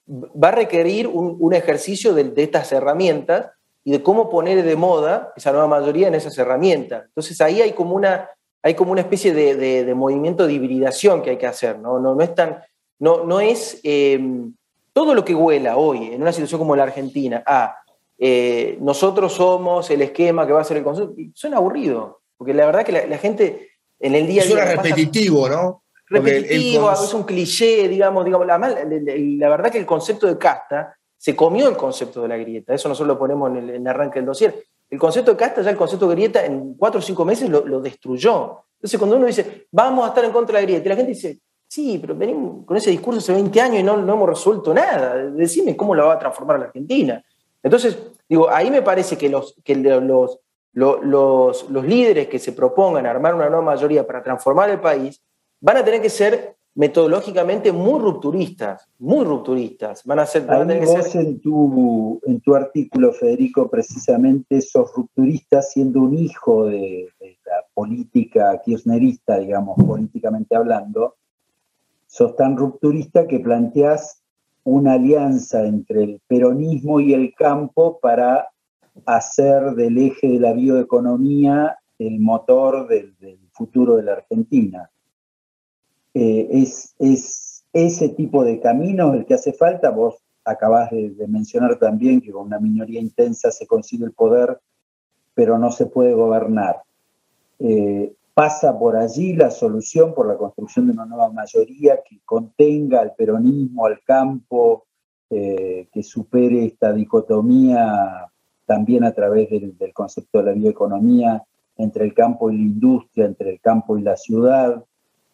va 0.08 0.50
a 0.50 0.52
requerir 0.52 1.08
un, 1.08 1.54
ejercicio 1.54 2.14
de, 2.14 2.32
estas 2.38 2.72
herramientas 2.72 3.52
y 3.84 3.92
de 3.92 4.04
cómo 4.04 4.30
poner 4.30 4.64
de 4.64 4.76
moda 4.76 5.34
esa 5.36 5.52
nueva 5.52 5.68
mayoría 5.68 6.08
en 6.08 6.16
esas 6.16 6.38
herramientas. 6.38 7.06
Entonces 7.08 7.40
ahí 7.42 7.62
hay 7.62 7.74
como 7.74 7.96
una, 7.96 8.30
hay 8.64 8.74
como 8.74 8.92
una 8.92 9.02
especie 9.02 9.34
de, 9.34 9.94
movimiento 9.96 10.48
de 10.48 10.54
hibridación 10.54 11.22
que 11.22 11.32
hay 11.32 11.38
que 11.38 11.48
hacer, 11.48 11.80
¿no? 11.80 12.00
No, 12.00 12.16
no 12.16 12.22
es 12.22 12.34
tan, 12.34 12.62
no, 13.00 13.24
no 13.24 13.40
es 13.40 13.80
em, 13.84 14.54
todo 14.94 15.14
lo 15.14 15.24
que 15.24 15.36
huela 15.36 15.78
hoy 15.78 16.14
en 16.14 16.22
una 16.22 16.32
situación 16.32 16.60
como 16.60 16.76
la 16.76 16.84
Argentina 16.84 17.44
a 17.46 17.78
eh, 18.18 18.78
nosotros 18.82 19.34
somos 19.34 19.90
el 19.92 20.02
esquema 20.02 20.48
que 20.48 20.54
va 20.54 20.62
a 20.62 20.64
ser 20.64 20.78
el 20.78 20.84
concepto. 20.84 21.14
Suena 21.34 21.58
aburrido, 21.58 22.22
porque 22.36 22.54
la 22.54 22.66
verdad 22.66 22.84
que 22.84 22.92
la, 22.92 23.18
gente 23.18 23.70
en 24.00 24.16
el 24.16 24.26
día 24.26 24.42
a 24.42 24.46
día... 24.46 24.56
Suena 24.56 24.82
repetitivo, 24.82 25.48
¿no? 25.48 25.84
Repetitivo, 26.10 26.92
es 26.92 27.14
un 27.14 27.24
cliché, 27.24 27.88
digamos, 27.88 28.24
digamos 28.24 28.48
la, 28.48 28.58
la, 28.58 29.50
verdad 29.50 29.72
que 29.72 29.78
el 29.78 29.86
concepto 29.86 30.26
de 30.26 30.38
casta 30.38 30.96
se 31.18 31.36
comió 31.36 31.68
el 31.68 31.76
concepto 31.76 32.22
de 32.22 32.30
la 32.30 32.38
grieta, 32.38 32.74
eso 32.74 32.88
nosotros 32.88 33.16
lo 33.16 33.20
ponemos 33.20 33.52
en 33.52 33.70
el, 33.70 33.88
arranque 33.88 34.20
del 34.20 34.26
dossier. 34.26 34.64
El 34.90 34.98
concepto 34.98 35.32
de 35.32 35.38
casta, 35.38 35.62
ya 35.62 35.72
el 35.72 35.76
concepto 35.76 36.08
de 36.08 36.16
grieta, 36.16 36.46
en 36.46 36.76
cuatro 36.76 37.00
o 37.00 37.02
cinco 37.02 37.26
meses 37.26 37.50
lo, 37.50 37.66
lo 37.68 37.82
destruyó. 37.82 38.64
Entonces, 38.78 38.98
cuando 38.98 39.18
uno 39.18 39.26
dice, 39.26 39.68
vamos 39.72 40.06
a 40.06 40.10
estar 40.10 40.24
en 40.24 40.32
contra 40.32 40.58
de 40.58 40.62
la 40.62 40.68
grieta, 40.68 40.86
y 40.86 40.90
la 40.90 40.96
gente 40.96 41.12
dice, 41.12 41.40
sí, 41.68 41.98
pero 42.00 42.16
venimos 42.16 42.66
con 42.66 42.78
ese 42.78 42.92
discurso 42.92 43.20
hace 43.20 43.34
20 43.34 43.62
años 43.62 43.80
y 43.80 43.84
no, 43.84 43.98
no 43.98 44.14
hemos 44.14 44.30
resuelto 44.30 44.74
nada. 44.74 45.16
Decime 45.16 45.76
cómo 45.76 45.94
lo 45.94 46.08
va 46.08 46.14
a 46.14 46.20
transformar 46.20 46.60
la 46.60 46.66
Argentina. 46.66 47.24
Entonces, 47.62 47.98
digo, 48.30 48.50
ahí 48.50 48.72
me 48.72 48.82
parece 48.82 49.18
que 49.18 49.30
los, 49.30 49.56
que 49.64 49.76
los, 49.76 50.40
los, 50.74 51.70
los, 51.70 51.86
líderes 51.86 52.28
que 52.28 52.40
se 52.40 52.54
propongan 52.54 53.06
armar 53.06 53.36
una 53.36 53.50
nueva 53.50 53.64
mayoría 53.64 54.06
para 54.06 54.24
transformar 54.24 54.70
el 54.70 54.80
país 54.80 55.22
van 55.62 55.78
a 55.78 55.86
tener 55.86 56.02
que 56.02 56.10
ser 56.10 56.56
metodológicamente 56.76 57.72
muy 57.72 58.00
rupturistas, 58.00 58.88
muy 59.00 59.26
rupturistas. 59.26 60.04
Van 60.06 60.20
a 60.20 60.26
ser, 60.26 60.46
van 60.46 60.68
vos 60.86 61.16
en, 61.16 61.40
tu, 61.40 62.20
en 62.26 62.40
tu 62.42 62.56
artículo, 62.56 63.12
Federico, 63.14 63.68
precisamente 63.68 64.62
sos 64.62 64.94
rupturistas 64.96 65.72
siendo 65.72 66.02
un 66.02 66.16
hijo 66.16 66.66
de, 66.66 67.10
de 67.20 67.38
la 67.46 67.66
política 67.74 68.62
kirchnerista, 68.64 69.40
digamos, 69.40 69.76
políticamente 69.84 70.56
hablando, 70.56 71.16
sos 72.06 72.36
tan 72.36 72.56
rupturista 72.56 73.26
que 73.26 73.40
planteás 73.40 74.22
una 74.64 74.94
alianza 74.94 75.66
entre 75.66 76.04
el 76.04 76.22
peronismo 76.28 77.00
y 77.00 77.14
el 77.14 77.34
campo 77.34 78.00
para 78.00 78.50
hacer 79.06 79.76
del 79.76 79.98
eje 79.98 80.28
de 80.28 80.40
la 80.40 80.54
bioeconomía 80.54 81.78
el 82.00 82.20
motor 82.20 82.88
del, 82.88 83.16
futuro 83.52 83.96
de 83.96 84.04
la 84.04 84.14
Argentina. 84.14 84.90
Eh, 86.20 86.64
es, 86.64 87.64
ese 87.74 88.10
tipo 88.10 88.44
de 88.44 88.60
camino 88.60 89.14
el 89.14 89.26
que 89.26 89.36
hace 89.36 89.54
falta. 89.54 89.92
Vos 89.92 90.16
acabás 90.44 90.90
de, 90.90 91.14
mencionar 91.28 91.78
también 91.78 92.22
que 92.22 92.32
con 92.32 92.48
una 92.48 92.60
minoría 92.60 93.00
intensa 93.00 93.52
se 93.52 93.68
consigue 93.68 94.06
el 94.06 94.14
poder, 94.14 94.60
pero 95.36 95.60
no 95.60 95.72
se 95.72 95.86
puede 95.86 96.14
gobernar. 96.14 96.82
Eh, 97.60 98.16
pasa 98.34 98.78
por 98.80 98.96
allí 98.96 99.34
la 99.34 99.52
solución 99.52 100.16
por 100.16 100.28
la 100.28 100.38
construcción 100.38 100.88
de 100.88 100.94
una 100.94 101.06
nueva 101.06 101.30
mayoría 101.32 102.00
que 102.08 102.20
contenga 102.26 103.02
al 103.02 103.14
peronismo, 103.14 103.86
al 103.86 104.00
campo, 104.04 104.86
eh, 105.30 105.88
que 105.92 106.02
supere 106.02 106.66
esta 106.66 106.94
dicotomía 106.94 108.28
también 108.66 109.04
a 109.04 109.12
través 109.12 109.52
del, 109.52 109.76
concepto 109.94 110.40
de 110.40 110.46
la 110.46 110.54
bioeconomía 110.54 111.44
entre 111.76 112.06
el 112.06 112.16
campo 112.16 112.50
y 112.50 112.58
la 112.58 112.64
industria, 112.64 113.26
entre 113.26 113.52
el 113.52 113.62
campo 113.62 114.00
y 114.00 114.02
la 114.02 114.18
ciudad. 114.18 114.84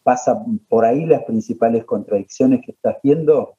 ¿Pasa 0.03 0.37
por 0.67 0.85
ahí 0.85 1.05
las 1.05 1.23
principales 1.23 1.85
contradicciones 1.85 2.61
que 2.63 2.71
estás 2.71 2.97
viendo? 3.01 3.55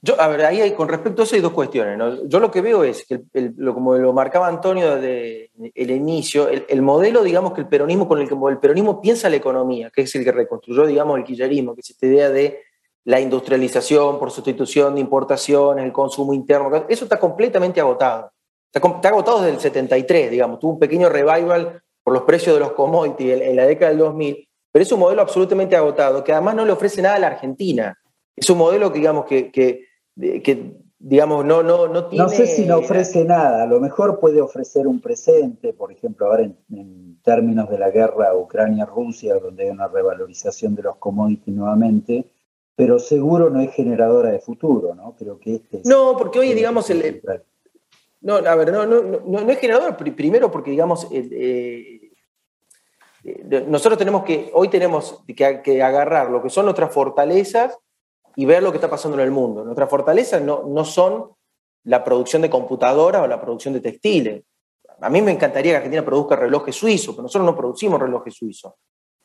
Yo, 0.00 0.20
a 0.20 0.28
ver, 0.28 0.44
ahí 0.44 0.72
con 0.72 0.88
respecto 0.88 1.22
a 1.22 1.24
eso 1.24 1.34
hay 1.34 1.40
dos 1.40 1.52
cuestiones. 1.52 1.98
Yo 2.28 2.38
lo 2.38 2.50
que 2.50 2.60
veo 2.60 2.84
es 2.84 3.04
que, 3.04 3.20
lo, 3.56 3.74
como 3.74 3.96
lo 3.96 4.12
marcaba 4.12 4.46
Antonio 4.46 4.94
desde 4.94 5.50
el 5.74 5.90
inicio, 5.90 6.48
el, 6.48 6.82
modelo, 6.82 7.24
digamos, 7.24 7.52
que 7.52 7.62
el 7.62 7.68
peronismo, 7.68 8.06
con 8.06 8.20
el 8.20 8.28
que 8.28 8.34
el 8.34 8.58
peronismo 8.58 9.00
piensa 9.00 9.28
la 9.28 9.36
economía, 9.36 9.90
que 9.90 10.02
es 10.02 10.14
el 10.14 10.24
que 10.24 10.30
reconstruyó, 10.30 10.86
digamos, 10.86 11.18
el 11.18 11.24
quillerismo, 11.24 11.74
que 11.74 11.80
es 11.80 11.90
esta 11.90 12.06
idea 12.06 12.30
de 12.30 12.60
la 13.04 13.20
industrialización 13.20 14.20
por 14.20 14.30
sustitución 14.30 14.94
de 14.94 15.00
importaciones, 15.00 15.84
el 15.84 15.92
consumo 15.92 16.32
interno, 16.32 16.86
eso 16.88 17.04
está 17.04 17.18
completamente 17.18 17.80
agotado. 17.80 18.30
Está, 18.72 18.86
está 18.88 19.08
agotado 19.08 19.40
desde 19.40 19.54
el 19.54 19.60
73, 19.60 20.30
digamos, 20.30 20.60
tuvo 20.60 20.74
un 20.74 20.78
pequeño 20.78 21.08
revival 21.08 21.82
por 22.08 22.14
los 22.14 22.22
precios 22.22 22.56
de 22.56 22.60
los 22.60 22.72
commodities 22.72 23.38
en, 23.42 23.54
la 23.54 23.66
década 23.66 23.90
del 23.90 23.98
2000, 23.98 24.48
pero 24.72 24.82
es 24.82 24.90
un 24.92 25.00
modelo 25.00 25.20
absolutamente 25.20 25.76
agotado, 25.76 26.24
que 26.24 26.32
además 26.32 26.54
no 26.54 26.64
le 26.64 26.72
ofrece 26.72 27.02
nada 27.02 27.16
a 27.16 27.18
la 27.18 27.26
Argentina. 27.26 27.98
Es 28.34 28.48
un 28.48 28.56
modelo 28.56 28.90
que, 28.90 28.98
digamos, 28.98 29.26
que, 29.26 29.52
que 29.52 29.84
que 30.42 30.72
digamos, 30.98 31.44
no, 31.44 31.62
no, 31.62 31.86
no 31.86 32.06
tiene... 32.06 32.24
No 32.24 32.30
sé 32.30 32.46
si 32.46 32.64
no 32.64 32.78
ofrece 32.78 33.26
nada, 33.26 33.64
a 33.64 33.66
lo 33.66 33.78
mejor 33.78 34.20
puede 34.20 34.40
ofrecer 34.40 34.86
un 34.86 35.02
presente, 35.02 35.74
por 35.74 35.92
ejemplo, 35.92 36.24
ahora 36.24 36.44
en, 36.44 37.18
términos 37.22 37.68
de 37.68 37.78
la 37.78 37.90
guerra 37.90 38.34
Ucrania-Rusia, 38.34 39.34
donde 39.34 39.64
hay 39.64 39.68
una 39.68 39.88
revalorización 39.88 40.74
de 40.74 40.84
los 40.84 40.96
commodities 40.96 41.54
nuevamente, 41.54 42.24
pero 42.74 42.98
seguro 42.98 43.50
no 43.50 43.60
es 43.60 43.70
generadora 43.74 44.30
de 44.30 44.38
futuro, 44.38 44.94
¿no? 44.94 45.14
Creo 45.14 45.38
que 45.38 45.56
este 45.56 45.82
No, 45.84 46.16
porque 46.16 46.38
hoy, 46.38 46.54
digamos, 46.54 46.88
el... 46.88 47.20
No, 48.20 48.34
a 48.34 48.54
ver, 48.56 48.72
no, 48.72 48.84
no, 48.84 49.02
no, 49.02 49.38
es 49.50 49.58
generador, 49.58 49.96
primero 49.96 50.50
porque, 50.50 50.72
digamos, 50.72 51.04
eh, 51.12 51.28
eh, 51.30 51.97
nosotros 53.66 53.98
tenemos 53.98 54.24
que, 54.24 54.50
hoy 54.54 54.68
tenemos 54.68 55.22
que, 55.26 55.82
agarrar 55.82 56.30
lo 56.30 56.42
que 56.42 56.50
son 56.50 56.66
nuestras 56.66 56.92
fortalezas 56.92 57.78
y 58.36 58.46
ver 58.46 58.62
lo 58.62 58.70
que 58.70 58.76
está 58.78 58.90
pasando 58.90 59.16
en 59.18 59.24
el 59.24 59.30
mundo. 59.30 59.64
Nuestras 59.64 59.88
fortalezas 59.88 60.42
no, 60.42 60.62
no 60.64 60.84
son 60.84 61.32
la 61.84 62.04
producción 62.04 62.42
de 62.42 62.50
computadoras 62.50 63.22
o 63.22 63.26
la 63.26 63.40
producción 63.40 63.74
de 63.74 63.80
textiles. 63.80 64.44
A 65.00 65.10
mí 65.10 65.22
me 65.22 65.32
encantaría 65.32 65.72
que 65.72 65.76
Argentina 65.76 66.04
produzca 66.04 66.36
relojes 66.36 66.74
suizos, 66.74 67.14
pero 67.14 67.22
nosotros 67.22 67.46
no 67.46 67.56
producimos 67.56 68.00
relojes 68.00 68.34
suizos. 68.34 68.74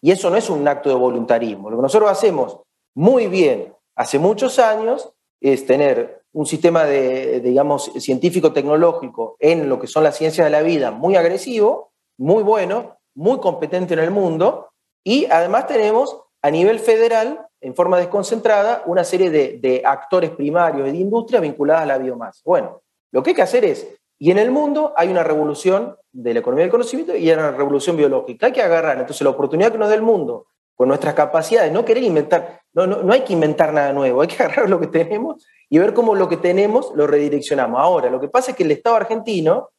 Y 0.02 0.12
eso 0.12 0.30
no 0.30 0.38
es 0.38 0.50
un 0.50 0.68
acto 0.68 0.90
de 0.90 0.96
voluntarismo. 0.96 1.70
Lo 1.70 1.78
que 1.78 1.84
nosotros 1.84 2.12
hacemos 2.12 2.60
muy 2.96 3.28
bien 3.28 3.74
hace 3.96 4.20
muchos 4.20 4.60
años 4.60 5.14
es 5.40 5.66
tener 5.66 6.24
un 6.34 6.46
sistema 6.46 6.86
de, 6.86 7.40
digamos, 7.42 7.92
científico-tecnológico 7.98 9.38
en 9.40 9.70
lo 9.70 9.80
que 9.80 9.88
son 9.88 10.04
las 10.04 10.18
ciencias 10.18 10.46
de 10.46 10.52
la 10.52 10.62
vida 10.62 10.92
muy 10.92 11.16
agresivo, 11.16 11.92
muy 12.18 12.44
bueno, 12.44 12.98
muy 13.16 13.40
competente 13.40 13.94
en 13.94 14.00
el 14.00 14.12
mundo, 14.12 14.70
y 15.04 15.26
además 15.26 15.68
tenemos 15.68 16.18
a 16.42 16.52
nivel 16.52 16.80
federal 16.80 17.48
en 17.62 17.74
forma 17.76 17.98
desconcentrada 17.98 18.84
una 18.86 19.04
serie 19.04 19.30
de, 19.30 19.82
actores 19.86 20.32
primarios 20.32 20.88
y 20.90 20.92
de 20.92 20.98
industria 20.98 21.40
vinculadas 21.40 21.84
a 21.84 21.86
la 21.86 21.98
biomasa. 21.98 22.42
Bueno, 22.46 22.82
lo 23.12 23.24
que 23.24 23.32
hay 23.32 23.36
que 23.36 23.42
hacer 23.42 23.64
es, 23.64 23.88
y 24.20 24.32
en 24.32 24.38
el 24.38 24.52
mundo 24.52 24.94
hay 24.98 25.10
una 25.10 25.24
revolución 25.24 25.96
de 26.12 26.34
la 26.34 26.42
economía 26.42 26.66
del 26.66 26.72
conocimiento 26.72 27.16
y 27.16 27.32
una 27.32 27.52
revolución 27.52 27.96
biológica. 27.96 28.48
Hay 28.48 28.52
que 28.52 28.62
agarrar 28.62 29.00
entonces 29.00 29.22
la 29.22 29.30
oportunidad 29.30 29.72
que 29.72 29.78
nos 29.78 29.90
da 29.90 29.96
el 29.96 30.02
mundo 30.02 30.48
con 30.76 30.90
nuestras 30.90 31.14
capacidades, 31.14 31.72
no 31.72 31.86
querer 31.86 32.04
inventar, 32.04 32.62
no, 32.74 32.88
no, 32.88 33.04
no 33.04 33.14
hay 33.14 33.22
que 33.22 33.34
inventar 33.34 33.72
nada 33.74 33.94
nuevo, 33.94 34.22
hay 34.22 34.28
que 34.28 34.36
agarrar 34.44 34.70
lo 34.70 34.80
que 34.80 34.88
tenemos 34.88 35.46
y 35.70 35.80
ver 35.80 35.94
cómo 35.94 36.16
lo 36.16 36.28
que 36.28 36.38
tenemos 36.38 36.92
lo 36.96 37.08
redireccionamos. 37.08 37.80
Ahora, 37.80 38.10
lo 38.10 38.20
que 38.20 38.28
pasa 38.28 38.52
es 38.52 38.58
que 38.58 38.64
el 38.64 38.72
Estado 38.72 38.96
argentino 38.96 39.70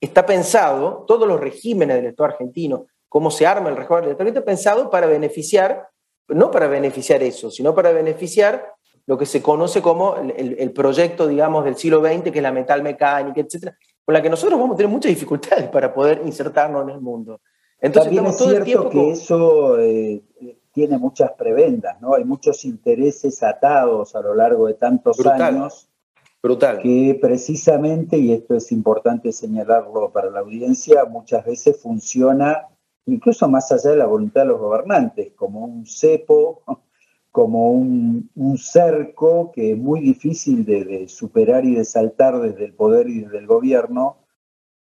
está 0.00 0.24
pensado, 0.24 1.04
todos 1.06 1.28
los 1.28 1.40
regímenes 1.40 1.96
del 1.96 2.06
Estado 2.06 2.30
argentino, 2.30 2.86
cómo 3.08 3.30
se 3.30 3.46
arma 3.46 3.68
el 3.68 3.76
régimen 3.76 4.02
del 4.02 4.12
Estado, 4.12 4.28
está 4.28 4.44
pensado 4.44 4.90
para 4.90 5.06
beneficiar 5.06 5.90
no 6.34 6.50
para 6.50 6.68
beneficiar 6.68 7.22
eso, 7.22 7.50
sino 7.50 7.74
para 7.74 7.92
beneficiar 7.92 8.72
lo 9.06 9.18
que 9.18 9.26
se 9.26 9.42
conoce 9.42 9.82
como 9.82 10.16
el, 10.16 10.72
proyecto, 10.72 11.26
digamos, 11.26 11.64
del 11.64 11.76
siglo 11.76 12.00
XX, 12.00 12.30
que 12.30 12.38
es 12.38 12.42
la 12.42 12.52
metal 12.52 12.82
mecánica, 12.82 13.40
etcétera, 13.40 13.76
con 14.04 14.12
la 14.12 14.22
que 14.22 14.30
nosotros 14.30 14.58
vamos 14.58 14.74
a 14.74 14.76
tener 14.76 14.90
muchas 14.90 15.10
dificultades 15.10 15.68
para 15.68 15.92
poder 15.92 16.22
insertarnos 16.24 16.84
en 16.84 16.90
el 16.90 17.00
mundo. 17.00 17.40
Entonces, 17.80 18.14
También 18.14 18.26
es 18.26 18.36
todo 18.36 18.50
cierto 18.50 18.90
que 18.90 19.10
eso 19.10 19.78
eh, 19.80 20.22
tiene 20.72 20.98
muchas 20.98 21.32
prebendas, 21.32 22.00
¿no? 22.00 22.14
Hay 22.14 22.24
muchos 22.24 22.64
intereses 22.64 23.42
atados 23.42 24.14
a 24.14 24.20
lo 24.20 24.34
largo 24.34 24.66
de 24.66 24.74
tantos 24.74 25.24
años. 25.26 25.89
Brutal. 26.42 26.78
Que 26.78 27.18
precisamente, 27.20 28.16
y 28.16 28.32
esto 28.32 28.54
es 28.54 28.72
importante 28.72 29.30
señalarlo 29.32 30.10
para 30.10 30.30
la 30.30 30.40
audiencia, 30.40 31.04
muchas 31.04 31.44
veces 31.44 31.80
funciona 31.80 32.66
incluso 33.06 33.48
más 33.48 33.70
allá 33.72 33.90
de 33.90 33.96
la 33.96 34.06
voluntad 34.06 34.42
de 34.42 34.48
los 34.48 34.60
gobernantes, 34.60 35.32
como 35.34 35.64
un 35.64 35.86
cepo, 35.86 36.62
como 37.30 37.70
un, 37.72 38.30
cerco 38.58 39.52
que 39.52 39.72
es 39.72 39.78
muy 39.78 40.00
difícil 40.00 40.64
de, 40.64 41.06
superar 41.08 41.64
y 41.64 41.74
de 41.74 41.84
saltar 41.84 42.40
desde 42.40 42.64
el 42.64 42.74
poder 42.74 43.08
y 43.08 43.20
desde 43.20 43.38
el 43.38 43.46
gobierno 43.46 44.18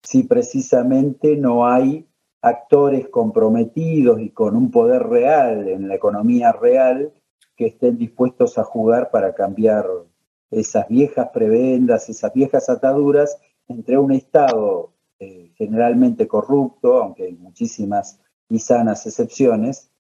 si 0.01 0.23
precisamente 0.23 1.35
no 1.35 1.67
hay 1.67 2.07
actores 2.41 3.09
comprometidos 3.09 4.21
y 4.21 4.29
con 4.29 4.55
un 4.55 4.71
poder 4.71 5.03
real 5.03 5.67
en 5.67 5.87
la 5.87 5.95
economía 5.95 6.53
real 6.53 7.11
que 7.55 7.67
estén 7.67 7.97
dispuestos 7.97 8.57
a 8.57 8.63
jugar 8.63 9.11
para 9.11 9.35
cambiar 9.35 9.85
esas 10.51 10.87
viejas 10.87 11.29
prebendas, 11.33 12.09
esas 12.09 12.33
viejas 12.33 12.69
ataduras 12.69 13.37
entre 13.67 13.97
un 13.97 14.11
Estado 14.11 14.91
eh, 15.19 15.51
generalmente 15.57 16.27
corrupto, 16.27 17.01
aunque 17.01 17.23
hay 17.25 17.33
muchísimas 17.33 18.19
y 18.49 18.59
sanas 18.59 19.05
excepciones, 19.05 19.91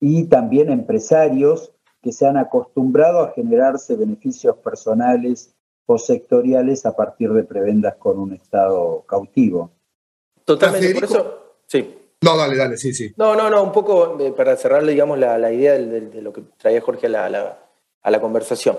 y 0.00 0.24
también 0.24 0.70
empresarios 0.70 1.72
que 2.02 2.12
se 2.12 2.26
han 2.26 2.36
acostumbrado 2.36 3.20
a 3.20 3.32
generarse 3.32 3.96
beneficios 3.96 4.56
personales 4.58 5.54
o 5.86 5.98
sectoriales 5.98 6.84
a 6.86 6.94
partir 6.94 7.32
de 7.32 7.44
prebendas 7.44 7.96
con 7.96 8.18
un 8.18 8.34
Estado 8.34 9.04
cautivo. 9.06 9.70
Totalmente, 10.44 10.94
por 10.94 11.04
eso, 11.04 11.42
sí. 11.66 11.94
No, 12.20 12.36
dale, 12.36 12.56
dale, 12.56 12.76
sí, 12.76 12.92
sí. 12.92 13.12
No, 13.16 13.34
no, 13.34 13.48
no, 13.48 13.62
un 13.62 13.72
poco 13.72 14.18
eh, 14.20 14.32
para 14.32 14.56
cerrarle, 14.56 14.92
digamos, 14.92 15.18
la, 15.18 15.52
idea 15.52 15.74
de, 15.74 16.20
lo 16.20 16.32
que 16.32 16.42
traía 16.56 16.80
Jorge 16.80 17.06
a 17.06 17.28
la, 17.28 17.58
a 18.02 18.10
la 18.10 18.20
conversación. 18.20 18.76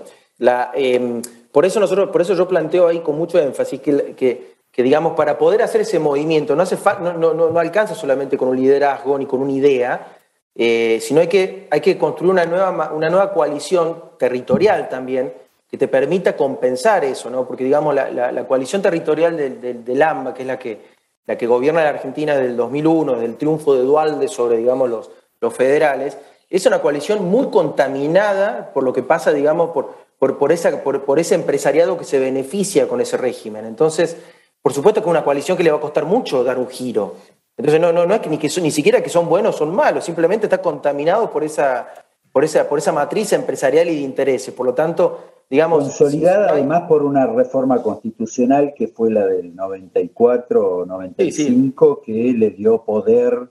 Em, 0.74 1.22
por, 1.52 1.66
eso 1.66 1.80
nosotros, 1.80 2.10
por 2.10 2.22
eso 2.22 2.34
yo 2.34 2.48
planteo 2.48 2.88
ahí 2.88 3.00
con 3.00 3.18
mucho 3.18 3.40
énfasis 3.40 3.82
que, 3.82 4.16
que, 4.16 4.56
que 4.72 4.84
digamos, 4.84 5.14
para 5.14 5.38
poder 5.38 5.62
hacer 5.62 5.82
ese 5.82 6.00
movimiento 6.00 6.56
no, 6.56 6.64
hace 6.64 6.78
no, 7.02 7.14
no, 7.14 7.34
no, 7.34 7.60
alcanza 7.60 7.96
solamente 7.96 8.38
con 8.38 8.48
un 8.48 8.56
liderazgo 8.56 9.18
ni 9.18 9.26
con 9.26 9.42
una 9.42 9.52
idea, 9.52 10.16
eh, 10.56 11.00
sino 11.02 11.20
hay 11.22 11.28
que, 11.28 11.68
hay 11.70 11.82
que 11.82 11.98
construir 11.98 12.32
una 12.32 12.46
nueva, 12.46 12.92
una 12.94 13.10
nueva 13.10 13.34
coalición 13.34 14.02
territorial 14.18 14.88
también 14.90 15.34
que 15.70 15.78
te 15.78 15.88
permita 15.88 16.36
compensar 16.36 17.04
eso, 17.04 17.30
¿no? 17.30 17.46
porque 17.46 17.64
digamos 17.64 17.94
la, 17.94 18.10
la, 18.10 18.48
coalición 18.48 18.82
territorial 18.82 19.38
del, 19.38 19.62
del, 19.62 19.86
del, 19.86 20.02
AMBA, 20.02 20.34
que 20.34 20.42
es 20.42 20.48
la 20.48 20.58
que, 20.58 20.82
la 21.28 21.38
que 21.38 21.46
gobierna 21.46 21.84
la 21.84 21.90
Argentina 21.90 22.34
desde 22.34 22.48
el 22.50 22.58
2001, 22.58 23.14
desde 23.14 23.26
el 23.26 23.36
triunfo 23.36 23.76
de 23.76 23.84
Dualde 23.84 24.28
sobre 24.28 24.58
digamos, 24.58 24.90
los, 24.90 25.12
los 25.40 25.54
federales, 25.54 26.18
es 26.50 26.66
una 26.66 26.82
coalición 26.82 27.24
muy 27.26 27.50
contaminada 27.50 28.72
por 28.74 28.84
lo 28.84 28.92
que 28.94 29.04
pasa, 29.04 29.32
digamos, 29.32 29.70
por, 29.70 29.94
por, 30.20 30.38
por, 30.38 30.52
esa, 30.52 30.84
por, 30.84 31.06
por 31.06 31.18
ese 31.18 31.34
empresariado 31.34 31.98
que 31.98 32.04
se 32.04 32.20
beneficia 32.20 32.88
con 32.88 33.02
ese 33.02 33.18
régimen. 33.18 33.66
Entonces, 33.66 34.18
por 34.62 34.74
supuesto 34.74 35.02
que 35.02 35.08
es 35.08 35.12
una 35.12 35.24
coalición 35.24 35.58
que 35.58 35.64
le 35.64 35.72
va 35.72 35.78
a 35.78 35.82
costar 35.82 36.06
mucho 36.06 36.44
dar 36.44 36.60
un 36.60 36.68
giro. 36.68 37.16
Entonces 37.58 37.82
no, 37.82 37.92
no, 37.92 38.06
no 38.06 38.14
es 38.14 38.22
que 38.22 38.30
ni, 38.30 38.38
que 38.38 38.50
ni 38.62 38.72
siquiera 38.72 39.02
que 39.02 39.10
son 39.10 39.28
buenos 39.28 39.56
o 39.56 39.58
son 39.60 39.74
malos, 39.74 40.06
simplemente 40.06 40.46
está 40.46 40.62
contaminado 40.62 41.32
por 41.32 41.44
esa, 41.44 41.88
por, 42.32 42.44
esa, 42.44 42.68
por 42.68 42.80
esa 42.80 42.92
matriz 42.92 43.34
empresarial 43.34 43.90
y 43.90 43.96
de 43.96 44.02
intereses. 44.02 44.54
Por 44.54 44.66
lo 44.66 44.74
tanto, 44.74 45.20
digamos... 45.50 45.84
Consolidada 45.84 46.52
además 46.52 46.84
por 46.88 47.04
una 47.04 47.26
reforma 47.26 47.82
constitucional 47.82 48.74
que 48.76 48.88
fue 48.90 49.12
la 49.12 49.26
del 49.26 49.56
94 49.56 50.78
o 50.78 50.86
95, 50.86 52.02
sí, 52.06 52.14
sí. 52.14 52.34
que 52.34 52.38
le 52.38 52.50
dio 52.52 52.84
poder 52.84 53.50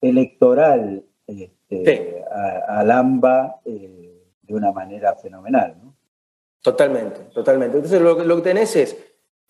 electoral 0.00 1.04
este, 1.26 2.24
a, 2.30 2.80
al 2.80 2.90
AMBA 2.90 3.60
eh, 3.64 4.26
de 4.42 4.54
una 4.54 4.72
manera 4.72 5.14
fenomenal. 5.16 5.76
¿no? 5.82 5.90
Totalmente, 6.62 7.20
totalmente. 7.32 7.76
Entonces 7.76 8.00
lo, 8.00 8.22
lo 8.22 8.36
que 8.36 8.42
tenés 8.42 8.76
es 8.76 8.96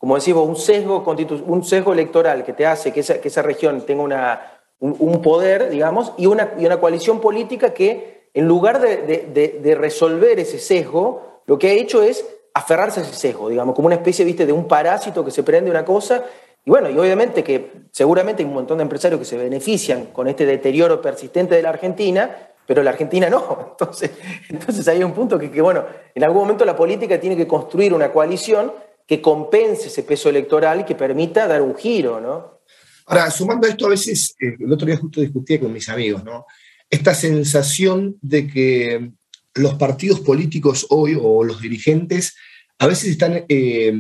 como 0.01 0.15
decimos, 0.15 0.49
un 0.49 0.57
sesgo, 0.57 1.05
un 1.47 1.63
sesgo 1.63 1.93
electoral 1.93 2.43
que 2.43 2.55
te 2.55 2.65
hace 2.65 2.91
que 2.91 3.01
esa, 3.01 3.21
que 3.21 3.29
esa 3.29 3.43
región 3.43 3.83
tenga 3.83 4.03
una, 4.03 4.61
un, 4.79 5.21
poder, 5.21 5.69
digamos, 5.69 6.15
y 6.17 6.25
una, 6.25 6.55
y 6.59 6.65
una 6.65 6.81
coalición 6.81 7.21
política 7.21 7.75
que, 7.75 8.31
en 8.33 8.49
lugar 8.49 8.81
de, 8.81 8.97
de, 9.31 9.59
de, 9.63 9.75
resolver 9.75 10.41
ese 10.41 10.59
sesgo, 10.59 11.43
lo 11.45 11.59
que 11.59 11.69
ha 11.69 11.73
hecho 11.73 12.03
es 12.03 12.27
aferrarse 12.55 13.01
a 13.01 13.03
ese 13.03 13.13
sesgo, 13.13 13.51
digamos, 13.51 13.75
como 13.75 13.89
una 13.89 13.97
especie, 13.97 14.25
viste, 14.25 14.47
de 14.47 14.55
un 14.55 14.67
parásito 14.67 15.23
que 15.23 15.31
se 15.31 15.43
prende 15.43 15.71
una 15.71 15.85
cosa. 15.85 16.25
Y 16.65 16.71
bueno, 16.71 16.89
y 16.89 16.99
obviamente 16.99 17.45
que 17.45 17.71
seguramente 17.91 18.43
hay 18.43 18.49
un 18.49 18.55
montón 18.55 18.79
de 18.79 18.83
empresarios 18.83 19.19
que 19.19 19.27
se 19.27 19.37
benefician 19.37 20.07
con 20.07 20.29
este 20.29 20.47
deterioro 20.47 21.03
persistente 21.03 21.57
de 21.57 21.63
la 21.63 21.69
Argentina, 21.69 22.35
pero 22.71 22.85
la 22.85 22.91
Argentina 22.91 23.29
no. 23.29 23.71
Entonces, 23.81 24.13
entonces 24.49 24.87
hay 24.87 25.03
un 25.03 25.13
punto 25.13 25.37
que, 25.41 25.61
bueno, 25.61 25.85
en 26.15 26.23
algún 26.23 26.43
momento 26.43 26.65
la 26.65 26.77
política 26.77 27.19
tiene 27.19 27.37
que 27.37 27.49
construir 27.49 27.93
una 27.93 28.13
coalición 28.13 28.71
que 29.09 29.21
compense 29.21 29.89
ese 29.89 30.05
peso 30.05 30.29
electoral 30.29 30.79
y 30.79 30.85
que 30.85 30.95
permita 30.95 31.49
dar 31.49 31.63
un 31.63 31.75
giro, 31.75 32.21
¿no? 32.21 32.61
Ahora, 33.07 33.29
sumando 33.33 33.67
a 33.67 33.71
esto, 33.71 33.87
a 33.87 33.89
veces, 33.89 34.37
eh, 34.41 34.55
el 34.61 34.73
otro 34.73 34.87
día 34.87 34.97
justo 34.97 35.21
discutía 35.21 35.59
con 35.59 35.73
mis 35.73 35.89
amigos, 35.89 36.23
¿no? 36.23 36.47
Esta 36.89 37.13
sensación 37.13 38.17
de 38.23 38.47
que 38.47 39.11
los 39.55 39.75
partidos 39.75 40.21
políticos 40.21 40.87
hoy 40.91 41.19
o 41.21 41.43
los 41.43 41.61
dirigentes 41.61 42.37
a 42.79 42.87
veces 42.87 43.11
están, 43.11 43.47
eh, 43.49 43.93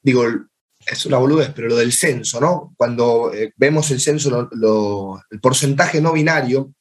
digo, 0.00 0.22
es 0.86 1.06
una 1.06 1.18
boludez, 1.18 1.50
pero 1.52 1.66
lo 1.66 1.74
del 1.74 1.92
censo, 1.92 2.40
¿no? 2.40 2.72
Cuando 2.76 3.34
eh, 3.34 3.52
vemos 3.56 3.90
el 3.90 4.00
censo, 4.00 4.48
el 5.28 5.40
porcentaje 5.40 6.00
no 6.00 6.12
binario, 6.12 6.72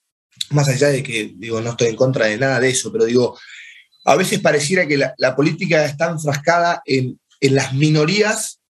más 0.49 0.67
allá 0.67 0.89
de 0.89 1.03
que, 1.03 1.33
digo, 1.35 1.61
no 1.61 1.71
estoy 1.71 1.87
en 1.87 1.95
contra 1.95 2.25
de 2.25 2.37
nada 2.37 2.59
de 2.59 2.69
eso, 2.69 2.91
pero 2.91 3.05
digo, 3.05 3.37
a 4.05 4.15
veces 4.15 4.39
pareciera 4.39 4.87
que 4.87 4.97
la, 4.97 5.35
política 5.35 5.85
está 5.85 6.09
enfrascada 6.09 6.81
en 6.85 7.19
en 7.41 7.55
las 7.55 7.73
minorías 7.73 8.61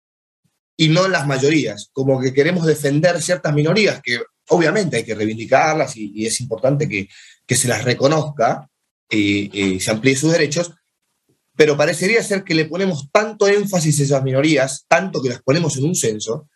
y 0.76 0.88
no 0.88 1.04
en 1.04 1.12
las 1.12 1.26
mayorías, 1.26 1.90
como 1.92 2.18
que 2.20 2.32
queremos 2.32 2.64
defender 2.64 3.20
ciertas 3.20 3.52
minorías 3.52 4.00
que 4.02 4.20
obviamente 4.48 4.96
hay 4.96 5.04
que 5.04 5.14
reivindicarlas 5.14 5.96
y, 5.96 6.24
es 6.24 6.40
importante 6.40 6.88
que, 6.88 7.08
que, 7.46 7.56
se 7.56 7.68
las 7.68 7.84
reconozca 7.84 8.66
y, 9.10 9.74
y 9.74 9.80
se 9.80 9.90
amplíe 9.90 10.16
sus 10.16 10.32
derechos, 10.32 10.72
pero 11.54 11.76
parecería 11.76 12.22
ser 12.22 12.44
que 12.44 12.54
le 12.54 12.64
ponemos 12.64 13.10
tanto 13.12 13.46
énfasis 13.46 14.00
a 14.00 14.02
esas 14.04 14.22
minorías, 14.22 14.86
tanto 14.88 15.20
que 15.20 15.28
las 15.28 15.42
ponemos 15.42 15.76
en 15.76 15.84
un 15.84 15.94
censo, 15.94 16.48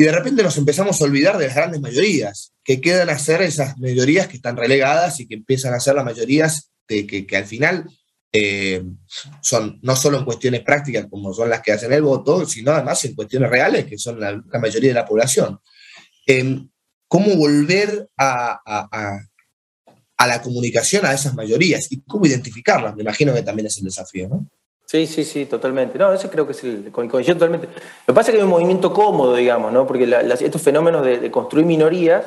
y 0.00 0.04
de 0.04 0.12
repente 0.12 0.44
nos 0.44 0.56
empezamos 0.56 1.00
a 1.00 1.04
olvidar 1.04 1.36
de 1.38 1.48
las 1.48 1.56
grandes 1.56 1.80
mayorías, 1.80 2.52
que 2.62 2.80
quedan 2.80 3.10
a 3.10 3.18
ser 3.18 3.42
esas 3.42 3.76
mayorías 3.78 4.28
que 4.28 4.36
están 4.36 4.56
relegadas 4.56 5.18
y 5.18 5.26
que 5.26 5.34
empiezan 5.34 5.74
a 5.74 5.80
ser 5.80 5.96
las 5.96 6.04
mayorías 6.04 6.70
de 6.86 7.04
que, 7.04 7.36
al 7.36 7.46
final 7.46 7.84
eh, 8.32 8.84
son 9.42 9.80
no 9.82 9.96
solo 9.96 10.18
en 10.18 10.24
cuestiones 10.24 10.62
prácticas 10.62 11.08
como 11.10 11.34
son 11.34 11.50
las 11.50 11.62
que 11.62 11.72
hacen 11.72 11.92
el 11.92 12.02
voto, 12.02 12.46
sino 12.46 12.70
además 12.70 13.04
en 13.06 13.16
cuestiones 13.16 13.50
reales, 13.50 13.86
que 13.86 13.98
son 13.98 14.20
la, 14.20 14.40
mayoría 14.60 14.90
de 14.90 14.94
la 14.94 15.04
población. 15.04 15.58
Eh, 16.24 16.62
¿Cómo 17.08 17.34
volver 17.34 18.08
a, 18.16 18.60
a, 20.16 20.26
la 20.28 20.42
comunicación 20.42 21.06
a 21.06 21.12
esas 21.12 21.34
mayorías 21.34 21.90
y 21.90 22.02
cómo 22.02 22.24
identificarlas? 22.24 22.94
Me 22.94 23.02
imagino 23.02 23.34
que 23.34 23.42
también 23.42 23.66
es 23.66 23.78
el 23.78 23.84
desafío. 23.84 24.46
Sí, 24.90 25.06
sí, 25.06 25.22
sí, 25.22 25.44
totalmente. 25.44 25.98
No, 25.98 26.14
eso 26.14 26.30
creo 26.30 26.46
que 26.46 26.52
es 26.52 26.64
el 26.64 26.90
coincido 26.90 27.34
totalmente. 27.34 27.66
Lo 27.66 27.74
que 28.06 28.12
pasa 28.14 28.30
es 28.30 28.34
que 28.34 28.38
hay 28.38 28.44
un 28.44 28.48
movimiento 28.48 28.90
cómodo, 28.90 29.34
digamos, 29.34 29.70
¿no? 29.70 29.86
Porque 29.86 30.06
la, 30.06 30.22
estos 30.22 30.62
fenómenos 30.62 31.04
de, 31.04 31.30
construir 31.30 31.66
minorías 31.66 32.24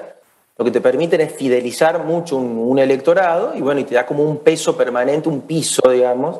lo 0.59 0.65
que 0.65 0.69
te 0.69 0.79
permiten 0.79 1.21
es 1.21 1.33
fidelizar 1.33 2.03
mucho 2.05 2.37
un, 2.37 2.77
electorado 2.77 3.55
y 3.55 3.61
bueno, 3.61 3.79
y 3.79 3.83
te 3.83 3.95
da 3.95 4.05
como 4.05 4.23
un 4.23 4.37
peso 4.37 4.77
permanente, 4.77 5.27
un 5.27 5.41
piso, 5.41 5.89
digamos. 5.89 6.39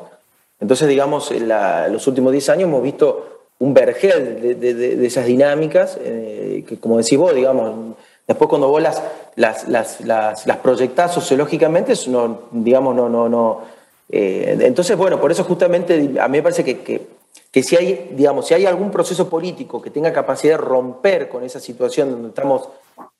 Entonces, 0.60 0.88
digamos, 0.88 1.32
en 1.32 1.48
los 1.92 2.06
últimos 2.06 2.32
10 2.32 2.50
años 2.50 2.64
hemos 2.66 2.84
visto 2.84 3.48
un 3.58 3.74
vergel 3.74 4.60
de 4.60 5.08
esas 5.08 5.26
dinámicas, 5.26 5.98
eh, 6.04 6.64
que 6.68 6.78
como 6.78 7.00
decís 7.00 7.18
vos, 7.18 7.34
digamos, 7.34 7.96
después 8.28 8.48
cuando 8.48 8.68
vos 8.68 8.80
las, 8.80 9.02
las, 9.38 9.68
las, 9.68 10.02
las, 10.02 10.46
las 10.46 10.58
proyectás 10.58 11.16
sociológicamente, 11.16 11.94
no, 12.10 12.42
digamos, 12.52 12.96
no, 12.96 13.10
no, 13.10 13.28
no. 13.28 13.81
Eh, 14.12 14.58
entonces, 14.60 14.98
bueno, 14.98 15.20
por 15.20 15.32
eso 15.32 15.46
justamente 15.46 15.94
a 16.20 16.28
mí 16.28 16.38
me 16.38 16.44
parece 16.44 16.66
que, 16.66 16.82
que, 17.52 17.64
si 17.64 17.78
hay, 17.78 18.12
digamos, 18.12 18.46
si 18.46 18.54
hay 18.54 18.66
algún 18.66 18.92
proceso 18.92 19.30
político 19.30 19.82
que 19.82 19.90
tenga 19.90 20.12
capacidad 20.12 20.54
de 20.54 20.58
romper 20.58 21.30
con 21.30 21.44
esa 21.44 21.62
situación 21.62 22.12
donde 22.12 22.30
estamos 22.30 22.68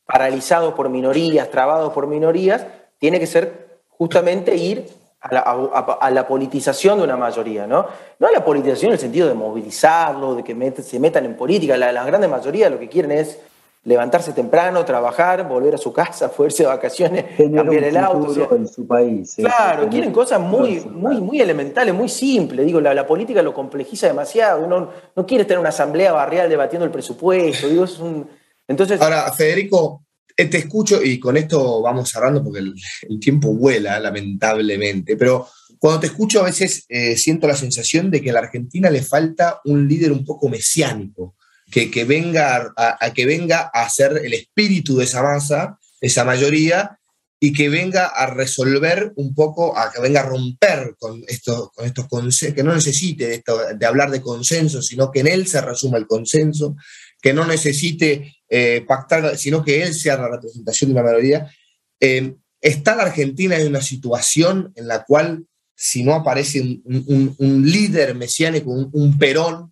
paralizados 0.06 0.74
por 0.74 0.90
minorías, 0.90 1.50
trabados 1.50 1.94
por 1.94 2.08
minorías, 2.08 2.66
tiene 3.00 3.20
que 3.20 3.28
ser 3.28 3.80
justamente 3.88 4.56
ir 4.56 4.86
a 5.22 6.10
la, 6.10 6.28
politización 6.28 6.98
de 6.98 7.04
una 7.04 7.16
mayoría, 7.16 7.68
¿no? 7.68 7.86
No 8.20 8.28
a 8.28 8.32
la 8.32 8.44
politización 8.44 8.90
en 8.90 8.94
el 8.94 9.00
sentido 9.00 9.28
de 9.28 9.36
movilizarlo, 9.36 10.36
de 10.36 10.44
que 10.44 10.82
se 10.82 11.00
metan 11.00 11.26
en 11.26 11.38
política. 11.38 11.78
La, 11.78 11.92
la 11.92 12.04
grande 12.04 12.28
mayoría 12.28 12.70
lo 12.70 12.80
que 12.80 12.90
quieren 12.90 13.12
es 13.12 13.40
levantarse 13.84 14.34
temprano, 14.34 14.86
trabajar, 14.86 15.48
volver 15.48 15.76
a 15.76 15.78
su 15.78 15.92
casa, 15.92 16.30
fuerse 16.38 16.64
de 16.64 16.68
vacaciones, 16.68 17.38
Tener 17.38 17.56
cambiar 17.56 17.84
el 17.84 17.98
auto. 17.98 18.30
O 18.30 18.34
sea, 18.34 18.48
en 18.52 18.68
su 18.68 18.86
país. 18.88 19.36
Claro, 19.36 19.90
quieren 19.90 20.12
cosas 20.12 20.40
muy, 20.40 20.82
muy, 20.82 21.20
muy 21.20 21.42
elementales, 21.42 21.94
muy 21.94 22.10
simples. 22.10 22.66
Digo, 22.66 22.80
la, 22.82 22.94
la, 22.94 23.08
política 23.08 23.42
lo 23.42 23.54
complejiza 23.54 24.08
demasiado. 24.08 24.64
Uno 24.64 24.90
no 25.16 25.26
quiere 25.26 25.46
tener 25.46 25.60
una 25.60 25.70
asamblea 25.70 26.14
barrial 26.14 26.50
debatiendo 26.50 26.86
el 26.86 26.92
presupuesto. 26.92 27.68
Digo, 27.68 27.84
es 27.84 28.00
un 28.00 28.28
entonces, 28.72 29.02
Ahora, 29.02 29.32
Federico, 29.34 30.06
eh, 30.38 30.46
te 30.46 30.58
escucho 30.58 31.04
y 31.04 31.20
con 31.20 31.36
esto 31.36 31.82
vamos 31.82 32.10
cerrando 32.10 32.42
porque 32.42 32.60
el, 32.60 32.74
el 33.10 33.20
tiempo 33.20 33.54
vuela, 33.54 34.00
lamentablemente, 34.00 35.18
pero 35.18 35.48
cuando 35.78 36.00
te 36.00 36.08
escucho 36.08 36.40
a 36.40 36.46
veces 36.46 36.86
eh, 36.88 37.18
siento 37.18 37.48
la 37.48 37.56
sensación 37.56 38.10
de 38.10 38.22
que 38.22 38.30
a 38.30 38.34
la 38.34 38.40
Argentina 38.40 38.90
le 38.90 39.02
falta 39.02 39.60
un 39.66 39.88
líder 39.88 40.12
un 40.12 40.24
poco 40.24 40.48
mesiánico, 40.48 41.36
que, 41.72 41.90
que 41.90 42.04
venga 42.04 42.74
a, 42.76 43.14
que 43.14 43.26
venga 43.26 43.72
a 43.74 43.90
ser 43.90 44.22
el 44.24 44.34
espíritu 44.34 44.98
de 44.98 45.06
esa 45.06 45.24
masa, 45.24 45.80
esa 46.02 46.26
mayoría, 46.26 47.00
y 47.40 47.54
que 47.54 47.70
venga 47.70 48.06
a 48.06 48.28
resolver 48.28 49.14
un 49.16 49.34
poco, 49.34 49.76
a 49.76 49.92
que 49.92 50.00
venga 50.00 50.20
a 50.20 50.26
romper 50.26 50.96
con, 51.00 51.24
esto, 51.28 51.72
con 51.74 51.86
estos 51.86 52.08
consensos, 52.08 52.54
que 52.54 52.64
no 52.64 52.76
necesite 52.76 53.34
esto, 53.34 53.60
de 53.76 53.86
hablar 53.86 54.12
de 54.12 54.22
consenso, 54.22 54.82
sino 54.84 55.10
que 55.10 55.22
en 55.22 55.28
él 55.28 55.48
se 55.48 55.62
resuma 55.62 55.98
el 55.98 56.06
consenso, 56.06 56.76
que 57.20 57.34
no 57.34 57.48
necesite 57.48 58.36
eh, 58.48 58.86
pactar, 58.88 59.38
sino 59.38 59.64
que 59.64 59.82
él 59.82 59.96
sea 59.96 60.18
la 60.18 60.30
representación 60.30 60.90
de 60.90 61.00
una 61.00 61.10
mayoría. 61.10 61.52
Eh, 62.00 62.36
está 62.60 62.96
la 62.96 63.04
Argentina 63.04 63.58
en 63.58 63.70
una 63.70 63.82
situación 63.82 64.72
en 64.76 64.88
la 64.88 65.04
cual, 65.04 65.46
si 65.76 66.04
no 66.04 66.14
aparece 66.14 66.62
un, 66.62 67.64
líder 67.66 68.14
mesiánico, 68.14 68.70
un, 68.70 68.90
un 68.94 69.18
Perón, 69.18 69.72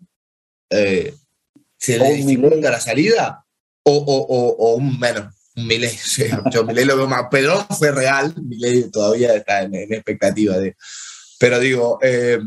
eh, 0.72 1.14
se 1.80 1.98
le 1.98 2.14
dificulta 2.14 2.70
la 2.70 2.80
salida, 2.80 3.46
o, 3.84 3.94
o, 3.94 4.18
o, 4.18 4.56
o 4.58 4.76
un, 4.76 5.00
un 5.56 5.68
Milei, 5.68 5.98
yo 6.52 6.64
Milei 6.66 6.86
lo 6.86 6.98
veo 6.98 7.08
más, 7.08 7.26
fue 7.78 7.92
real, 7.92 8.34
Milei 8.44 8.92
todavía 8.92 9.34
está 9.34 9.64
en, 9.64 9.74
en 9.76 9.94
expectativa 9.94 10.58
de... 10.58 10.76
Pero 11.40 11.58
digo, 11.58 12.00
eh, 12.02 12.38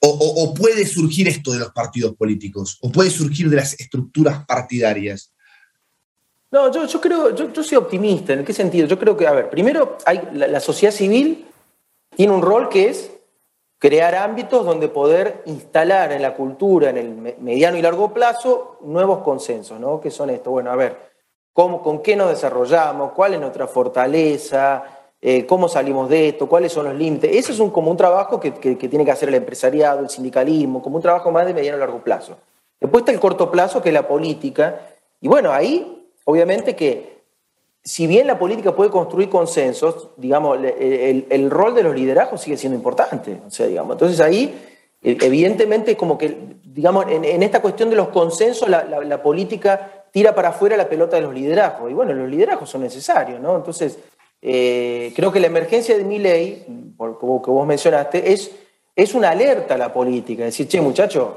o, 0.00 0.08
o, 0.08 0.44
o, 0.44 0.54
puede 0.54 0.84
surgir 0.86 1.28
esto 1.28 1.52
de 1.52 1.60
los 1.60 1.70
partidos 1.70 2.16
políticos, 2.16 2.78
o 2.82 2.90
puede 2.90 3.10
surgir 3.10 3.48
de 3.48 3.56
las 3.56 3.78
estructuras 3.78 4.44
partidarias. 4.44 5.32
No, 6.50 6.70
yo, 6.72 6.86
yo 6.86 7.00
creo, 7.00 7.34
yo, 7.34 7.52
yo, 7.52 7.62
soy 7.62 7.78
optimista. 7.78 8.32
¿En 8.32 8.44
qué 8.44 8.52
sentido? 8.52 8.88
Yo 8.88 8.98
creo 8.98 9.16
que, 9.16 9.26
a 9.26 9.32
ver, 9.32 9.50
primero, 9.50 9.98
hay, 10.04 10.20
la, 10.34 10.48
la, 10.48 10.60
sociedad 10.60 10.92
civil 10.92 11.46
tiene 12.16 12.32
un 12.32 12.42
rol 12.42 12.68
que 12.68 12.88
es 12.88 13.10
crear 13.84 14.14
ámbitos 14.14 14.64
donde 14.64 14.88
poder 14.88 15.42
instalar 15.44 16.10
en 16.12 16.22
la 16.22 16.32
cultura, 16.32 16.88
en 16.88 16.96
el 16.96 17.36
mediano 17.38 17.76
y 17.76 17.82
largo 17.82 18.14
plazo, 18.14 18.78
nuevos 18.80 19.18
consensos, 19.18 19.78
¿no? 19.78 20.00
Que 20.00 20.10
son 20.10 20.30
esto, 20.30 20.52
bueno, 20.52 20.70
a 20.70 20.74
ver, 20.74 20.96
¿cómo, 21.52 21.82
¿con 21.82 21.98
qué 21.98 22.16
nos 22.16 22.30
desarrollamos? 22.30 23.12
¿Cuál 23.12 23.34
es 23.34 23.40
nuestra 23.40 23.66
fortaleza? 23.66 24.84
Eh, 25.20 25.44
¿Cómo 25.44 25.68
salimos 25.68 26.08
de 26.08 26.28
esto? 26.28 26.48
¿Cuáles 26.48 26.72
son 26.72 26.86
los 26.86 26.94
límites? 26.94 27.30
Ese 27.36 27.52
es 27.52 27.60
un, 27.60 27.68
como 27.68 27.90
un 27.90 27.98
trabajo 27.98 28.40
que, 28.40 28.54
que, 28.54 28.88
tiene 28.88 29.04
que 29.04 29.10
hacer 29.10 29.28
el 29.28 29.34
empresariado, 29.34 30.00
el 30.00 30.08
sindicalismo, 30.08 30.80
como 30.80 30.96
un 30.96 31.02
trabajo 31.02 31.30
más 31.30 31.44
de 31.44 31.52
mediano 31.52 31.76
y 31.76 31.80
largo 31.80 32.02
plazo. 32.02 32.38
Después 32.80 33.02
está 33.02 33.12
el 33.12 33.20
corto 33.20 33.50
plazo, 33.50 33.82
que 33.82 33.90
es 33.90 33.94
la 33.94 34.08
política. 34.08 34.80
Y 35.20 35.28
bueno, 35.28 35.52
ahí, 35.52 36.08
obviamente 36.24 36.74
que 36.74 37.13
si 37.84 38.06
bien 38.06 38.26
la 38.26 38.38
política 38.38 38.74
puede 38.74 38.90
construir 38.90 39.28
consensos, 39.28 40.08
digamos, 40.16 40.58
el, 40.58 41.50
rol 41.50 41.74
de 41.74 41.82
los 41.82 41.94
liderazgos 41.94 42.40
sigue 42.40 42.56
siendo 42.56 42.76
importante. 42.76 43.38
O 43.46 43.50
sea, 43.50 43.66
digamos, 43.66 43.92
entonces 43.94 44.20
ahí, 44.20 44.54
e, 45.02 45.18
evidentemente, 45.20 45.94
como 45.94 46.16
que, 46.16 46.34
digamos, 46.64 47.04
en, 47.10 47.42
esta 47.42 47.60
cuestión 47.60 47.90
de 47.90 47.96
los 47.96 48.08
consensos, 48.08 48.70
la, 48.70 49.22
política 49.22 50.06
tira 50.10 50.34
para 50.34 50.48
afuera 50.48 50.78
la 50.78 50.88
pelota 50.88 51.16
de 51.16 51.22
los 51.22 51.34
liderazgos. 51.34 51.90
Y 51.90 51.94
bueno, 51.94 52.14
los 52.14 52.28
liderazgos 52.28 52.70
son 52.70 52.80
necesarios, 52.80 53.38
¿no? 53.38 53.54
Entonces, 53.54 53.98
eh, 54.40 55.12
creo 55.14 55.30
que 55.30 55.40
la 55.40 55.48
emergencia 55.48 55.98
de 55.98 56.04
mi 56.04 56.18
ley, 56.18 56.64
como 56.96 57.42
que 57.42 57.50
vos 57.50 57.66
mencionaste, 57.66 58.32
es, 58.32 58.50
es 58.96 59.14
una 59.14 59.28
alerta 59.30 59.74
a 59.74 59.78
la 59.78 59.92
política. 59.92 60.44
Es 60.46 60.54
decir, 60.54 60.68
che, 60.68 60.80
muchachos, 60.80 61.28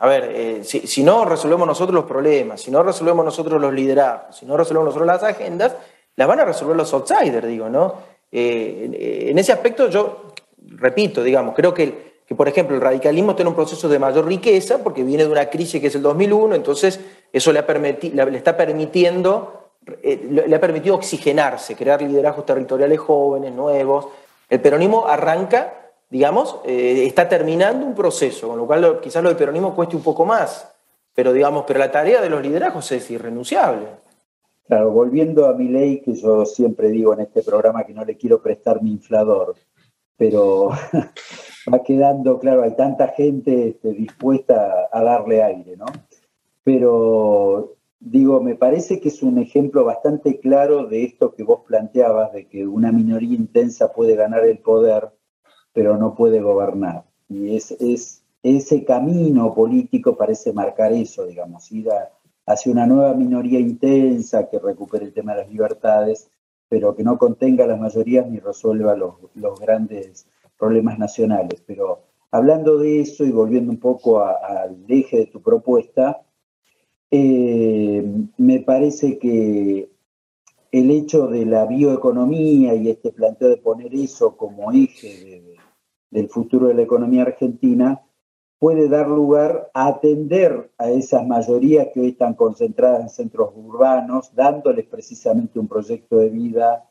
a 0.00 0.06
ver, 0.06 0.30
eh, 0.32 0.64
si, 0.64 1.02
no 1.02 1.24
resolvemos 1.24 1.66
nosotros 1.66 1.92
los 1.92 2.04
problemas, 2.04 2.62
si 2.62 2.70
no 2.70 2.84
resolvemos 2.84 3.24
nosotros 3.24 3.60
los 3.60 3.72
liderazgos, 3.74 4.36
si 4.36 4.46
no 4.46 4.56
resolvemos 4.56 4.86
nosotros 4.86 5.08
las 5.08 5.24
agendas, 5.24 5.74
las 6.14 6.28
van 6.28 6.38
a 6.38 6.44
resolver 6.44 6.76
los 6.76 6.92
outsiders, 6.92 7.46
digo, 7.48 7.68
¿no? 7.68 7.94
Eh, 8.30 9.26
en 9.30 9.38
ese 9.38 9.52
aspecto 9.52 9.88
yo, 9.88 10.34
repito, 10.76 11.22
digamos, 11.24 11.52
creo 11.56 11.74
que, 11.74 12.20
que, 12.24 12.34
por 12.36 12.46
ejemplo, 12.46 12.76
el 12.76 12.82
radicalismo 12.82 13.34
tiene 13.34 13.48
un 13.48 13.56
proceso 13.56 13.88
de 13.88 13.98
mayor 13.98 14.24
riqueza 14.24 14.84
porque 14.84 15.02
viene 15.02 15.24
de 15.24 15.32
una 15.32 15.50
crisis 15.50 15.80
que 15.80 15.88
es 15.88 15.94
el 15.96 16.02
2001, 16.02 16.54
entonces 16.54 17.00
eso 17.32 17.52
le, 17.52 17.58
ha 17.58 17.66
le 17.66 18.36
está 18.36 18.56
permitiendo, 18.56 19.70
eh, 20.00 20.44
le 20.46 20.54
ha 20.54 20.60
permitido 20.60 20.94
oxigenarse, 20.94 21.74
crear 21.74 22.00
liderazgos 22.02 22.46
territoriales 22.46 23.00
jóvenes, 23.00 23.52
nuevos. 23.52 24.06
El 24.48 24.60
peronismo 24.60 25.08
arranca 25.08 25.87
digamos, 26.10 26.60
eh, 26.64 27.04
está 27.06 27.28
terminando 27.28 27.84
un 27.84 27.94
proceso, 27.94 28.48
con 28.48 28.58
lo 28.58 28.66
cual 28.66 29.00
quizás 29.00 29.22
lo 29.22 29.28
del 29.28 29.38
peronismo 29.38 29.74
cueste 29.74 29.96
un 29.96 30.02
poco 30.02 30.24
más, 30.24 30.72
pero 31.14 31.32
digamos, 31.32 31.64
pero 31.66 31.78
la 31.78 31.90
tarea 31.90 32.20
de 32.20 32.30
los 32.30 32.42
liderazgos 32.42 32.90
es 32.92 33.10
irrenunciable. 33.10 33.86
Claro, 34.66 34.90
volviendo 34.90 35.46
a 35.46 35.54
mi 35.54 35.68
ley, 35.68 36.00
que 36.00 36.14
yo 36.14 36.44
siempre 36.44 36.88
digo 36.88 37.14
en 37.14 37.20
este 37.20 37.42
programa 37.42 37.84
que 37.84 37.94
no 37.94 38.04
le 38.04 38.16
quiero 38.16 38.42
prestar 38.42 38.82
mi 38.82 38.92
inflador, 38.92 39.54
pero 40.16 40.70
va 41.72 41.82
quedando, 41.82 42.38
claro, 42.38 42.62
hay 42.62 42.76
tanta 42.76 43.08
gente 43.08 43.68
este, 43.68 43.92
dispuesta 43.92 44.88
a 44.92 45.02
darle 45.02 45.42
aire, 45.42 45.76
¿no? 45.76 45.86
Pero 46.64 47.76
digo, 47.98 48.42
me 48.42 48.54
parece 48.54 49.00
que 49.00 49.08
es 49.08 49.22
un 49.22 49.38
ejemplo 49.38 49.84
bastante 49.84 50.38
claro 50.38 50.86
de 50.86 51.04
esto 51.04 51.34
que 51.34 51.44
vos 51.44 51.60
planteabas, 51.66 52.32
de 52.32 52.46
que 52.46 52.66
una 52.66 52.92
minoría 52.92 53.34
intensa 53.34 53.92
puede 53.92 54.16
ganar 54.16 54.44
el 54.44 54.58
poder 54.58 55.10
pero 55.78 55.96
no 55.96 56.12
puede 56.12 56.40
gobernar. 56.40 57.04
Y 57.28 57.54
es, 57.54 57.70
es 57.70 58.24
ese 58.42 58.84
camino 58.84 59.54
político 59.54 60.16
parece 60.16 60.52
marcar 60.52 60.92
eso, 60.92 61.24
digamos, 61.24 61.70
ir 61.70 61.86
hacia 62.46 62.72
una 62.72 62.84
nueva 62.84 63.14
minoría 63.14 63.60
intensa 63.60 64.48
que 64.48 64.58
recupere 64.58 65.04
el 65.04 65.12
tema 65.12 65.34
de 65.34 65.42
las 65.42 65.52
libertades, 65.52 66.28
pero 66.68 66.96
que 66.96 67.04
no 67.04 67.16
contenga 67.16 67.64
las 67.64 67.78
mayorías 67.78 68.26
ni 68.26 68.40
resuelva 68.40 68.96
los, 68.96 69.14
los 69.36 69.60
grandes 69.60 70.26
problemas 70.58 70.98
nacionales. 70.98 71.62
Pero 71.64 72.00
hablando 72.32 72.76
de 72.78 73.02
eso 73.02 73.24
y 73.24 73.30
volviendo 73.30 73.70
un 73.70 73.78
poco 73.78 74.20
al 74.20 74.84
eje 74.88 75.18
de 75.18 75.26
tu 75.26 75.40
propuesta, 75.40 76.22
eh, 77.08 78.04
me 78.36 78.58
parece 78.62 79.16
que 79.16 79.88
el 80.72 80.90
hecho 80.90 81.28
de 81.28 81.46
la 81.46 81.66
bioeconomía 81.66 82.74
y 82.74 82.88
este 82.90 83.12
planteo 83.12 83.48
de 83.48 83.58
poner 83.58 83.94
eso 83.94 84.36
como 84.36 84.72
eje 84.72 85.06
de, 85.24 85.57
del 86.10 86.28
futuro 86.28 86.68
de 86.68 86.74
la 86.74 86.82
economía 86.82 87.22
argentina 87.22 88.02
puede 88.58 88.88
dar 88.88 89.08
lugar 89.08 89.70
a 89.72 89.86
atender 89.88 90.72
a 90.78 90.90
esas 90.90 91.26
mayorías 91.26 91.88
que 91.92 92.00
hoy 92.00 92.08
están 92.08 92.34
concentradas 92.34 93.02
en 93.02 93.08
centros 93.08 93.52
urbanos, 93.54 94.34
dándoles 94.34 94.86
precisamente 94.86 95.58
un 95.58 95.68
proyecto 95.68 96.16
de 96.18 96.28
vida 96.28 96.88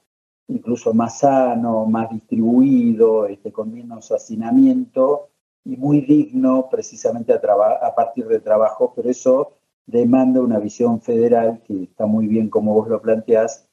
incluso 0.48 0.94
más 0.94 1.20
sano, 1.20 1.86
más 1.86 2.10
distribuido, 2.10 3.26
este, 3.26 3.52
con 3.52 3.74
menos 3.74 4.12
hacinamiento 4.12 5.30
y 5.66 5.76
muy 5.76 6.02
digno 6.02 6.70
precisamente 6.72 7.34
a, 7.34 7.96
partir 7.96 8.28
de 8.28 8.40
trabajo, 8.40 8.94
pero 8.96 9.10
eso 9.10 9.54
demanda 9.86 10.42
una 10.42 10.60
visión 10.60 11.02
federal 11.02 11.62
que 11.64 11.84
está 11.84 12.06
muy 12.06 12.28
bien 12.28 12.50
como 12.50 12.74
vos 12.74 12.88
lo 12.88 13.02
planteás, 13.02 13.68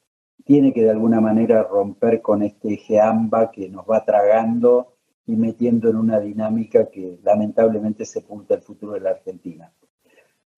tiene 0.45 0.73
que 0.73 0.83
de 0.83 0.91
alguna 0.91 1.21
manera 1.21 1.63
romper 1.63 2.21
con 2.21 2.43
este 2.43 2.75
eje 2.75 3.01
AMBA 3.01 3.53
que 3.53 3.69
nos 3.69 3.85
va 3.89 4.05
tragando 4.05 4.94
y 5.27 5.37
metiendo 5.37 5.89
en 5.89 5.97
una 5.97 6.21
dinámica 6.21 6.91
que 6.91 7.19
lamentablemente 7.23 8.05
sepulta 8.05 8.55
el 8.55 8.63
futuro 8.63 8.93
de 8.93 9.01
la 9.01 9.11
Argentina. 9.11 9.73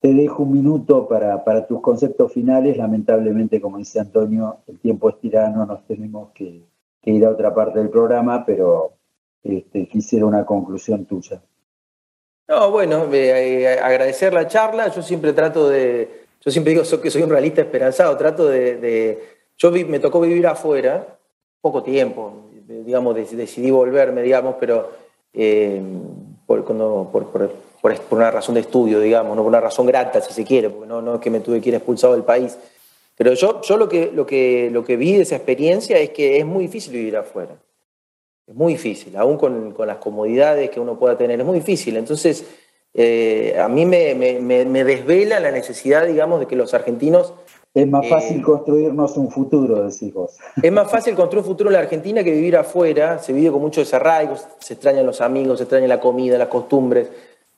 Te 0.01 0.13
dejo 0.13 0.43
un 0.43 0.53
minuto 0.53 1.09
para, 1.09 1.45
para 1.45 1.67
tus 1.67 1.81
conceptos 1.81 2.33
finales. 2.33 2.77
Lamentablemente, 2.77 3.61
como 3.61 3.79
dice 3.79 4.01
Antonio, 4.01 4.59
el 4.67 4.79
tiempo 4.79 5.09
es 5.09 5.19
tirano, 5.21 5.65
nos 5.65 5.87
tenemos 5.87 6.31
que, 6.33 6.63
ir 7.03 7.25
a 7.25 7.31
otra 7.31 7.55
parte 7.55 7.79
del 7.79 7.89
programa, 7.89 8.45
pero 8.45 8.95
este, 9.43 9.87
quisiera 9.87 10.27
una 10.27 10.45
conclusión 10.45 11.05
tuya. 11.07 11.41
No, 12.49 12.71
bueno, 12.71 13.09
eh, 13.13 13.79
agradecer 13.79 14.35
la 14.35 14.49
charla. 14.49 14.89
Yo 14.89 15.03
siempre 15.03 15.33
trato 15.33 15.69
de, 15.69 16.27
yo 16.41 16.51
siempre 16.51 16.73
digo 16.73 16.83
que 17.01 17.11
soy 17.11 17.23
un 17.23 17.31
realista 17.31 17.61
esperanzado, 17.61 18.17
trato 18.17 18.49
de 18.49 19.37
yo 19.59 19.71
me 19.71 19.99
tocó 19.99 20.21
vivir 20.21 20.47
afuera, 20.47 21.19
poco 21.63 21.83
tiempo, 21.83 22.51
digamos, 22.67 23.15
decidí 23.15 23.71
volverme, 23.71 24.23
digamos, 24.23 24.57
pero 24.59 24.91
eh, 25.33 25.81
por, 26.47 26.65
una 28.11 28.31
razón 28.31 28.55
de 28.55 28.63
estudio, 28.63 29.01
digamos, 29.01 29.37
no 29.37 29.43
por 29.43 29.51
una 29.51 29.61
razón 29.61 29.87
grata, 29.87 30.21
si 30.21 30.33
se 30.33 30.45
quiere, 30.45 30.71
porque 30.71 30.89
no, 30.89 31.15
es 31.15 31.21
que 31.21 31.31
me 31.31 31.41
tuve 31.41 31.61
que 31.61 31.69
ir 31.69 31.75
expulsado 31.75 32.15
del 32.15 32.25
país. 32.25 32.59
Pero 33.17 33.33
yo, 33.35 33.61
yo 33.63 33.77
lo, 33.77 33.89
que, 33.89 34.11
lo, 34.13 34.27
que, 34.27 34.69
lo 34.73 34.85
que 34.85 34.97
vi 34.97 35.15
de 35.15 35.23
esa 35.23 35.37
experiencia 35.37 35.99
es 35.99 36.11
que 36.11 36.39
es 36.39 36.45
muy 36.45 36.65
difícil 36.65 36.93
vivir 36.93 37.17
afuera. 37.17 37.57
Es 38.47 38.55
muy 38.55 38.75
difícil, 38.75 39.17
aún 39.17 39.39
con, 39.39 39.75
las 39.87 39.97
comodidades 39.97 40.71
que 40.71 40.79
uno 40.79 40.99
pueda 40.99 41.19
tener, 41.19 41.41
es 41.41 41.47
muy 41.47 41.59
difícil. 41.59 41.97
Entonces, 41.97 42.45
eh, 42.95 43.57
a 43.59 43.69
mí 43.69 43.85
me, 43.85 44.15
desvela 44.85 45.41
la 45.41 45.51
necesidad, 45.51 46.07
digamos, 46.07 46.41
de 46.41 46.47
que 46.47 46.57
los 46.57 46.73
argentinos 46.73 47.35
es 47.77 47.87
más 47.87 48.09
fácil 48.09 48.39
eh, 48.39 48.43
construirnos 48.43 49.19
un 49.19 49.31
futuro, 49.31 49.87
decís 49.87 50.11
vos. 50.15 50.39
Es 50.63 50.73
más 50.73 50.91
fácil 50.91 51.15
construir 51.15 51.45
un 51.45 51.51
futuro 51.51 51.69
en 51.69 51.75
la 51.75 51.81
Argentina 51.81 52.25
que 52.25 52.31
vivir 52.31 52.57
afuera. 52.57 53.19
Se 53.19 53.35
vive 53.35 53.53
con 53.53 53.61
mucho 53.61 53.81
desarraigo, 53.81 54.35
se 54.59 54.73
extrañan 54.73 55.05
los 55.05 55.21
amigos, 55.21 55.59
se 55.59 55.65
extraña 55.65 55.87
la 55.87 56.01
comida, 56.01 56.39
las 56.39 56.49
costumbres. 56.49 57.11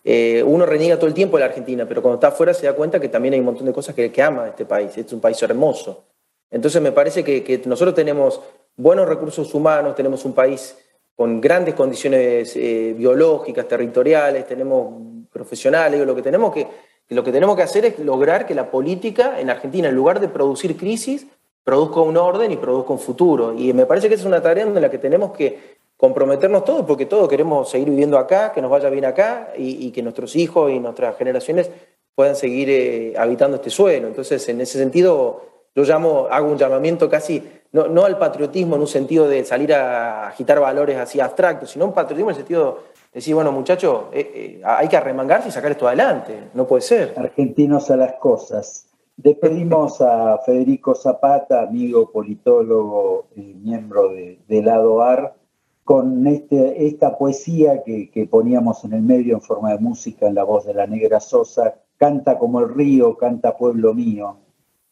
Eh, 0.03 0.43
uno 0.45 0.67
reniega 0.67 0.97
todo 0.97 1.07
el 1.07 1.15
tiempo 1.15 1.37
de 1.37 1.43
la 1.43 1.47
Argentina, 1.47 1.87
pero 1.87 2.03
cuando 2.03 2.17
está 2.17 2.29
afuera 2.29 2.53
se 2.53 2.67
da 2.67 2.73
cuenta 2.73 2.99
que 2.99 3.09
también 3.09 3.35
hay 3.35 3.39
un 3.41 3.47
montón 3.47 3.65
de 3.65 3.73
cosas 3.73 3.95
que, 3.95 4.11
que 4.11 4.21
ama 4.21 4.49
este 4.49 4.65
país. 4.65 4.99
Es 4.99 5.13
un 5.13 5.21
país 5.21 5.41
hermoso. 5.41 6.03
Entonces 6.51 6.83
me 6.83 6.91
parece 6.91 7.23
que, 7.23 7.63
nosotros 7.67 7.95
tenemos 7.95 8.41
buenos 8.77 9.09
recursos 9.09 9.55
humanos, 9.55 9.95
tenemos 9.95 10.25
un 10.25 10.33
país 10.33 10.77
con 11.15 11.41
grandes 11.41 11.75
condiciones 11.75 12.57
eh, 12.57 12.93
biológicas, 12.97 13.69
territoriales, 13.69 14.49
tenemos 14.49 14.95
profesionales, 15.31 16.05
lo 16.05 16.17
que 16.17 16.23
tenemos 16.23 16.53
que 16.53 16.67
lo 17.09 17.25
que 17.25 17.33
tenemos 17.33 17.57
que 17.57 17.63
hacer 17.63 17.85
es 17.85 17.99
lograr 17.99 18.47
que 18.47 18.55
la 18.55 18.71
política 18.71 19.41
en 19.41 19.51
Argentina, 19.51 19.89
en 19.89 19.95
lugar 19.95 20.21
de 20.21 20.29
producir 20.29 20.77
crisis, 20.77 21.27
produzca 21.65 22.01
un 22.01 22.17
orden 22.17 22.53
y 22.53 22.57
produzca 22.57 22.93
un 22.93 22.99
futuro. 22.99 23.55
Y 23.57 23.73
me 23.73 23.87
parece 23.87 24.09
que 24.09 24.15
esa 24.15 24.23
es 24.23 24.27
una 24.27 24.43
tarea 24.43 24.65
en 24.65 24.81
la 24.81 24.91
que 24.91 24.99
tenemos 24.99 25.33
que 25.33 25.79
comprometernos 25.97 26.65
todos, 26.65 26.87
porque 26.87 27.07
todos 27.07 27.29
queremos 27.29 27.69
seguir 27.69 27.91
viviendo 27.91 28.19
acá, 28.19 28.53
que 28.53 28.63
nos 28.63 28.71
vaya 28.71 28.89
bien 28.89 29.05
acá 29.05 29.53
y, 29.57 29.91
que 29.91 30.03
nuestros 30.03 30.37
hijos 30.37 30.71
y 30.71 30.79
nuestras 30.79 31.17
generaciones 31.17 31.71
puedan 32.15 32.37
seguir 32.37 32.71
eh, 32.71 33.15
habitando 33.19 33.57
este 33.57 33.71
suelo. 33.71 34.07
Entonces, 34.07 34.49
en 34.49 34.61
ese 34.61 34.79
sentido, 34.79 35.43
yo 35.75 35.83
llamo, 35.83 36.29
hago 36.31 36.51
un 36.51 36.57
llamamiento 36.57 37.09
casi, 37.09 37.43
no, 37.73 37.89
no, 37.89 38.05
al 38.05 38.19
patriotismo 38.19 38.77
en 38.77 38.83
un 38.83 38.87
sentido 38.87 39.29
de 39.29 39.45
salir 39.45 39.75
a 39.75 40.29
agitar 40.29 40.59
valores 40.59 40.97
así 40.97 41.21
abstractos, 41.21 41.71
sino 41.71 41.85
un 41.85 41.93
patriotismo 41.93 42.31
en 42.31 42.37
el 42.37 42.41
sentido 42.41 42.79
decir, 43.13 43.35
bueno, 43.35 43.53
muchachos, 43.53 44.05
eh, 44.13 44.31
eh, 44.35 44.63
hay 44.65 44.89
que 44.89 44.97
arremangarse 44.97 45.49
y 45.49 45.53
sacar 45.53 45.71
esto 45.73 45.87
adelante, 45.87 46.51
no 46.55 46.67
puede 46.67 46.83
ser. 46.83 47.15
Argentinos 47.17 47.91
a 47.91 47.97
las 47.97 48.15
cosas. 48.15 48.87
Despedimos 49.17 50.01
a 50.01 50.39
Federico 50.47 50.95
Zapata, 50.95 51.63
amigo 51.63 52.11
politólogo, 52.13 53.27
y 53.35 53.55
miembro 53.55 54.11
de, 54.11 54.63
Lado 54.63 55.03
AR, 55.03 55.35
con 55.83 56.27
este, 56.27 56.87
esta 56.87 57.19
poesía 57.19 57.83
que, 57.83 58.11
que, 58.11 58.27
poníamos 58.27 58.85
en 58.85 58.93
el 58.93 59.03
medio 59.03 59.35
en 59.35 59.41
forma 59.41 59.73
de 59.73 59.79
música 59.79 60.29
en 60.29 60.35
la 60.35 60.45
voz 60.45 60.67
de 60.67 60.75
la 60.75 60.87
negra 60.87 61.19
Sosa, 61.19 61.75
canta 61.97 62.39
como 62.39 62.61
el 62.61 62.73
río, 62.73 63.17
canta 63.17 63.57
pueblo 63.57 63.93
mío. 63.93 64.37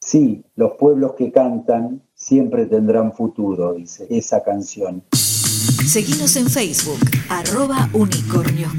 Sí, 0.06 0.44
los 0.54 0.74
pueblos 0.78 1.14
que 1.18 1.32
cantan 1.32 2.00
siempre 2.14 2.66
tendrán 2.66 3.12
futuro, 3.12 3.74
dice 3.74 4.06
esa 4.08 4.40
canción. 4.44 5.02
Seguimos 5.12 6.36
en 6.36 6.48
Facebook, 6.48 7.00
arroba 7.28 7.90
unicornios. 7.92 8.70